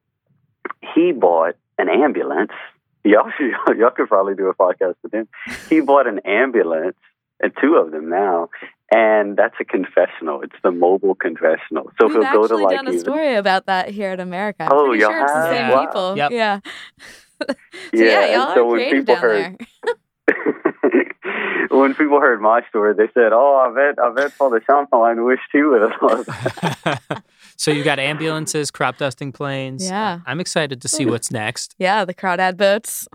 he 0.95 1.13
bought 1.13 1.55
an 1.79 1.89
ambulance. 1.89 2.53
Y'all, 3.05 3.31
y'all 3.77 3.91
could 3.91 4.09
probably 4.09 4.35
do 4.35 4.49
a 4.49 4.55
podcast 4.55 4.97
with 5.03 5.15
him. 5.15 5.29
He 5.71 5.81
bought 5.81 6.07
an 6.07 6.19
ambulance, 6.27 6.97
and 7.41 7.53
two 7.59 7.77
of 7.77 7.91
them 7.93 8.11
now, 8.11 8.51
and 8.91 9.37
that's 9.37 9.55
a 9.61 9.65
confessional. 9.65 10.41
It's 10.43 10.57
the 10.63 10.71
mobile 10.71 11.15
confessional. 11.15 11.91
So 12.01 12.07
We've 12.09 12.23
he'll 12.23 12.33
go 12.33 12.47
to 12.49 12.57
like. 12.57 12.69
We've 12.71 12.73
actually 12.73 12.77
done 12.77 12.87
a 12.87 12.91
even- 12.91 13.01
story 13.01 13.35
about 13.35 13.67
that 13.67 13.91
here 13.91 14.13
in 14.13 14.21
America. 14.21 14.63
I'm 14.65 14.71
Oh, 14.73 14.93
y'all 14.93 15.11
sure 15.11 15.23
it's 15.25 15.33
the 15.33 15.51
same 15.51 15.69
Wow. 15.71 15.87
people. 15.87 16.17
Yep. 16.17 16.31
Yeah. 16.33 16.61
so 17.49 17.55
Yeah, 17.93 18.05
yeah, 18.05 18.37
y'all 18.37 18.55
so 18.55 18.61
are 18.63 18.65
when 18.67 18.77
creative 18.79 19.07
people 19.07 19.15
down 19.15 19.23
heard- 19.23 19.67
there. 19.85 19.95
when 21.71 21.95
people 21.95 22.21
heard 22.21 22.41
my 22.41 22.63
story, 22.69 22.95
they 22.95 23.09
said, 23.15 23.33
"Oh, 23.33 23.57
I 23.57 23.75
bet, 23.75 23.99
I 24.03 24.11
bet 24.13 24.33
Father 24.33 24.63
Champagne 24.67 25.25
wished 25.25 25.43
he 25.53 25.63
would 25.63 25.83
have 25.83 25.93
thought." 26.01 26.27
that." 26.27 27.25
so 27.57 27.71
you 27.71 27.83
got 27.85 27.99
ambulances, 27.99 28.71
crop 28.71 28.97
dusting 28.99 29.33
planes. 29.33 29.85
Yeah. 29.89 30.21
I'm 30.27 30.41
excited 30.41 30.81
to 30.83 30.89
see 30.89 31.07
what's 31.07 31.31
next. 31.31 31.75
Yeah, 31.79 32.05
the 32.05 32.15
crawdad 32.15 32.57
boats. 32.57 33.07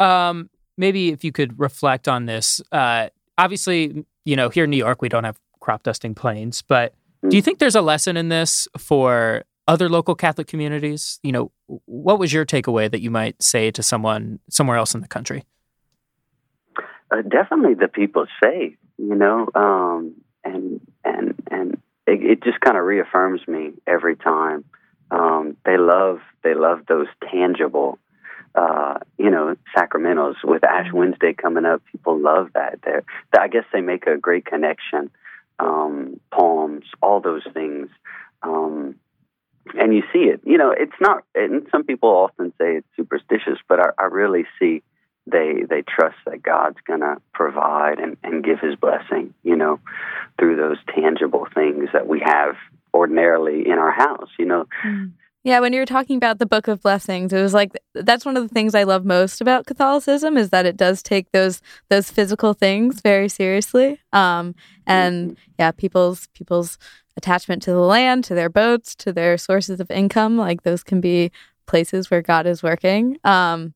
Um, 0.00 0.50
maybe 0.76 1.10
if 1.10 1.22
you 1.24 1.32
could 1.32 1.58
reflect 1.58 2.08
on 2.08 2.26
this. 2.26 2.60
Uh, 2.72 3.08
obviously, 3.38 4.04
you 4.24 4.36
know, 4.36 4.48
here 4.48 4.64
in 4.64 4.70
New 4.70 4.76
York, 4.76 5.02
we 5.02 5.08
don't 5.08 5.24
have 5.24 5.38
crop 5.60 5.82
dusting 5.82 6.14
planes, 6.14 6.62
but 6.62 6.94
do 7.28 7.36
you 7.36 7.42
think 7.42 7.60
there's 7.60 7.76
a 7.76 7.82
lesson 7.82 8.16
in 8.16 8.30
this 8.30 8.66
for 8.76 9.44
other 9.68 9.88
local 9.88 10.16
Catholic 10.16 10.48
communities? 10.48 11.20
You 11.22 11.30
know, 11.30 11.52
what 11.66 12.18
was 12.18 12.32
your 12.32 12.44
takeaway 12.44 12.90
that 12.90 13.00
you 13.00 13.12
might 13.12 13.40
say 13.40 13.70
to 13.70 13.82
someone 13.82 14.40
somewhere 14.50 14.76
else 14.76 14.92
in 14.92 15.02
the 15.02 15.08
country? 15.08 15.44
uh, 17.12 17.22
definitely 17.22 17.74
the 17.74 17.88
people 17.88 18.26
say, 18.42 18.76
you 18.98 19.14
know, 19.14 19.48
um, 19.54 20.14
and 20.44 20.80
and 21.04 21.34
and 21.50 21.74
it, 22.06 22.22
it 22.22 22.42
just 22.42 22.60
kind 22.60 22.76
of 22.76 22.84
reaffirms 22.84 23.46
me 23.46 23.72
every 23.86 24.16
time. 24.16 24.64
Um, 25.10 25.56
they 25.64 25.76
love 25.76 26.20
they 26.42 26.54
love 26.54 26.80
those 26.88 27.08
tangible, 27.30 27.98
uh, 28.54 28.98
you 29.18 29.30
know, 29.30 29.56
sacramentals. 29.76 30.34
With 30.44 30.64
Ash 30.64 30.92
Wednesday 30.92 31.32
coming 31.32 31.64
up, 31.64 31.82
people 31.90 32.18
love 32.18 32.50
that. 32.54 32.80
They're, 32.84 33.04
I 33.38 33.48
guess 33.48 33.64
they 33.72 33.80
make 33.80 34.06
a 34.06 34.16
great 34.16 34.44
connection. 34.44 35.10
Um, 35.58 36.20
poems, 36.32 36.84
all 37.02 37.20
those 37.20 37.46
things. 37.54 37.88
Um, 38.42 38.96
and 39.74 39.94
you 39.94 40.02
see 40.12 40.24
it. 40.24 40.40
You 40.44 40.58
know, 40.58 40.74
it's 40.76 40.92
not. 41.00 41.24
And 41.34 41.66
some 41.70 41.84
people 41.84 42.08
often 42.08 42.52
say 42.58 42.76
it's 42.76 42.86
superstitious, 42.96 43.58
but 43.68 43.80
I, 43.80 43.90
I 43.98 44.04
really 44.06 44.44
see 44.58 44.82
they 45.26 45.62
they 45.68 45.82
trust 45.82 46.16
that 46.26 46.42
God's 46.42 46.78
gonna 46.86 47.16
provide 47.32 48.00
and, 48.00 48.16
and 48.24 48.44
give 48.44 48.58
His 48.60 48.74
blessing. 48.74 49.34
You 49.42 49.56
know, 49.56 49.80
through 50.38 50.56
those 50.56 50.78
tangible 50.94 51.46
things 51.54 51.90
that 51.92 52.08
we 52.08 52.20
have 52.24 52.56
ordinarily 52.92 53.66
in 53.66 53.78
our 53.78 53.92
house. 53.92 54.30
You 54.38 54.46
know, 54.46 54.66
Yeah, 55.44 55.58
when 55.58 55.72
you 55.72 55.80
were 55.80 55.86
talking 55.86 56.16
about 56.16 56.38
the 56.38 56.46
Book 56.46 56.68
of 56.68 56.82
Blessings, 56.82 57.32
it 57.32 57.42
was 57.42 57.52
like 57.52 57.72
that's 57.94 58.24
one 58.24 58.36
of 58.36 58.44
the 58.44 58.54
things 58.54 58.76
I 58.76 58.84
love 58.84 59.04
most 59.04 59.40
about 59.40 59.66
Catholicism 59.66 60.36
is 60.36 60.50
that 60.50 60.66
it 60.66 60.76
does 60.76 61.02
take 61.02 61.32
those 61.32 61.60
those 61.90 62.10
physical 62.10 62.54
things 62.54 63.00
very 63.00 63.28
seriously. 63.28 64.00
Um, 64.12 64.54
and 64.86 65.36
yeah, 65.58 65.72
people's 65.72 66.28
people's 66.28 66.78
attachment 67.16 67.62
to 67.64 67.72
the 67.72 67.80
land, 67.80 68.24
to 68.24 68.34
their 68.34 68.48
boats, 68.48 68.94
to 68.96 69.12
their 69.12 69.36
sources 69.36 69.80
of 69.80 69.90
income, 69.90 70.36
like 70.36 70.62
those 70.62 70.84
can 70.84 71.00
be 71.00 71.32
places 71.72 72.10
where 72.10 72.20
God 72.20 72.46
is 72.46 72.62
working. 72.62 73.16
Um, 73.24 73.72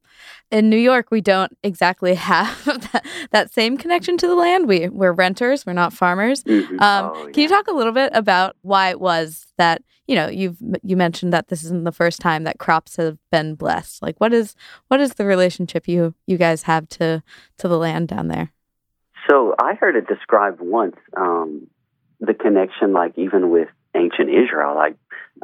in 0.51 0.69
New 0.69 0.77
York, 0.77 1.11
we 1.11 1.23
don't 1.23 1.57
exactly 1.63 2.15
have 2.33 2.65
that, 2.93 3.07
that 3.31 3.53
same 3.55 3.79
connection 3.79 4.19
to 4.19 4.27
the 4.27 4.35
land. 4.35 4.69
We 4.69 4.89
we're 4.91 5.13
renters, 5.13 5.65
we're 5.65 5.73
not 5.73 5.95
farmers. 5.95 6.45
Mhm. 6.45 6.79
Um, 6.81 7.07
Oh, 7.07 7.31
Can 7.33 7.43
you 7.43 7.49
talk 7.49 7.69
a 7.69 7.73
little 7.73 7.95
bit 7.95 8.11
about 8.13 8.55
why 8.61 8.91
it 8.91 9.01
was 9.01 9.47
that 9.57 9.83
you 10.07 10.15
know 10.15 10.29
you've 10.29 10.59
you 10.83 10.95
mentioned 10.97 11.33
that 11.33 11.49
this 11.49 11.65
isn't 11.65 11.85
the 11.85 11.99
first 12.03 12.21
time 12.21 12.45
that 12.45 12.59
crops 12.59 12.97
have 12.97 13.17
been 13.33 13.55
blessed? 13.55 14.03
Like, 14.03 14.17
what 14.19 14.35
is 14.35 14.55
what 14.89 15.01
is 15.01 15.15
the 15.15 15.25
relationship 15.25 15.89
you 15.89 16.15
you 16.27 16.37
guys 16.37 16.63
have 16.65 16.87
to 16.99 17.23
to 17.59 17.67
the 17.67 17.79
land 17.79 18.09
down 18.09 18.29
there? 18.29 18.53
So 19.29 19.55
I 19.59 19.73
heard 19.75 19.97
it 19.97 20.07
described 20.07 20.61
once 20.61 20.97
um, 21.17 21.67
the 22.21 22.35
connection, 22.35 22.93
like 22.93 23.15
even 23.17 23.49
with 23.51 23.69
ancient 23.95 24.29
Israel, 24.29 24.75
like 24.75 24.97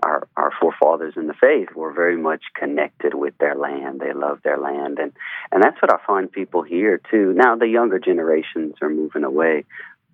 our 0.03 0.27
our 0.37 0.51
forefathers 0.59 1.15
in 1.17 1.27
the 1.27 1.35
faith 1.35 1.69
were 1.75 1.93
very 1.93 2.17
much 2.17 2.43
connected 2.55 3.15
with 3.15 3.37
their 3.39 3.55
land. 3.55 4.01
They 4.01 4.13
loved 4.13 4.43
their 4.43 4.59
land, 4.59 4.99
and 4.99 5.13
and 5.51 5.63
that's 5.63 5.81
what 5.83 5.93
I 5.93 5.99
find 6.07 6.31
people 6.31 6.63
here 6.63 7.01
too. 7.11 7.33
Now 7.35 7.57
the 7.57 7.69
younger 7.69 7.99
generations 7.99 8.75
are 8.81 8.89
moving 8.89 9.25
away, 9.25 9.65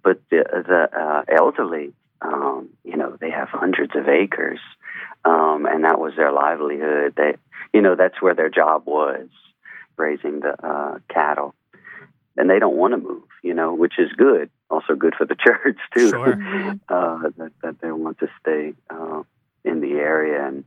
but 0.02 0.20
the 0.30 0.44
the 0.66 0.88
uh, 0.98 1.22
elderly, 1.28 1.92
um, 2.20 2.70
you 2.84 2.96
know, 2.96 3.16
they 3.20 3.30
have 3.30 3.48
hundreds 3.48 3.94
of 3.94 4.08
acres, 4.08 4.60
um, 5.24 5.66
and 5.66 5.84
that 5.84 5.98
was 5.98 6.14
their 6.16 6.32
livelihood. 6.32 7.14
They, 7.16 7.36
you 7.72 7.80
know, 7.80 7.94
that's 7.94 8.20
where 8.20 8.34
their 8.34 8.50
job 8.50 8.82
was, 8.86 9.28
raising 9.96 10.40
the 10.40 10.54
uh, 10.66 10.98
cattle, 11.08 11.54
and 12.36 12.50
they 12.50 12.58
don't 12.58 12.76
want 12.76 12.92
to 12.92 12.98
move. 12.98 13.22
You 13.42 13.54
know, 13.54 13.74
which 13.74 13.94
is 13.98 14.10
good. 14.16 14.50
Also 14.70 14.94
good 14.96 15.14
for 15.16 15.24
the 15.24 15.36
church 15.46 15.78
too. 15.96 16.10
Sure. 16.10 16.32
uh, 16.88 17.30
that 17.38 17.52
that 17.62 17.80
they 17.80 17.92
want 17.92 18.18
to 18.18 18.28
stay 18.40 18.74
uh, 18.90 19.22
in 19.68 19.80
the 19.80 19.92
area, 19.92 20.46
and 20.46 20.64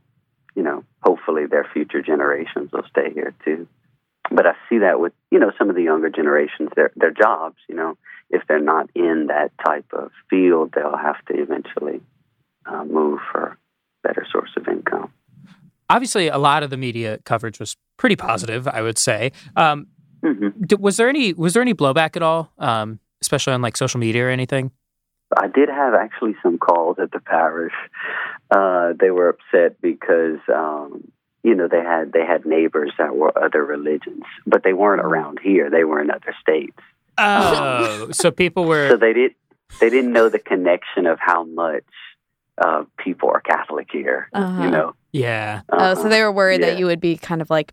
you 0.54 0.62
know, 0.62 0.84
hopefully 1.02 1.46
their 1.46 1.66
future 1.72 2.02
generations 2.02 2.70
will 2.72 2.84
stay 2.90 3.12
here 3.12 3.34
too. 3.44 3.66
But 4.30 4.46
I 4.46 4.52
see 4.68 4.78
that 4.78 5.00
with 5.00 5.12
you 5.30 5.38
know 5.38 5.52
some 5.58 5.68
of 5.68 5.76
the 5.76 5.82
younger 5.82 6.10
generations, 6.10 6.70
their 6.76 6.92
their 6.96 7.10
jobs. 7.10 7.56
You 7.68 7.74
know, 7.74 7.98
if 8.30 8.42
they're 8.48 8.60
not 8.60 8.88
in 8.94 9.26
that 9.28 9.52
type 9.64 9.86
of 9.92 10.10
field, 10.30 10.72
they'll 10.74 10.96
have 10.96 11.22
to 11.26 11.34
eventually 11.34 12.00
uh, 12.66 12.84
move 12.84 13.20
for 13.30 13.58
better 14.02 14.26
source 14.30 14.50
of 14.56 14.68
income. 14.68 15.12
Obviously, 15.90 16.28
a 16.28 16.38
lot 16.38 16.62
of 16.62 16.70
the 16.70 16.76
media 16.76 17.18
coverage 17.24 17.58
was 17.58 17.76
pretty 17.96 18.16
positive. 18.16 18.66
I 18.68 18.82
would 18.82 18.98
say. 18.98 19.32
Um, 19.56 19.88
hmm 20.24 20.48
d- 20.64 20.76
was 20.76 20.96
there 20.96 21.08
any 21.08 21.32
was 21.32 21.54
there 21.54 21.62
any 21.62 21.74
blowback 21.74 22.16
at 22.16 22.22
all, 22.22 22.52
um, 22.58 23.00
especially 23.20 23.52
on 23.52 23.62
like 23.62 23.76
social 23.76 24.00
media 24.00 24.24
or 24.24 24.30
anything? 24.30 24.70
I 25.36 25.48
did 25.48 25.68
have 25.68 25.94
actually 25.94 26.36
some 26.42 26.58
calls 26.58 26.98
at 27.00 27.10
the 27.12 27.20
parish. 27.20 27.72
Uh, 28.56 28.92
they 29.00 29.10
were 29.10 29.28
upset 29.34 29.80
because 29.80 30.38
um, 30.54 30.88
you 31.42 31.54
know 31.54 31.68
they 31.68 31.82
had 31.82 32.12
they 32.12 32.24
had 32.32 32.44
neighbors 32.44 32.92
that 32.98 33.16
were 33.16 33.32
other 33.46 33.64
religions, 33.64 34.24
but 34.46 34.62
they 34.62 34.74
weren't 34.74 35.00
around 35.08 35.38
here. 35.42 35.70
They 35.70 35.84
were 35.84 36.00
in 36.00 36.10
other 36.10 36.34
states, 36.40 36.76
Oh, 37.18 38.08
so 38.12 38.30
people 38.30 38.64
were 38.64 38.88
so 38.90 38.96
they 38.96 39.12
did 39.12 39.32
they 39.80 39.88
didn't 39.90 40.12
know 40.12 40.28
the 40.28 40.38
connection 40.38 41.06
of 41.06 41.18
how 41.18 41.44
much 41.44 41.84
uh, 42.58 42.84
people 42.98 43.30
are 43.30 43.40
Catholic 43.40 43.88
here. 43.90 44.28
Uh-huh. 44.34 44.62
You 44.64 44.70
know. 44.70 44.94
yeah. 45.12 45.62
Oh, 45.70 45.94
so 45.94 46.08
they 46.08 46.22
were 46.22 46.32
worried 46.32 46.60
Yeah. 46.60 46.70
that 46.70 46.78
you 46.78 46.86
would 46.86 47.00
be 47.00 47.16
kind 47.16 47.40
of 47.40 47.48
like 47.48 47.72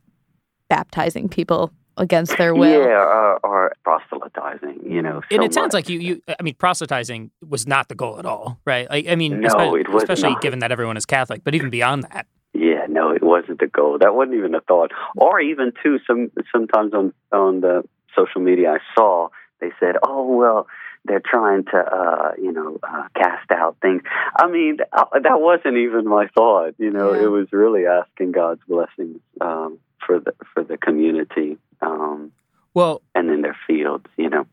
baptizing 0.70 1.28
people 1.28 1.74
against 1.98 2.38
their 2.38 2.54
will. 2.56 2.70
Yeah, 2.88 2.96
or, 2.96 3.40
or 3.44 3.59
proselytizing. 3.84 4.82
You 4.86 5.02
know. 5.02 5.22
And 5.32 5.44
it 5.44 5.54
sounds 5.54 5.74
much. 5.74 5.86
like 5.86 5.90
you, 5.90 6.00
you. 6.00 6.22
I 6.40 6.42
mean, 6.44 6.56
proselytizing 6.56 7.32
was 7.48 7.68
not 7.68 7.88
the 7.90 7.96
goal 7.96 8.20
at 8.20 8.26
all, 8.26 8.60
right? 8.66 8.90
Like, 8.90 9.08
I 9.08 9.16
mean, 9.16 9.42
No, 9.42 9.50
espe- 9.50 9.82
it 9.82 9.90
was 9.90 10.04
especially 10.04 10.34
not. 10.34 10.42
given 10.42 10.60
that 10.60 10.72
everyone 10.72 10.98
is 10.98 11.06
Catholic, 11.06 11.44
but 11.44 11.56
even 11.56 11.70
beyond 11.70 12.04
that. 12.04 12.28
Yeah, 12.54 12.86
no, 12.90 13.12
it 13.12 13.22
wasn't 13.24 13.60
the 13.60 13.68
goal. 13.68 13.98
That 14.00 14.16
wasn't 14.16 14.38
even 14.38 14.56
a 14.56 14.62
thought. 14.62 14.92
Or 15.16 15.40
even 15.40 15.72
too, 15.84 16.00
some 16.08 16.32
sometimes 16.52 16.94
on 16.94 17.14
on 17.32 17.62
the 17.62 17.84
social 18.16 18.42
media 18.42 18.72
I 18.74 18.78
saw 18.96 19.30
they 19.62 19.72
said, 19.80 19.96
"Oh 20.04 20.26
well, 20.36 20.68
they're 21.06 21.22
trying 21.24 21.66
to 21.66 21.78
uh, 21.78 22.32
you 22.42 22.52
know 22.52 22.80
uh, 22.82 23.04
cast 23.16 23.52
out 23.52 23.78
things." 23.82 24.02
I 24.36 24.48
mean, 24.50 24.78
uh, 24.92 25.06
that 25.22 25.40
wasn't 25.40 25.78
even 25.78 26.06
my 26.08 26.28
thought. 26.36 26.74
You 26.80 26.90
know, 26.92 27.14
Yeah. 27.14 27.24
it 27.24 27.28
was 27.28 27.48
really 27.52 27.86
asking 27.86 28.32
God's 28.32 28.62
blessings 28.68 29.20
um, 29.42 29.78
for 30.06 30.20
the 30.20 30.34
for 30.54 30.64
the 30.64 30.78
community 30.78 31.58
um, 31.82 32.32
Well, 32.74 33.02
and 33.16 33.30
in 33.30 33.42
their 33.42 33.58
fields. 33.68 34.06
You 34.18 34.30
know. 34.30 34.46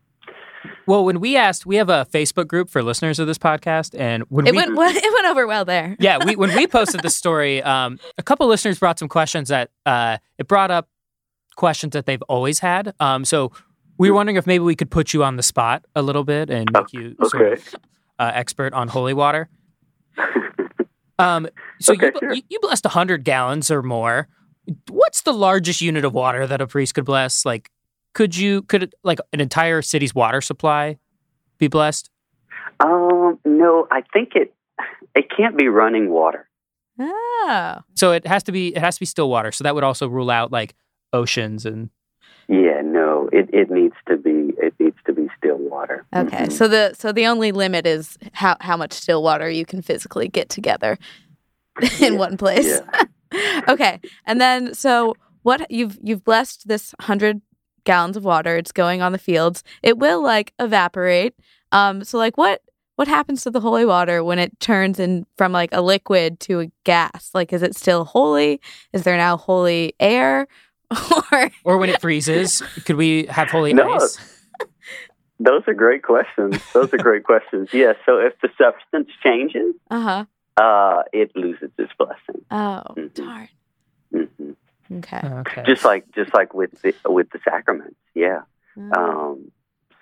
well, 0.85 1.05
when 1.05 1.19
we 1.19 1.37
asked, 1.37 1.65
we 1.65 1.75
have 1.77 1.89
a 1.89 2.05
Facebook 2.11 2.47
group 2.47 2.69
for 2.69 2.81
listeners 2.83 3.19
of 3.19 3.27
this 3.27 3.37
podcast, 3.37 3.97
and 3.99 4.23
when 4.29 4.47
It 4.47 4.51
we 4.51 4.57
went 4.57 4.75
well, 4.75 4.89
it 4.95 5.13
went 5.13 5.25
over 5.27 5.45
well 5.47 5.65
there. 5.65 5.95
yeah, 5.99 6.23
we 6.25 6.35
when 6.35 6.55
we 6.55 6.67
posted 6.77 7.01
the 7.01 7.09
story, 7.09 7.61
um, 7.63 7.99
a 8.17 8.23
couple 8.23 8.47
listeners 8.47 8.79
brought 8.79 8.99
some 8.99 9.07
questions 9.07 9.49
that 9.49 9.69
uh, 9.85 10.17
it 10.37 10.47
brought 10.47 10.71
up 10.71 10.89
questions 11.55 11.93
that 11.93 12.05
they've 12.05 12.21
always 12.23 12.59
had. 12.59 12.93
Um, 12.99 13.25
so 13.25 13.51
we 13.97 14.09
were 14.11 14.15
wondering 14.15 14.35
if 14.35 14.45
maybe 14.45 14.63
we 14.63 14.75
could 14.75 14.91
put 14.91 15.13
you 15.13 15.23
on 15.23 15.37
the 15.37 15.43
spot 15.43 15.85
a 15.95 16.01
little 16.03 16.23
bit 16.23 16.49
and 16.51 16.69
make 16.71 16.93
you 16.93 17.15
sort 17.29 17.53
of 17.53 17.75
uh, 18.19 18.31
expert 18.33 18.73
on 18.73 18.87
holy 18.87 19.13
water. 19.13 19.49
Um, 21.19 21.47
so 21.79 21.93
Okay, 21.93 22.11
you, 22.13 22.19
sure. 22.19 22.33
you 22.33 22.41
you 22.49 22.59
blessed 22.61 22.85
hundred 22.85 23.23
gallons 23.23 23.71
or 23.71 23.81
more. 23.81 24.27
What's 24.89 25.21
the 25.23 25.33
largest 25.33 25.81
unit 25.81 26.05
of 26.05 26.13
water 26.13 26.45
that 26.45 26.61
a 26.61 26.67
priest 26.67 26.93
could 26.93 27.05
bless? 27.05 27.43
Like, 27.43 27.71
could 28.17 28.35
you 28.35 28.63
could 28.63 28.95
like 29.03 29.19
an 29.31 29.39
entire 29.39 29.83
city's 29.83 30.15
water 30.15 30.41
supply 30.41 30.97
be 31.59 31.67
blessed? 31.67 32.09
Um, 32.79 33.37
no, 33.45 33.87
I 33.91 34.01
think 34.11 34.29
it 34.33 34.55
it 35.13 35.27
can't 35.29 35.55
be 35.55 35.67
running 35.67 36.09
water. 36.09 36.49
Oh. 36.99 37.77
So 37.95 38.13
it 38.13 38.25
has 38.25 38.41
to 38.43 38.51
be 38.51 38.69
it 38.75 38.79
has 38.79 38.95
to 38.95 39.01
be 39.01 39.05
still 39.05 39.29
water. 39.29 39.51
So 39.51 39.63
that 39.63 39.75
would 39.75 39.83
also 39.83 40.07
rule 40.07 40.31
out 40.31 40.51
like 40.51 40.73
oceans 41.13 41.63
and 41.63 41.91
Yeah, 42.47 42.81
no, 42.83 43.29
it, 43.31 43.51
it 43.53 43.69
needs 43.69 43.95
to 44.07 44.17
be 44.17 44.51
it 44.57 44.73
needs 44.79 44.97
to 45.05 45.13
be 45.13 45.27
still 45.37 45.57
water. 45.59 46.03
Okay. 46.15 46.47
Mhm. 46.47 46.51
So 46.51 46.67
the 46.67 46.95
so 46.95 47.11
the 47.11 47.27
only 47.27 47.51
limit 47.51 47.85
is 47.85 48.17
how 48.33 48.57
how 48.61 48.77
much 48.77 48.93
still 48.93 49.21
water 49.21 49.47
you 49.47 49.63
can 49.63 49.83
physically 49.83 50.27
get 50.27 50.49
together 50.49 50.97
in 52.01 52.13
Yeah, 52.13 52.19
one 52.19 52.35
place. 52.35 52.81
okay. 53.69 53.99
And 54.25 54.41
then 54.41 54.73
so 54.73 55.13
what 55.43 55.69
you've 55.69 55.99
you've 56.01 56.23
blessed 56.23 56.67
this 56.67 56.95
100 56.97 57.41
gallons 57.87 58.17
of 58.17 58.23
water. 58.25 58.57
It's 58.57 58.71
going 58.71 59.01
on 59.01 59.13
the 59.13 59.17
fields. 59.17 59.63
It 59.81 59.97
will 59.97 60.21
like 60.21 60.53
evaporate. 60.59 61.33
Um 61.71 62.03
so 62.03 62.17
like 62.19 62.37
what 62.37 62.61
what 62.97 63.07
happens 63.07 63.43
to 63.43 63.51
the 63.51 63.59
holy 63.59 63.85
water 63.85 64.23
when 64.23 64.39
it 64.39 64.59
turns 64.59 64.99
in 64.99 65.25
from 65.37 65.51
like 65.51 65.69
a 65.71 65.81
liquid 65.81 66.39
to 66.41 66.59
a 66.61 66.71
gas? 66.83 67.31
Like 67.33 67.53
is 67.53 67.63
it 67.63 67.75
still 67.75 68.03
holy? 68.05 68.59
Is 68.93 69.03
there 69.03 69.17
now 69.17 69.37
holy 69.37 69.93
air? 69.99 70.47
or 71.31 71.49
or 71.63 71.77
when 71.77 71.89
it 71.89 71.99
freezes, 72.01 72.61
could 72.85 72.95
we 72.95 73.25
have 73.27 73.49
holy 73.49 73.73
No. 73.73 73.89
ice? 73.93 74.17
Those 75.39 75.61
are 75.67 75.73
great 75.73 76.01
questions. 76.01 76.57
Those 76.73 76.91
are 76.93 76.97
great 76.97 77.23
questions. 77.23 77.69
Yeah. 77.73 77.93
So 78.05 78.17
if 78.19 78.33
the 78.41 78.49
substance 78.57 79.09
changes, 79.23 79.75
uh-huh. 79.91 80.25
uh, 80.57 81.03
it 81.13 81.35
loses 81.35 81.69
its 81.77 81.91
blessing. 81.97 82.41
Oh, 82.49 82.83
Mhm. 82.95 83.13
darn. 83.13 83.49
hmm 84.11 84.51
Okay. 84.91 85.21
Okay. 85.23 85.63
Just 85.65 85.83
like 85.83 86.05
just 86.13 86.33
like 86.33 86.53
with 86.53 86.71
the, 86.81 86.93
with 87.05 87.29
the 87.31 87.39
sacraments. 87.43 87.95
Yeah. 88.13 88.41
Mm. 88.77 88.95
Um, 88.95 89.51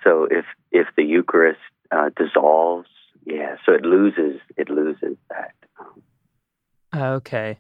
so 0.04 0.28
if 0.30 0.46
if 0.72 0.88
the 0.96 1.04
Eucharist 1.04 1.60
uh, 1.92 2.10
dissolves, 2.16 2.88
yeah, 3.26 3.56
so 3.66 3.74
it 3.74 3.84
loses 3.84 4.40
it 4.58 4.70
loses 4.70 5.18
that. 5.30 5.54
Um, 5.80 7.14
okay. 7.16 7.60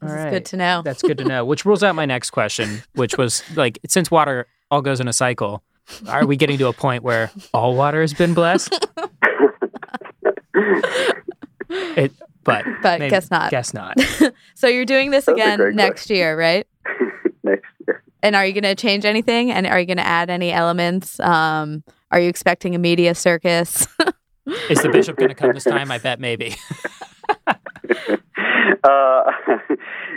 This 0.00 0.10
All 0.10 0.16
is 0.16 0.24
right. 0.24 0.30
good 0.30 0.44
to 0.46 0.56
know. 0.56 0.82
That's 0.82 1.02
good 1.02 1.18
to 1.18 1.24
know. 1.24 1.44
Which 1.44 1.66
rules 1.66 1.82
out 1.82 1.94
my 1.94 2.06
next 2.06 2.30
question, 2.30 2.82
which 2.94 3.18
was 3.18 3.42
like, 3.54 3.78
since 3.86 4.10
water 4.10 4.46
all 4.70 4.80
goes 4.80 4.98
in 4.98 5.08
a 5.08 5.12
cycle, 5.12 5.62
are 6.08 6.24
we 6.24 6.36
getting 6.36 6.56
to 6.56 6.68
a 6.68 6.72
point 6.72 7.02
where 7.02 7.30
all 7.52 7.74
water 7.76 8.00
has 8.00 8.14
been 8.14 8.32
blessed? 8.32 8.86
It, 11.70 12.12
but 12.44 12.64
But 12.82 13.00
maybe- 13.00 13.10
guess 13.10 13.30
not. 13.30 13.50
Guess 13.50 13.74
not. 13.74 13.98
so 14.54 14.66
you're 14.66 14.84
doing 14.84 15.10
this 15.10 15.26
Those 15.26 15.34
are 15.34 15.36
again 15.36 15.58
great 15.58 15.74
next 15.74 16.10
year, 16.10 16.38
right? 16.38 16.66
next 17.42 17.66
year. 17.86 18.02
And 18.22 18.36
are 18.36 18.44
you 18.44 18.52
going 18.52 18.64
to 18.64 18.74
change 18.74 19.04
anything? 19.04 19.50
And 19.50 19.66
are 19.66 19.80
you 19.80 19.86
going 19.86 19.96
to 19.96 20.06
add 20.06 20.28
any 20.30 20.52
elements? 20.52 21.18
Um, 21.20 21.82
are 22.10 22.20
you 22.20 22.28
expecting 22.28 22.74
a 22.74 22.78
media 22.78 23.14
circus? 23.14 23.86
Is 24.68 24.82
the 24.82 24.90
bishop 24.90 25.16
going 25.16 25.28
to 25.28 25.34
come 25.34 25.52
this 25.52 25.64
time? 25.64 25.90
I 25.90 25.98
bet 25.98 26.20
maybe. 26.20 26.56
uh, 27.46 27.54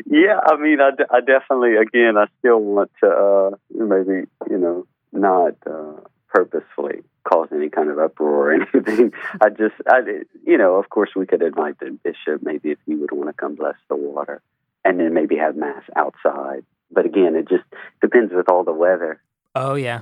yeah, 0.06 0.40
I 0.46 0.58
mean, 0.58 0.80
I, 0.82 0.90
I 1.12 1.20
definitely, 1.22 1.76
again, 1.76 2.18
I 2.18 2.26
still 2.40 2.60
want 2.60 2.92
to 3.04 3.10
uh, 3.10 3.50
maybe, 3.72 4.28
you 4.50 4.58
know, 4.58 4.86
not 5.12 5.54
uh, 5.70 6.02
purposefully 6.30 7.03
cause 7.28 7.48
any 7.54 7.70
kind 7.70 7.90
of 7.90 8.00
uproar 8.00 8.52
or 8.52 8.54
anything. 8.76 9.12
I 9.42 9.50
just, 9.50 9.76
I, 9.88 10.00
you 10.46 10.58
know, 10.58 10.76
of 10.76 10.90
course, 10.90 11.12
we 11.16 11.26
could 11.26 11.42
invite 11.42 11.80
the 11.80 11.98
bishop 12.04 12.42
maybe 12.42 12.72
if 12.72 12.80
he 12.86 12.96
would 12.96 13.12
want 13.12 13.30
to 13.30 13.34
come 13.34 13.56
bless 13.56 13.76
the 13.90 13.96
water 13.96 14.42
and 14.84 15.00
then 15.00 15.14
maybe 15.14 15.38
have 15.38 15.56
mass 15.56 15.84
outside. 15.96 16.66
But 16.92 17.06
again, 17.06 17.36
it 17.36 17.48
just 17.48 17.64
depends 18.02 18.34
with 18.34 18.50
all 18.50 18.64
the 18.64 18.74
weather. 18.74 19.22
Oh 19.56 19.76
yeah. 19.76 20.02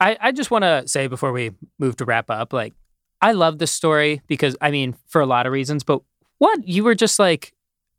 I, 0.00 0.16
I 0.20 0.32
just 0.32 0.50
want 0.50 0.62
to 0.62 0.86
say 0.86 1.06
before 1.06 1.32
we 1.32 1.52
move 1.78 1.96
to 1.96 2.04
wrap 2.04 2.30
up, 2.30 2.52
like 2.52 2.74
I 3.20 3.32
love 3.32 3.58
this 3.58 3.72
story 3.72 4.22
because 4.26 4.56
I 4.60 4.70
mean 4.70 4.96
for 5.06 5.20
a 5.20 5.26
lot 5.26 5.46
of 5.46 5.52
reasons, 5.52 5.82
but 5.82 6.02
one, 6.38 6.62
you 6.66 6.84
were 6.84 6.94
just 6.94 7.18
like 7.18 7.54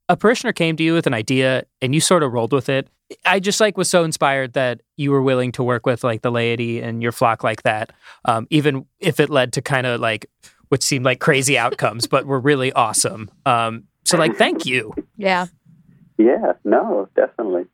a 0.10 0.18
parishioner 0.18 0.53
came 0.53 0.76
to 0.78 0.84
you 0.84 0.93
with 0.93 1.08
an 1.08 1.14
idea 1.14 1.64
and 1.82 1.93
you 1.93 2.01
sort 2.01 2.24
of 2.24 2.34
rolled 2.34 2.53
with 2.53 2.70
it. 2.70 2.88
I 3.24 3.39
just 3.39 3.60
like 3.60 3.78
was 3.78 3.89
so 3.89 4.03
inspired 4.03 4.53
that 4.53 4.82
you 4.97 5.12
were 5.12 5.22
willing 5.22 5.51
to 5.53 5.64
work 5.64 5.86
with 5.86 6.03
like 6.03 6.22
the 6.22 6.32
laity 6.32 6.82
and 6.82 7.03
your 7.03 7.12
flock 7.12 7.43
like 7.43 7.64
that, 7.64 7.91
um, 8.26 8.47
even 8.49 8.86
if 8.99 9.20
it 9.20 9.30
led 9.30 9.53
to 9.53 9.62
kind 9.62 9.86
of 9.86 10.01
like 10.01 10.28
which 10.70 10.84
seemed 10.84 11.06
like 11.06 11.20
crazy 11.20 11.58
outcomes, 11.66 12.08
but 12.08 12.26
were 12.26 12.39
really 12.39 12.72
awesome. 12.74 13.30
Um, 13.45 13.84
so 14.03 14.18
like, 14.18 14.36
thank 14.36 14.66
you. 14.66 14.93
yeah. 15.18 15.47
Yeah, 16.18 16.53
no, 16.64 17.10
definitely. 17.16 17.66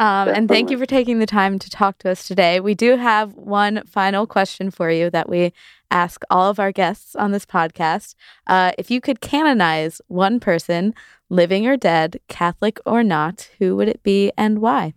Um, 0.00 0.28
and 0.28 0.48
thank 0.48 0.70
you 0.70 0.78
for 0.78 0.86
taking 0.86 1.20
the 1.20 1.26
time 1.26 1.60
to 1.60 1.70
talk 1.70 1.98
to 1.98 2.10
us 2.10 2.26
today. 2.26 2.58
We 2.58 2.74
do 2.74 2.96
have 2.96 3.34
one 3.34 3.84
final 3.86 4.26
question 4.26 4.72
for 4.72 4.90
you 4.90 5.10
that 5.10 5.28
we 5.28 5.52
ask 5.92 6.24
all 6.28 6.50
of 6.50 6.58
our 6.58 6.72
guests 6.72 7.14
on 7.14 7.30
this 7.30 7.46
podcast. 7.46 8.16
Uh, 8.48 8.72
if 8.76 8.90
you 8.90 9.00
could 9.00 9.20
canonize 9.20 10.00
one 10.08 10.40
person, 10.40 10.94
living 11.28 11.66
or 11.66 11.76
dead, 11.76 12.20
Catholic 12.28 12.78
or 12.86 13.02
not, 13.02 13.48
who 13.58 13.76
would 13.76 13.88
it 13.88 14.02
be 14.02 14.32
and 14.36 14.60
why? 14.60 14.94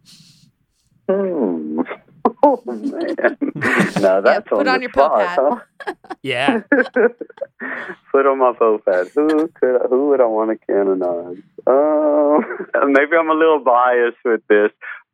Hmm. 1.10 1.82
Oh 2.44 2.62
man, 2.66 3.16
now 4.02 4.20
that's 4.22 4.48
put 4.50 4.60
on, 4.60 4.68
on 4.68 4.76
the 4.76 4.82
your 4.82 4.90
Pope 4.92 5.14
spot, 5.14 5.22
hat. 5.28 5.40
huh? 5.42 5.94
Yeah. 6.22 6.60
Put 8.12 8.26
on 8.28 8.38
my 8.40 8.52
Pope 8.58 8.84
hat. 8.86 9.08
Who 9.16 9.48
could 9.48 9.82
who 9.90 10.10
would 10.10 10.20
I 10.22 10.26
want 10.26 10.52
to 10.52 10.66
canonize? 10.68 11.42
Um, 11.66 12.92
maybe 12.92 13.16
I'm 13.18 13.30
a 13.30 13.34
little 13.34 13.60
biased 13.64 14.18
with 14.26 14.42
this, 14.50 14.72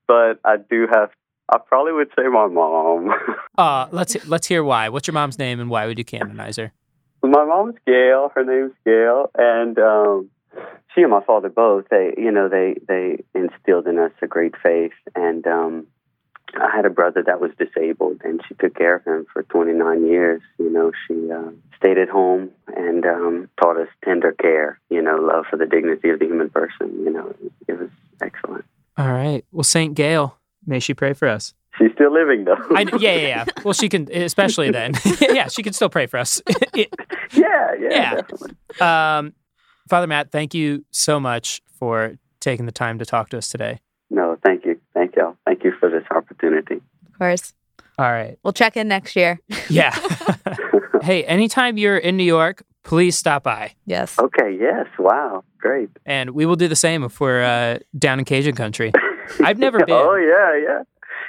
but 0.08 0.40
I 0.44 0.58
do 0.58 0.88
have. 0.92 1.12
I 1.50 1.60
probably 1.60 1.94
would 1.94 2.10
say 2.18 2.28
my 2.28 2.48
mom. 2.48 3.12
Uh, 3.58 3.88
let's 3.92 4.16
let's 4.28 4.48
hear 4.48 4.64
why. 4.64 4.90
What's 4.90 5.08
your 5.08 5.14
mom's 5.14 5.38
name 5.38 5.60
and 5.60 5.70
why 5.70 5.86
would 5.86 6.00
you 6.00 6.06
canonize 6.06 6.58
her? 6.58 6.74
my 7.22 7.46
mom's 7.46 7.76
Gail. 7.86 8.32
Her 8.34 8.44
name's 8.44 8.74
Gail, 8.86 9.30
and 9.38 9.78
um, 9.78 10.30
she 10.94 11.02
and 11.02 11.12
my 11.12 11.24
father 11.24 11.50
both. 11.50 11.86
They, 11.90 12.14
you 12.18 12.32
know, 12.32 12.50
they 12.50 12.76
they 12.88 13.24
instilled 13.34 13.88
in 13.88 13.98
us 14.00 14.12
a 14.22 14.28
great 14.28 14.56
faith. 14.62 14.92
And 15.16 15.46
um, 15.48 15.88
I 16.56 16.76
had 16.76 16.86
a 16.86 16.90
brother 16.90 17.24
that 17.26 17.42
was 17.42 17.52
disabled, 17.58 18.22
and 18.24 18.42
she 18.48 18.54
took 18.56 18.76
care 18.76 18.96
of 18.96 19.04
him 19.06 19.26
for 19.34 19.44
29 19.44 20.06
years. 20.06 20.42
You 20.60 20.72
know, 20.72 20.92
she 21.08 21.32
uh, 21.32 21.52
stayed 21.78 21.98
at 21.98 22.10
home 22.10 22.52
and 22.76 23.06
um, 23.06 23.50
taught 23.62 23.78
us 23.78 23.88
tender 24.06 24.32
care. 24.34 24.80
You 24.90 25.02
know, 25.02 25.16
love 25.16 25.46
for 25.50 25.58
the 25.58 25.66
dignity 25.66 26.10
of 26.10 26.20
the 26.20 26.26
human 26.26 26.50
person. 26.50 26.92
You 27.04 27.12
know, 27.12 27.36
it 27.68 27.80
was, 27.80 27.90
excellent. 28.22 28.64
All 28.98 29.12
right. 29.12 29.44
Well, 29.52 29.64
Saint 29.64 29.96
Gail, 29.96 30.38
may 30.66 30.80
she 30.80 30.94
pray 30.94 31.14
for 31.14 31.28
us. 31.28 31.54
She's 31.78 31.92
still 31.94 32.14
living 32.14 32.46
though. 32.46 32.56
I, 32.76 32.82
yeah, 33.00 33.16
yeah, 33.16 33.16
yeah. 33.16 33.46
Well, 33.64 33.74
she 33.74 33.90
can, 33.90 34.08
especially 34.14 34.70
then. 34.70 34.94
yeah, 35.22 35.48
she 35.48 35.64
can 35.64 35.74
still 35.74 35.90
pray 35.90 36.06
for 36.06 36.18
us. 36.20 36.40
yeah, 36.76 36.86
yeah, 37.34 38.22
Yeah. 38.80 39.18
um, 39.18 39.34
Father 39.88 40.08
Matt, 40.08 40.32
thank 40.32 40.54
you 40.54 40.86
so 40.92 41.20
much 41.20 41.62
for 41.80 42.18
taking 42.40 42.66
the 42.66 42.72
time 42.72 43.00
to 43.00 43.06
talk 43.06 43.30
to 43.30 43.38
us 43.38 43.50
today. 43.50 43.80
No, 44.10 44.38
thank 44.46 44.66
you, 44.66 44.80
thank 44.94 45.16
y'all, 45.16 45.36
thank 45.46 45.64
you 45.64 45.72
for 45.80 45.90
this 45.90 46.04
opportunity. 46.12 46.76
Of 47.12 47.18
course. 47.20 47.54
All 48.00 48.12
right. 48.12 48.38
We'll 48.44 48.54
check 48.54 48.76
in 48.76 48.88
next 48.88 49.16
year. 49.16 49.40
Yeah. 49.70 49.96
hey, 51.02 51.24
anytime 51.26 51.78
you're 51.78 51.98
in 51.98 52.18
New 52.18 52.24
York, 52.24 52.64
please 52.84 53.18
stop 53.18 53.44
by. 53.44 53.74
yes. 53.86 54.18
Okay, 54.20 54.56
yes, 54.60 54.88
wow, 55.00 55.44
great. 55.60 55.90
And 56.06 56.32
we 56.32 56.46
will 56.46 56.56
do 56.56 56.68
the 56.68 56.76
same 56.76 57.04
if 57.04 57.20
we're 57.20 57.44
uh, 57.44 57.80
down 57.98 58.20
in 58.20 58.26
Cajun 58.26 58.56
country. 58.56 58.92
I've 59.44 59.58
never 59.58 59.80
been. 59.86 59.96
Oh 59.96 60.16
yeah, 60.16 60.60
yeah, 60.68 60.84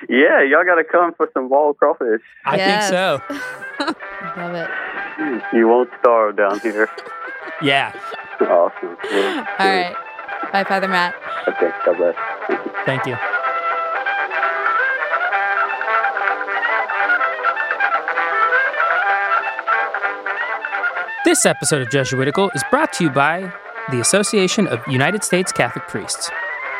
yeah. 0.09 0.43
Y'all 0.43 0.65
got 0.65 0.77
to 0.77 0.85
come 0.85 1.15
for 1.15 1.31
some 1.33 1.49
wall 1.49 1.75
crawfish. 1.75 2.23
I 2.45 2.57
Yes. 2.57 2.89
think 2.89 2.99
so. 2.99 3.95
Love 4.41 4.55
it. 4.55 5.43
You 5.57 5.69
won't 5.69 5.91
starve 6.01 6.37
down 6.37 6.59
here. 6.61 6.89
Yeah. 7.63 7.93
awesome. 8.41 8.97
Well, 9.03 9.39
All 9.59 9.67
right. 9.67 9.95
Bye, 10.53 10.65
Father 10.65 10.89
Matt. 10.89 11.15
Okay. 11.49 11.71
God 11.85 11.97
bless. 11.97 12.17
Thank 12.87 13.07
you. 13.07 13.17
This 21.25 21.47
episode 21.47 21.81
of 21.81 21.91
Jesuitical 21.91 22.51
is 22.55 22.63
brought 22.71 22.93
to 22.95 23.05
you 23.05 23.11
by 23.11 23.51
the 23.91 24.01
Association 24.01 24.67
of 24.67 24.81
United 24.87 25.25
States 25.25 25.53
Catholic 25.53 25.89
Priests. 25.89 26.31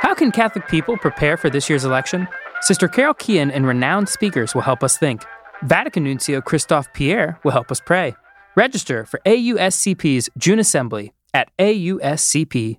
How 0.01 0.15
can 0.15 0.31
Catholic 0.31 0.69
people 0.69 0.99
prepare 0.99 1.37
for 1.37 1.49
this 1.49 1.69
year's 1.71 1.85
election? 1.85 2.29
Sister 2.61 2.87
Carol 2.87 3.15
Keehan 3.15 3.51
and 3.51 3.67
renowned 3.67 4.09
speakers 4.09 4.55
will 4.55 4.63
help 4.63 4.83
us 4.85 4.99
think. 4.99 5.25
Vatican 5.63 6.05
Nuncio 6.05 6.41
Christophe 6.43 6.93
Pierre 6.93 7.39
will 7.43 7.53
help 7.53 7.71
us 7.71 7.81
pray. 7.81 8.15
Register 8.55 9.07
for 9.07 9.21
AUSCP's 9.25 10.29
June 10.37 10.59
Assembly 10.59 11.13
at 11.35 11.51
auscp.org. 11.59 12.79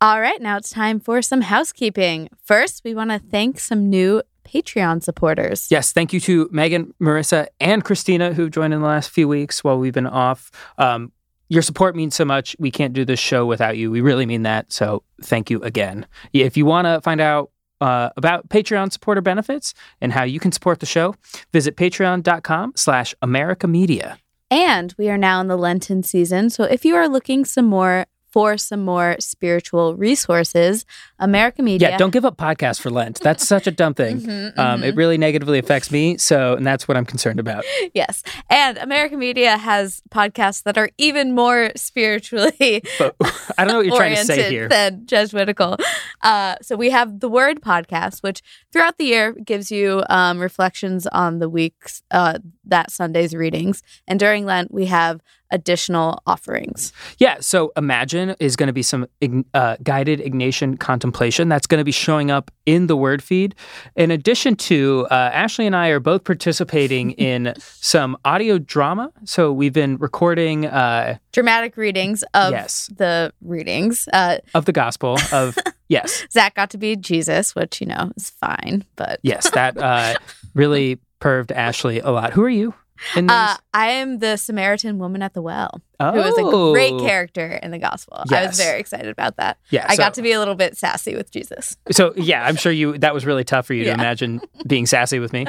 All 0.00 0.20
right, 0.20 0.40
now 0.40 0.56
it's 0.56 0.70
time 0.70 1.00
for 1.00 1.20
some 1.22 1.42
housekeeping. 1.42 2.28
First, 2.42 2.82
we 2.84 2.94
want 2.94 3.10
to 3.10 3.18
thank 3.18 3.58
some 3.60 3.90
new 3.90 4.22
Patreon 4.44 5.02
supporters. 5.02 5.68
Yes, 5.70 5.92
thank 5.92 6.12
you 6.12 6.20
to 6.20 6.48
Megan, 6.50 6.94
Marissa, 7.00 7.48
and 7.60 7.84
Christina 7.84 8.32
who've 8.32 8.50
joined 8.50 8.72
in 8.72 8.80
the 8.80 8.86
last 8.86 9.10
few 9.10 9.28
weeks 9.28 9.62
while 9.62 9.78
we've 9.78 9.92
been 9.92 10.06
off. 10.06 10.50
Um, 10.78 11.12
your 11.48 11.62
support 11.62 11.96
means 11.96 12.14
so 12.14 12.24
much. 12.24 12.54
We 12.58 12.70
can't 12.70 12.92
do 12.92 13.04
this 13.04 13.18
show 13.18 13.46
without 13.46 13.76
you. 13.76 13.90
We 13.90 14.00
really 14.00 14.26
mean 14.26 14.42
that. 14.42 14.72
So 14.72 15.02
thank 15.22 15.50
you 15.50 15.60
again. 15.62 16.06
If 16.32 16.56
you 16.56 16.66
want 16.66 16.86
to 16.86 17.00
find 17.00 17.20
out 17.20 17.50
uh, 17.80 18.10
about 18.16 18.48
Patreon 18.48 18.92
supporter 18.92 19.20
benefits 19.20 19.74
and 20.00 20.12
how 20.12 20.24
you 20.24 20.40
can 20.40 20.52
support 20.52 20.80
the 20.80 20.86
show, 20.86 21.14
visit 21.52 21.76
patreon.com 21.76 22.72
slash 22.76 23.14
America 23.22 23.66
Media. 23.66 24.18
And 24.50 24.94
we 24.98 25.08
are 25.10 25.18
now 25.18 25.40
in 25.40 25.48
the 25.48 25.56
Lenten 25.56 26.02
season. 26.02 26.50
So 26.50 26.64
if 26.64 26.84
you 26.84 26.94
are 26.96 27.08
looking 27.08 27.44
some 27.44 27.66
more 27.66 28.06
for 28.30 28.58
some 28.58 28.84
more 28.84 29.16
spiritual 29.18 29.96
resources, 29.96 30.84
America 31.18 31.62
Media. 31.62 31.88
Yeah, 31.88 31.96
don't 31.96 32.10
give 32.10 32.26
up 32.26 32.36
podcasts 32.36 32.78
for 32.78 32.90
Lent. 32.90 33.20
That's 33.20 33.48
such 33.48 33.66
a 33.66 33.70
dumb 33.70 33.94
thing. 33.94 34.20
Mhm, 34.28 34.58
Um, 34.58 34.82
mhm. 34.82 34.84
it 34.84 34.96
really 34.96 35.16
negatively 35.16 35.58
affects 35.58 35.90
me. 35.90 36.18
So, 36.18 36.52
and 36.54 36.66
that's 36.66 36.86
what 36.86 36.98
I'm 36.98 37.06
concerned 37.06 37.40
about. 37.40 37.64
yes. 37.94 38.22
And 38.50 38.76
America 38.76 39.16
Media 39.16 39.56
has 39.56 40.02
podcasts 40.10 40.62
that 40.64 40.76
are 40.76 40.90
even 40.98 41.34
more 41.34 41.70
spiritually 41.74 42.82
But 42.98 43.16
I 43.56 43.64
don't 43.64 43.68
know 43.68 43.76
what 43.78 43.86
you're 43.86 43.96
trying 43.96 44.16
to 44.16 44.24
say 44.26 44.50
here. 44.50 44.68
than 44.68 45.06
Jesuitical. 45.06 45.78
Uh, 46.22 46.56
so 46.60 46.76
we 46.76 46.90
have 46.90 47.20
the 47.20 47.30
Word 47.30 47.62
podcast, 47.62 48.22
which 48.22 48.42
throughout 48.72 48.98
the 48.98 49.06
year 49.06 49.32
gives 49.32 49.70
you 49.70 50.04
um, 50.10 50.38
reflections 50.38 51.06
on 51.06 51.38
the 51.38 51.48
week's 51.48 52.02
uh, 52.10 52.38
that 52.68 52.90
Sunday's 52.90 53.34
readings, 53.34 53.82
and 54.06 54.18
during 54.20 54.44
Lent 54.44 54.72
we 54.72 54.86
have 54.86 55.20
additional 55.50 56.22
offerings. 56.26 56.92
Yeah, 57.16 57.38
so 57.40 57.72
Imagine 57.74 58.36
is 58.38 58.54
going 58.54 58.66
to 58.66 58.72
be 58.74 58.82
some 58.82 59.06
uh, 59.54 59.76
guided 59.82 60.20
Ignatian 60.20 60.78
contemplation 60.78 61.48
that's 61.48 61.66
going 61.66 61.78
to 61.78 61.84
be 61.86 61.90
showing 61.90 62.30
up 62.30 62.50
in 62.66 62.86
the 62.86 62.94
word 62.96 63.22
feed. 63.22 63.54
In 63.96 64.10
addition 64.10 64.56
to, 64.56 65.06
uh, 65.10 65.14
Ashley 65.32 65.66
and 65.66 65.74
I 65.74 65.88
are 65.88 66.00
both 66.00 66.24
participating 66.24 67.12
in 67.30 67.54
some 67.58 68.18
audio 68.26 68.58
drama. 68.58 69.10
So 69.24 69.50
we've 69.50 69.72
been 69.72 69.96
recording 69.96 70.66
uh, 70.66 71.16
Dramatic 71.32 71.78
readings 71.78 72.22
of 72.34 72.50
Yes. 72.52 72.90
the 72.94 73.32
readings. 73.40 74.06
Uh, 74.12 74.38
of 74.54 74.66
the 74.66 74.72
gospel 74.72 75.16
of, 75.32 75.56
yes, 75.88 76.26
Zach 76.30 76.56
got 76.56 76.68
to 76.70 76.78
be 76.78 76.94
Jesus, 76.94 77.54
which 77.54 77.80
you 77.80 77.86
know 77.86 78.12
is 78.18 78.28
fine, 78.28 78.84
but 78.96 79.18
yes, 79.22 79.48
that 79.52 79.78
uh, 79.78 80.14
really 80.54 80.98
perved 81.20 81.50
Ashley 81.52 82.00
a 82.00 82.10
lot. 82.10 82.32
Who 82.32 82.42
are 82.42 82.48
you 82.48 82.74
uh, 83.16 83.56
I 83.74 83.90
am 83.90 84.18
the 84.18 84.36
Samaritan 84.36 84.98
woman 84.98 85.22
at 85.22 85.34
the 85.34 85.42
well, 85.42 85.80
oh, 86.00 86.12
who 86.12 86.20
is 86.20 86.38
a 86.38 86.72
great 86.72 86.98
character 87.00 87.58
in 87.62 87.70
the 87.70 87.78
gospel. 87.78 88.22
I 88.30 88.46
was 88.46 88.58
very 88.58 88.80
excited 88.80 89.08
about 89.08 89.36
that. 89.36 89.58
Yeah, 89.70 89.86
I 89.88 89.94
so- 89.94 90.02
got 90.02 90.14
to 90.14 90.22
be 90.22 90.32
a 90.32 90.38
little 90.38 90.54
bit 90.54 90.76
sassy 90.76 91.14
with 91.14 91.30
Jesus. 91.30 91.76
So 91.90 92.12
yeah, 92.16 92.44
I'm 92.44 92.56
sure 92.56 92.72
you 92.72 92.98
that 92.98 93.14
was 93.14 93.24
really 93.24 93.44
tough 93.44 93.66
for 93.66 93.74
you 93.74 93.84
to 93.84 93.90
imagine 93.94 94.40
being 94.66 94.86
sassy 94.86 95.18
with 95.18 95.32
me. 95.32 95.46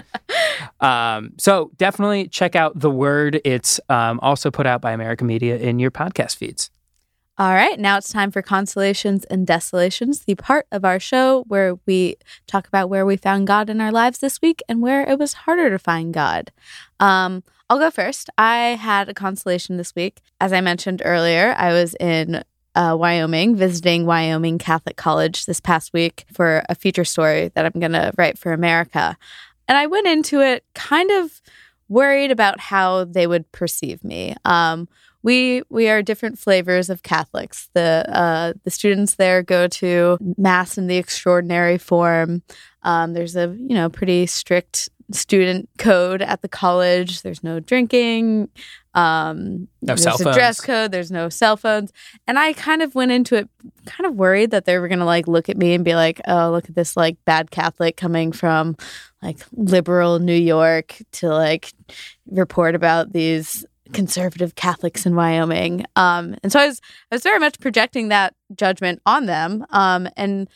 Um, 0.80 1.34
so 1.38 1.72
definitely 1.78 2.28
check 2.28 2.56
out 2.56 2.80
the 2.80 2.92
word. 2.92 3.42
It's 3.44 3.80
um, 3.90 4.20
also 4.22 4.52
put 4.52 4.66
out 4.66 4.82
by 4.82 4.92
America 4.92 5.24
Media 5.24 5.58
in 5.58 5.80
your 5.80 5.92
podcast 5.92 6.38
feeds. 6.38 6.70
All 7.40 7.54
right, 7.54 7.80
now 7.80 7.98
it's 7.98 8.12
time 8.12 8.32
for 8.32 8.42
Consolations 8.42 9.24
and 9.24 9.48
Desolations, 9.48 10.26
the 10.26 10.36
part 10.36 10.68
of 10.74 10.84
our 10.84 11.00
show 11.00 11.46
where 11.48 11.76
we 11.86 12.18
talk 12.48 12.68
about 12.68 12.90
where 12.90 13.06
we 13.06 13.16
found 13.16 13.48
God 13.48 13.70
in 13.70 13.80
our 13.80 13.94
lives 13.94 14.20
this 14.20 14.42
week 14.42 14.62
and 14.68 14.82
where 14.82 15.10
it 15.10 15.18
was 15.18 15.32
harder 15.32 15.70
to 15.70 15.80
find 15.80 16.14
God. 16.14 16.52
Um, 17.00 17.46
I'll 17.70 17.80
go 17.80 17.92
first. 17.92 18.30
I 18.38 18.76
had 18.76 19.08
a 19.08 19.14
consolation 19.14 19.78
this 19.78 19.96
week. 19.96 20.20
As 20.42 20.52
I 20.52 20.60
mentioned 20.60 21.02
earlier, 21.06 21.56
I 21.58 21.72
was 21.72 21.96
in 21.98 22.44
uh, 22.76 22.98
Wyoming 23.00 23.56
visiting 23.56 24.06
Wyoming 24.06 24.58
Catholic 24.58 24.98
College 24.98 25.46
this 25.46 25.62
past 25.62 25.94
week 25.94 26.26
for 26.34 26.64
a 26.68 26.76
feature 26.76 27.06
story 27.06 27.52
that 27.56 27.66
I'm 27.66 27.80
going 27.80 27.94
to 27.94 28.12
write 28.18 28.38
for 28.38 28.52
America. 28.52 29.18
And 29.70 29.78
I 29.78 29.88
went 29.88 30.08
into 30.08 30.42
it 30.42 30.66
kind 30.76 31.10
of 31.10 31.42
worried 31.88 32.32
about 32.32 32.60
how 32.60 33.06
they 33.06 33.28
would 33.28 33.50
perceive 33.54 34.04
me. 34.04 34.36
Um, 34.44 34.90
we 35.24 35.64
we 35.70 35.90
are 35.90 36.02
different 36.02 36.40
flavors 36.40 36.90
of 36.90 37.04
Catholics. 37.04 37.70
The 37.74 38.06
uh, 38.08 38.54
the 38.64 38.72
students 38.72 39.16
there 39.16 39.44
go 39.44 39.68
to 39.68 40.18
mass 40.38 40.78
in 40.78 40.88
the 40.88 40.98
extraordinary 40.98 41.78
form. 41.78 42.44
Um, 42.84 43.14
there's 43.14 43.36
a 43.36 43.56
you 43.58 43.76
know 43.76 43.90
pretty 43.90 44.26
strict 44.26 44.90
student 45.12 45.70
code 45.78 46.22
at 46.22 46.42
the 46.42 46.48
college. 46.48 47.22
There's 47.22 47.44
no 47.44 47.60
drinking. 47.60 48.50
Um, 48.94 49.68
No 49.82 49.96
there's 49.96 50.22
a 50.22 50.34
dress 50.34 50.62
code. 50.62 50.92
There's 50.92 51.12
no 51.12 51.30
cell 51.30 51.58
phones. 51.58 51.92
And 52.28 52.38
I 52.40 52.54
kind 52.54 52.82
of 52.82 52.96
went 52.96 53.12
into 53.12 53.36
it 53.36 53.50
kind 53.86 54.06
of 54.06 54.16
worried 54.16 54.52
that 54.52 54.66
they 54.66 54.78
were 54.78 54.88
gonna 54.88 55.06
like 55.06 55.28
look 55.28 55.50
at 55.50 55.58
me 55.58 55.74
and 55.74 55.84
be 55.84 55.96
like, 55.96 56.22
oh, 56.28 56.52
look 56.52 56.70
at 56.70 56.76
this 56.76 56.96
like 56.96 57.18
bad 57.26 57.52
Catholic 57.52 57.98
coming 57.98 58.32
from 58.32 58.76
like 59.22 59.40
liberal 59.52 60.20
New 60.20 60.34
York 60.34 60.98
to 61.14 61.30
like 61.30 61.74
report 62.30 62.76
about 62.76 63.12
these 63.12 63.66
conservative 63.94 64.56
Catholics 64.56 65.06
in 65.06 65.16
Wyoming. 65.16 65.86
Um, 65.96 66.36
and 66.44 66.52
so 66.52 66.60
I 66.60 66.68
was 66.68 66.82
I 67.12 67.16
was 67.16 67.24
very 67.24 67.40
much 67.40 67.60
projecting 67.60 68.10
that 68.10 68.36
judgment 68.56 69.02
on 69.06 69.26
them. 69.26 69.66
Um, 69.70 70.08
and 70.16 70.50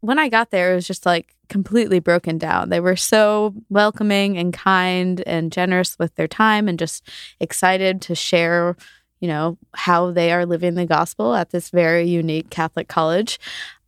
when 0.00 0.18
I 0.18 0.28
got 0.28 0.50
there, 0.50 0.72
it 0.72 0.76
was 0.76 0.86
just 0.86 1.06
like 1.06 1.34
completely 1.48 2.00
broken 2.00 2.38
down. 2.38 2.68
They 2.68 2.80
were 2.80 2.96
so 2.96 3.54
welcoming 3.70 4.36
and 4.36 4.52
kind 4.52 5.22
and 5.26 5.52
generous 5.52 5.98
with 5.98 6.14
their 6.16 6.28
time 6.28 6.68
and 6.68 6.78
just 6.78 7.08
excited 7.40 8.02
to 8.02 8.14
share, 8.14 8.76
you 9.20 9.28
know, 9.28 9.58
how 9.74 10.10
they 10.10 10.32
are 10.32 10.46
living 10.46 10.74
the 10.74 10.86
gospel 10.86 11.34
at 11.34 11.50
this 11.50 11.70
very 11.70 12.04
unique 12.08 12.50
Catholic 12.50 12.88
college. 12.88 13.38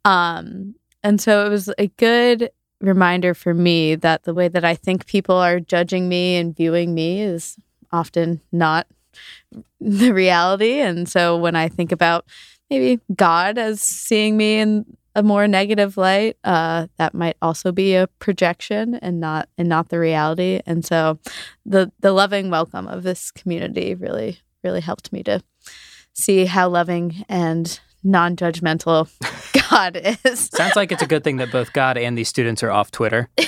Um, 0.04 0.74
and 1.02 1.20
so 1.20 1.46
it 1.46 1.50
was 1.50 1.70
a 1.78 1.88
good 1.96 2.50
reminder 2.80 3.34
for 3.34 3.54
me 3.54 3.96
that 3.96 4.22
the 4.22 4.34
way 4.34 4.48
that 4.48 4.64
I 4.64 4.74
think 4.74 5.06
people 5.06 5.36
are 5.36 5.60
judging 5.60 6.08
me 6.08 6.36
and 6.36 6.56
viewing 6.56 6.94
me 6.94 7.20
is 7.20 7.56
often 7.92 8.40
not 8.52 8.86
the 9.80 10.12
reality. 10.12 10.80
And 10.80 11.08
so 11.08 11.36
when 11.36 11.56
I 11.56 11.68
think 11.68 11.92
about 11.92 12.24
maybe 12.70 13.00
God 13.14 13.58
as 13.58 13.80
seeing 13.80 14.36
me 14.36 14.58
in 14.58 14.84
a 15.14 15.22
more 15.22 15.48
negative 15.48 15.96
light, 15.96 16.36
uh, 16.44 16.86
that 16.96 17.14
might 17.14 17.36
also 17.42 17.72
be 17.72 17.94
a 17.94 18.06
projection 18.18 18.94
and 18.96 19.18
not 19.18 19.48
and 19.58 19.68
not 19.68 19.88
the 19.88 19.98
reality. 19.98 20.60
And 20.64 20.84
so 20.84 21.18
the 21.66 21.90
the 22.00 22.12
loving 22.12 22.50
welcome 22.50 22.86
of 22.86 23.02
this 23.02 23.30
community 23.30 23.94
really 23.94 24.38
really 24.62 24.80
helped 24.80 25.12
me 25.12 25.22
to 25.24 25.42
see 26.12 26.44
how 26.44 26.68
loving 26.68 27.24
and 27.28 27.80
non-judgmental 28.04 29.10
God 29.70 30.00
is. 30.24 30.50
Sounds 30.54 30.76
like 30.76 30.92
it's 30.92 31.02
a 31.02 31.06
good 31.06 31.24
thing 31.24 31.36
that 31.38 31.50
both 31.50 31.72
God 31.72 31.98
and 31.98 32.16
these 32.16 32.28
students 32.28 32.62
are 32.62 32.70
off 32.70 32.90
Twitter. 32.90 33.28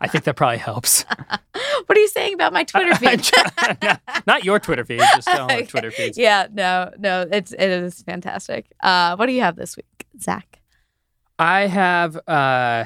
I 0.00 0.08
think 0.08 0.24
that 0.24 0.36
probably 0.36 0.58
helps. 0.58 1.02
what 1.86 1.96
are 1.96 2.00
you 2.00 2.08
saying 2.08 2.34
about 2.34 2.52
my 2.52 2.64
Twitter 2.64 2.94
feed? 2.96 3.30
Not 4.26 4.44
your 4.44 4.58
Twitter 4.58 4.84
feed, 4.84 5.00
just 5.14 5.28
our 5.28 5.62
Twitter 5.62 5.90
feeds. 5.90 6.16
Yeah, 6.16 6.46
no, 6.52 6.90
no, 6.98 7.26
it's 7.30 7.52
it 7.52 7.60
is 7.60 8.02
fantastic. 8.02 8.72
Uh, 8.82 9.16
what 9.16 9.26
do 9.26 9.32
you 9.32 9.42
have 9.42 9.56
this 9.56 9.76
week, 9.76 10.06
Zach? 10.20 10.60
I 11.38 11.66
have 11.66 12.16
uh, 12.28 12.84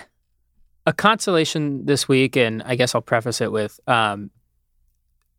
a 0.87 0.93
consolation 0.93 1.87
this 1.87 2.09
week, 2.09 2.37
and 2.37 2.63
I 2.65 2.75
guess 2.75 2.95
I'll 2.95 3.03
preface 3.03 3.41
it 3.41 3.53
with 3.53 3.79
um, 3.87 4.31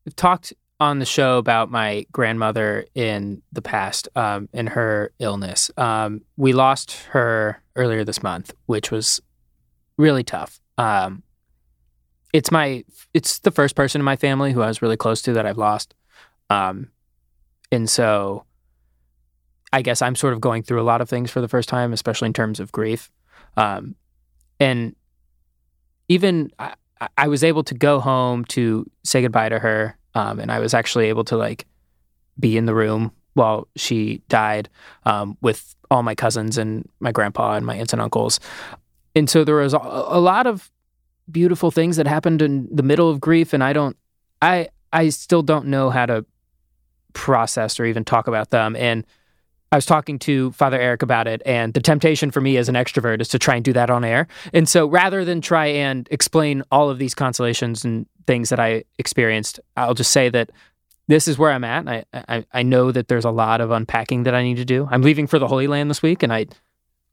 we've 0.05 0.15
talked 0.15 0.53
on 0.79 0.99
the 0.99 1.05
show 1.05 1.37
about 1.37 1.71
my 1.71 2.05
grandmother 2.11 2.85
in 2.95 3.41
the 3.53 3.61
past 3.61 4.09
um, 4.15 4.49
and 4.53 4.69
her 4.69 5.11
illness. 5.19 5.71
Um, 5.77 6.21
we 6.37 6.53
lost 6.53 6.93
her 7.11 7.61
earlier 7.75 8.03
this 8.03 8.21
month, 8.21 8.53
which 8.65 8.91
was 8.91 9.21
really 9.97 10.23
tough. 10.23 10.59
Um, 10.77 11.23
it's 12.35 12.51
my 12.51 12.83
it's 13.13 13.39
the 13.39 13.51
first 13.51 13.75
person 13.75 14.01
in 14.01 14.05
my 14.05 14.17
family 14.17 14.51
who 14.51 14.61
I 14.61 14.67
was 14.67 14.81
really 14.81 14.97
close 14.97 15.21
to 15.21 15.33
that 15.33 15.45
I've 15.45 15.57
lost, 15.57 15.95
um, 16.49 16.89
and 17.71 17.89
so 17.89 18.45
I 19.71 19.81
guess 19.81 20.01
I'm 20.01 20.15
sort 20.15 20.33
of 20.33 20.41
going 20.41 20.61
through 20.61 20.81
a 20.81 20.83
lot 20.83 20.99
of 20.99 21.07
things 21.07 21.31
for 21.31 21.39
the 21.39 21.47
first 21.47 21.69
time, 21.69 21.93
especially 21.93 22.25
in 22.25 22.33
terms 22.33 22.59
of 22.59 22.73
grief, 22.73 23.09
um, 23.55 23.95
and 24.59 24.97
even 26.09 26.51
I, 26.59 26.73
I 27.17 27.27
was 27.29 27.41
able 27.41 27.63
to 27.63 27.73
go 27.73 28.01
home 28.01 28.43
to 28.45 28.85
say 29.03 29.21
goodbye 29.21 29.49
to 29.49 29.59
her 29.59 29.97
um, 30.13 30.39
and 30.39 30.51
I 30.51 30.59
was 30.59 30.73
actually 30.73 31.05
able 31.05 31.23
to 31.25 31.37
like 31.37 31.65
be 32.37 32.57
in 32.57 32.65
the 32.65 32.75
room 32.75 33.11
while 33.33 33.67
she 33.75 34.21
died 34.29 34.69
um, 35.05 35.37
with 35.41 35.75
all 35.89 36.03
my 36.03 36.15
cousins 36.15 36.57
and 36.57 36.87
my 36.99 37.11
grandpa 37.11 37.53
and 37.53 37.65
my 37.65 37.75
aunts 37.75 37.93
and 37.93 38.01
uncles. 38.01 38.39
And 39.15 39.29
so 39.29 39.43
there 39.43 39.55
was 39.55 39.73
a, 39.73 39.79
a 39.79 40.19
lot 40.19 40.47
of 40.47 40.71
beautiful 41.29 41.71
things 41.71 41.97
that 41.97 42.07
happened 42.07 42.41
in 42.41 42.67
the 42.71 42.83
middle 42.83 43.09
of 43.09 43.19
grief, 43.19 43.53
and 43.53 43.63
I 43.63 43.73
don't, 43.73 43.97
I, 44.41 44.69
I 44.93 45.09
still 45.09 45.41
don't 45.41 45.67
know 45.67 45.89
how 45.89 46.05
to 46.05 46.25
process 47.13 47.79
or 47.79 47.85
even 47.85 48.05
talk 48.05 48.27
about 48.27 48.51
them. 48.51 48.75
And 48.75 49.05
I 49.71 49.77
was 49.77 49.85
talking 49.85 50.19
to 50.19 50.51
Father 50.51 50.79
Eric 50.79 51.01
about 51.01 51.27
it, 51.27 51.41
and 51.45 51.73
the 51.73 51.81
temptation 51.81 52.31
for 52.31 52.39
me 52.39 52.55
as 52.57 52.69
an 52.69 52.75
extrovert 52.75 53.19
is 53.19 53.27
to 53.29 53.39
try 53.39 53.55
and 53.55 53.65
do 53.65 53.73
that 53.73 53.89
on 53.89 54.05
air. 54.05 54.27
And 54.53 54.69
so 54.69 54.85
rather 54.85 55.25
than 55.25 55.41
try 55.41 55.65
and 55.65 56.07
explain 56.11 56.63
all 56.71 56.89
of 56.89 56.99
these 56.99 57.13
consolations 57.15 57.83
and 57.83 58.05
things 58.27 58.49
that 58.49 58.59
I 58.59 58.83
experienced, 58.99 59.59
I'll 59.75 59.93
just 59.93 60.11
say 60.11 60.29
that 60.29 60.51
this 61.07 61.27
is 61.27 61.37
where 61.37 61.51
I'm 61.51 61.63
at. 61.63 61.87
I, 61.87 62.05
I, 62.13 62.45
I 62.53 62.63
know 62.63 62.91
that 62.91 63.07
there's 63.07 63.25
a 63.25 63.31
lot 63.31 63.61
of 63.61 63.71
unpacking 63.71 64.23
that 64.23 64.33
I 64.33 64.43
need 64.43 64.57
to 64.57 64.65
do. 64.65 64.87
I'm 64.89 65.01
leaving 65.01 65.27
for 65.27 65.39
the 65.39 65.47
Holy 65.47 65.67
Land 65.67 65.89
this 65.89 66.01
week, 66.01 66.23
and 66.23 66.31
I 66.31 66.47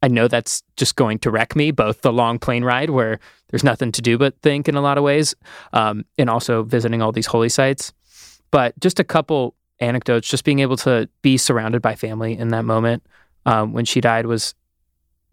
I 0.02 0.08
know 0.08 0.26
that's 0.28 0.62
just 0.76 0.96
going 0.96 1.20
to 1.20 1.30
wreck 1.30 1.54
me, 1.54 1.70
both 1.70 2.02
the 2.02 2.12
long 2.12 2.38
plane 2.38 2.64
ride 2.64 2.90
where 2.90 3.20
there's 3.48 3.62
nothing 3.62 3.92
to 3.92 4.02
do 4.02 4.18
but 4.18 4.36
think 4.42 4.68
in 4.68 4.74
a 4.74 4.80
lot 4.80 4.98
of 4.98 5.04
ways, 5.04 5.34
um, 5.72 6.04
and 6.18 6.28
also 6.28 6.64
visiting 6.64 7.00
all 7.00 7.12
these 7.12 7.26
holy 7.26 7.48
sites. 7.48 7.92
But 8.50 8.78
just 8.80 8.98
a 8.98 9.04
couple 9.04 9.54
anecdotes, 9.78 10.28
just 10.28 10.44
being 10.44 10.58
able 10.58 10.76
to 10.78 11.08
be 11.22 11.36
surrounded 11.36 11.82
by 11.82 11.94
family 11.94 12.36
in 12.36 12.48
that 12.48 12.64
moment 12.64 13.04
um, 13.46 13.72
when 13.72 13.84
she 13.84 14.00
died 14.00 14.26
was 14.26 14.54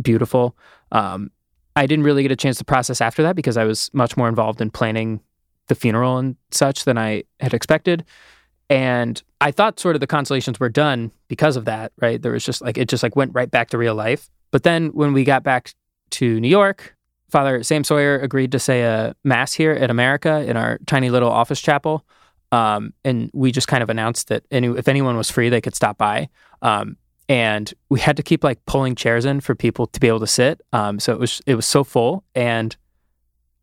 beautiful. 0.02 0.56
Um, 0.92 1.32
I 1.76 1.86
didn't 1.86 2.04
really 2.04 2.24
get 2.24 2.32
a 2.32 2.36
chance 2.36 2.58
to 2.58 2.66
process 2.66 3.02
after 3.02 3.24
that 3.24 3.36
because 3.36 3.58
I 3.58 3.64
was 3.64 3.90
much 3.94 4.18
more 4.18 4.28
involved 4.28 4.62
in 4.62 4.70
planning 4.70 5.22
the 5.68 5.76
funeral 5.76 6.18
and 6.18 6.36
such 6.52 6.86
than 6.86 6.98
I 6.98 7.24
had 7.40 7.54
expected. 7.54 8.06
And 8.70 9.22
I 9.42 9.52
thought 9.52 9.80
sort 9.80 9.96
of 9.96 10.00
the 10.00 10.08
consolations 10.08 10.60
were 10.60 10.70
done 10.70 11.12
because 11.28 11.56
of 11.56 11.66
that, 11.66 11.92
right? 12.02 12.22
There 12.22 12.34
was 12.34 12.46
just 12.46 12.62
like, 12.62 12.78
it 12.78 12.88
just 12.88 13.02
like 13.02 13.16
went 13.16 13.34
right 13.34 13.50
back 13.50 13.70
to 13.70 13.78
real 13.78 13.96
life. 13.96 14.30
But 14.52 14.64
then 14.64 14.88
when 14.90 15.14
we 15.14 15.24
got 15.24 15.44
back 15.44 15.74
to 16.12 16.40
New 16.40 16.50
York, 16.50 16.96
Father 17.30 17.62
Sam 17.64 17.84
Sawyer 17.84 18.20
agreed 18.20 18.52
to 18.54 18.60
say 18.60 18.82
a 18.82 19.16
mass 19.24 19.54
here 19.54 19.72
at 19.72 19.92
America 19.92 20.44
in 20.48 20.58
our 20.58 20.80
tiny 20.88 21.10
little 21.10 21.30
office 21.30 21.62
chapel. 21.62 22.06
Um, 22.52 22.94
and 23.06 23.30
we 23.34 23.52
just 23.52 23.68
kind 23.68 23.84
of 23.84 23.90
announced 23.90 24.30
that 24.30 24.44
any, 24.50 24.68
if 24.68 24.88
anyone 24.88 25.16
was 25.18 25.30
free, 25.30 25.50
they 25.50 25.62
could 25.62 25.76
stop 25.76 25.98
by. 26.00 26.30
Um, 26.64 26.98
and 27.30 27.72
we 27.90 28.00
had 28.00 28.18
to 28.18 28.24
keep 28.24 28.44
like 28.44 28.66
pulling 28.66 28.96
chairs 28.96 29.24
in 29.24 29.40
for 29.40 29.54
people 29.54 29.86
to 29.86 30.00
be 30.00 30.08
able 30.08 30.20
to 30.20 30.28
sit. 30.28 30.62
Um, 30.74 31.00
so 31.00 31.14
it 31.14 31.20
was 31.20 31.42
it 31.46 31.54
was 31.54 31.68
so 31.68 31.84
full, 31.84 32.24
and 32.34 32.76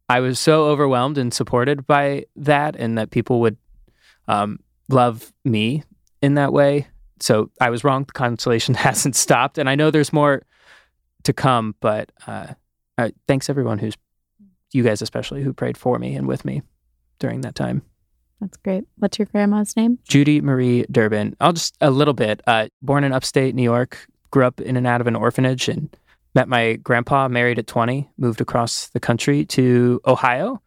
I 0.09 0.21
was 0.21 0.39
so 0.39 0.67
overwhelmed 0.67 1.19
and 1.19 1.35
supported 1.35 1.85
by 1.85 2.27
that, 2.37 2.77
and 2.77 2.97
that 2.97 3.11
people 3.11 3.41
would 3.41 3.57
um, 4.29 4.61
love 4.89 5.33
me 5.45 5.83
in 6.23 6.35
that 6.35 6.53
way. 6.53 6.87
So 7.19 7.51
I 7.61 7.71
was 7.71 7.83
wrong. 7.83 8.05
The 8.05 8.13
consolation 8.13 8.75
hasn't 8.77 9.17
stopped, 9.17 9.59
and 9.59 9.69
I 9.69 9.75
know 9.75 9.91
there's 9.91 10.13
more 10.13 10.45
to 11.27 11.33
come. 11.33 11.75
But 11.81 12.11
uh, 12.27 12.55
uh, 12.99 13.11
thanks 13.29 13.51
everyone 13.51 13.79
who's 13.79 13.95
you 14.73 14.83
guys 14.83 15.01
especially 15.01 15.43
who 15.43 15.53
prayed 15.53 15.79
for 15.79 15.99
me 15.99 16.15
and 16.15 16.27
with 16.27 16.45
me 16.45 16.63
during 17.19 17.43
that 17.43 17.55
time. 17.55 17.83
That's 18.41 18.57
great. 18.59 18.85
What's 18.99 19.19
your 19.19 19.27
grandma's 19.27 19.77
name? 19.77 19.99
Judy 20.07 20.41
Marie 20.41 20.85
Durbin. 20.91 21.37
I'll 21.41 21.55
just 21.55 21.77
a 21.81 21.91
little 21.91 22.13
bit. 22.13 22.43
Uh, 22.47 22.69
born 22.83 23.05
in 23.05 23.13
upstate 23.13 23.55
New 23.55 23.63
York, 23.63 24.07
grew 24.31 24.45
up 24.45 24.61
in 24.61 24.77
and 24.77 24.87
out 24.87 25.01
of 25.01 25.07
an 25.07 25.17
orphanage, 25.17 25.69
and 25.69 25.95
met 26.35 26.49
my 26.49 26.75
grandpa. 26.75 27.29
Married 27.29 27.59
at 27.59 27.67
twenty, 27.67 28.09
moved 28.19 28.41
across 28.41 28.89
the 28.89 29.01
country 29.01 29.45
to 29.47 30.01
Ohio. 30.07 30.61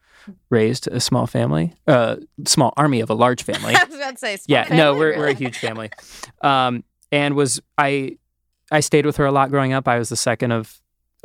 Raised 0.50 0.88
a 0.88 1.00
small 1.00 1.26
family, 1.28 1.74
uh, 1.88 2.18
small 2.46 2.74
army 2.78 3.00
of 3.00 3.10
a 3.10 3.16
large 3.16 3.42
family. 3.44 3.74
I 3.76 3.84
was 3.86 3.96
about 3.96 4.12
to 4.12 4.18
say, 4.18 4.38
small 4.38 4.58
yeah, 4.58 4.64
family, 4.66 4.78
no, 4.78 4.96
we're 4.96 5.18
we're 5.18 5.28
a 5.30 5.34
huge 5.34 5.58
family. 5.58 5.90
Um, 6.42 6.84
and 7.12 7.36
was 7.36 7.62
I 7.78 8.18
I 8.72 8.80
stayed 8.82 9.06
with 9.06 9.18
her 9.18 9.26
a 9.26 9.32
lot 9.32 9.50
growing 9.50 9.74
up. 9.74 9.88
I 9.88 9.98
was 9.98 10.10
the 10.10 10.16
second 10.16 10.52
of 10.52 10.80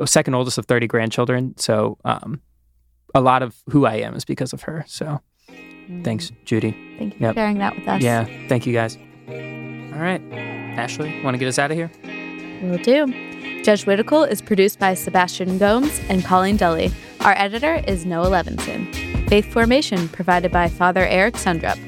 second 0.05 0.33
oldest 0.33 0.57
of 0.57 0.65
thirty 0.65 0.87
grandchildren, 0.87 1.55
so 1.57 1.97
um, 2.05 2.41
a 3.13 3.21
lot 3.21 3.41
of 3.43 3.55
who 3.69 3.85
I 3.85 3.95
am 3.95 4.15
is 4.15 4.25
because 4.25 4.51
of 4.53 4.63
her. 4.63 4.83
So 4.87 5.21
thanks, 6.03 6.31
Judy. 6.45 6.71
Thank 6.97 7.13
you 7.13 7.19
for 7.19 7.25
Yep. 7.25 7.35
sharing 7.35 7.57
that 7.59 7.75
with 7.75 7.87
us. 7.87 8.01
Yeah, 8.01 8.25
thank 8.49 8.65
you 8.65 8.73
guys. 8.73 8.97
All 9.27 10.01
right, 10.01 10.21
Ashley, 10.77 11.21
want 11.23 11.35
to 11.35 11.37
get 11.37 11.47
us 11.47 11.57
out 11.59 11.71
of 11.71 11.77
here? 11.77 11.91
We'll 12.61 12.77
do. 12.79 13.07
Jesuitical 13.63 14.23
is 14.23 14.41
produced 14.41 14.77
by 14.79 14.93
Sebastian 14.93 15.57
Gomes 15.57 15.99
and 16.09 16.23
Colleen 16.23 16.57
Dulle. 16.57 16.89
Our 17.21 17.33
editor 17.37 17.75
is 17.87 18.05
Noah 18.05 18.27
Levinson. 18.29 19.27
Faith 19.29 19.51
Formation 19.51 20.07
provided 20.09 20.51
by 20.51 20.67
Father 20.67 21.05
Eric 21.07 21.35
Sundrup. 21.35 21.79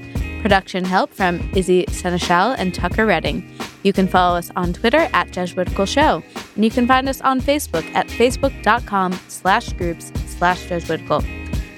Production 0.41 0.85
help 0.85 1.11
from 1.13 1.51
Izzy 1.55 1.85
Seneschal 1.89 2.55
and 2.57 2.73
Tucker 2.73 3.05
Redding. 3.05 3.43
You 3.83 3.93
can 3.93 4.07
follow 4.07 4.37
us 4.37 4.51
on 4.55 4.73
Twitter 4.73 5.07
at 5.13 5.31
Jesuitical 5.31 5.85
Show, 5.85 6.23
and 6.55 6.65
you 6.65 6.71
can 6.71 6.87
find 6.87 7.07
us 7.07 7.21
on 7.21 7.39
Facebook 7.41 7.85
at 7.93 8.07
facebook.com 8.07 9.13
slash 9.27 9.73
groups 9.73 10.11
slash 10.25 10.67
Jesuitical. 10.67 11.23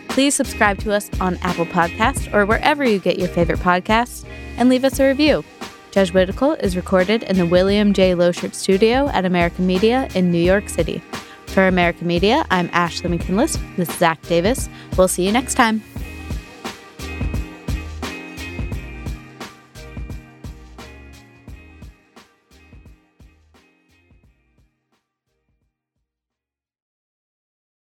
Please 0.09 0.35
subscribe 0.35 0.79
to 0.79 0.93
us 0.93 1.09
on 1.21 1.37
Apple 1.37 1.65
Podcasts 1.65 2.33
or 2.33 2.45
wherever 2.45 2.83
you 2.83 2.99
get 2.99 3.19
your 3.19 3.29
favorite 3.29 3.59
podcasts, 3.59 4.25
and 4.57 4.69
leave 4.69 4.83
us 4.83 4.99
a 4.99 5.07
review. 5.07 5.43
Jesuitical 5.91 6.53
is 6.53 6.75
recorded 6.75 7.23
in 7.23 7.37
the 7.37 7.45
William 7.45 7.93
J. 7.93 8.11
Loschert 8.11 8.53
Studio 8.53 9.09
at 9.09 9.25
America 9.25 9.61
Media 9.61 10.07
in 10.15 10.31
New 10.31 10.43
York 10.43 10.69
City. 10.69 11.01
For 11.47 11.67
America 11.67 12.05
Media, 12.05 12.45
I'm 12.51 12.69
Ashley 12.73 13.09
McKinless 13.09 13.57
with 13.75 13.91
Zach 13.97 14.21
Davis. 14.23 14.69
We'll 14.97 15.07
see 15.07 15.25
you 15.25 15.31
next 15.31 15.55
time. 15.55 15.81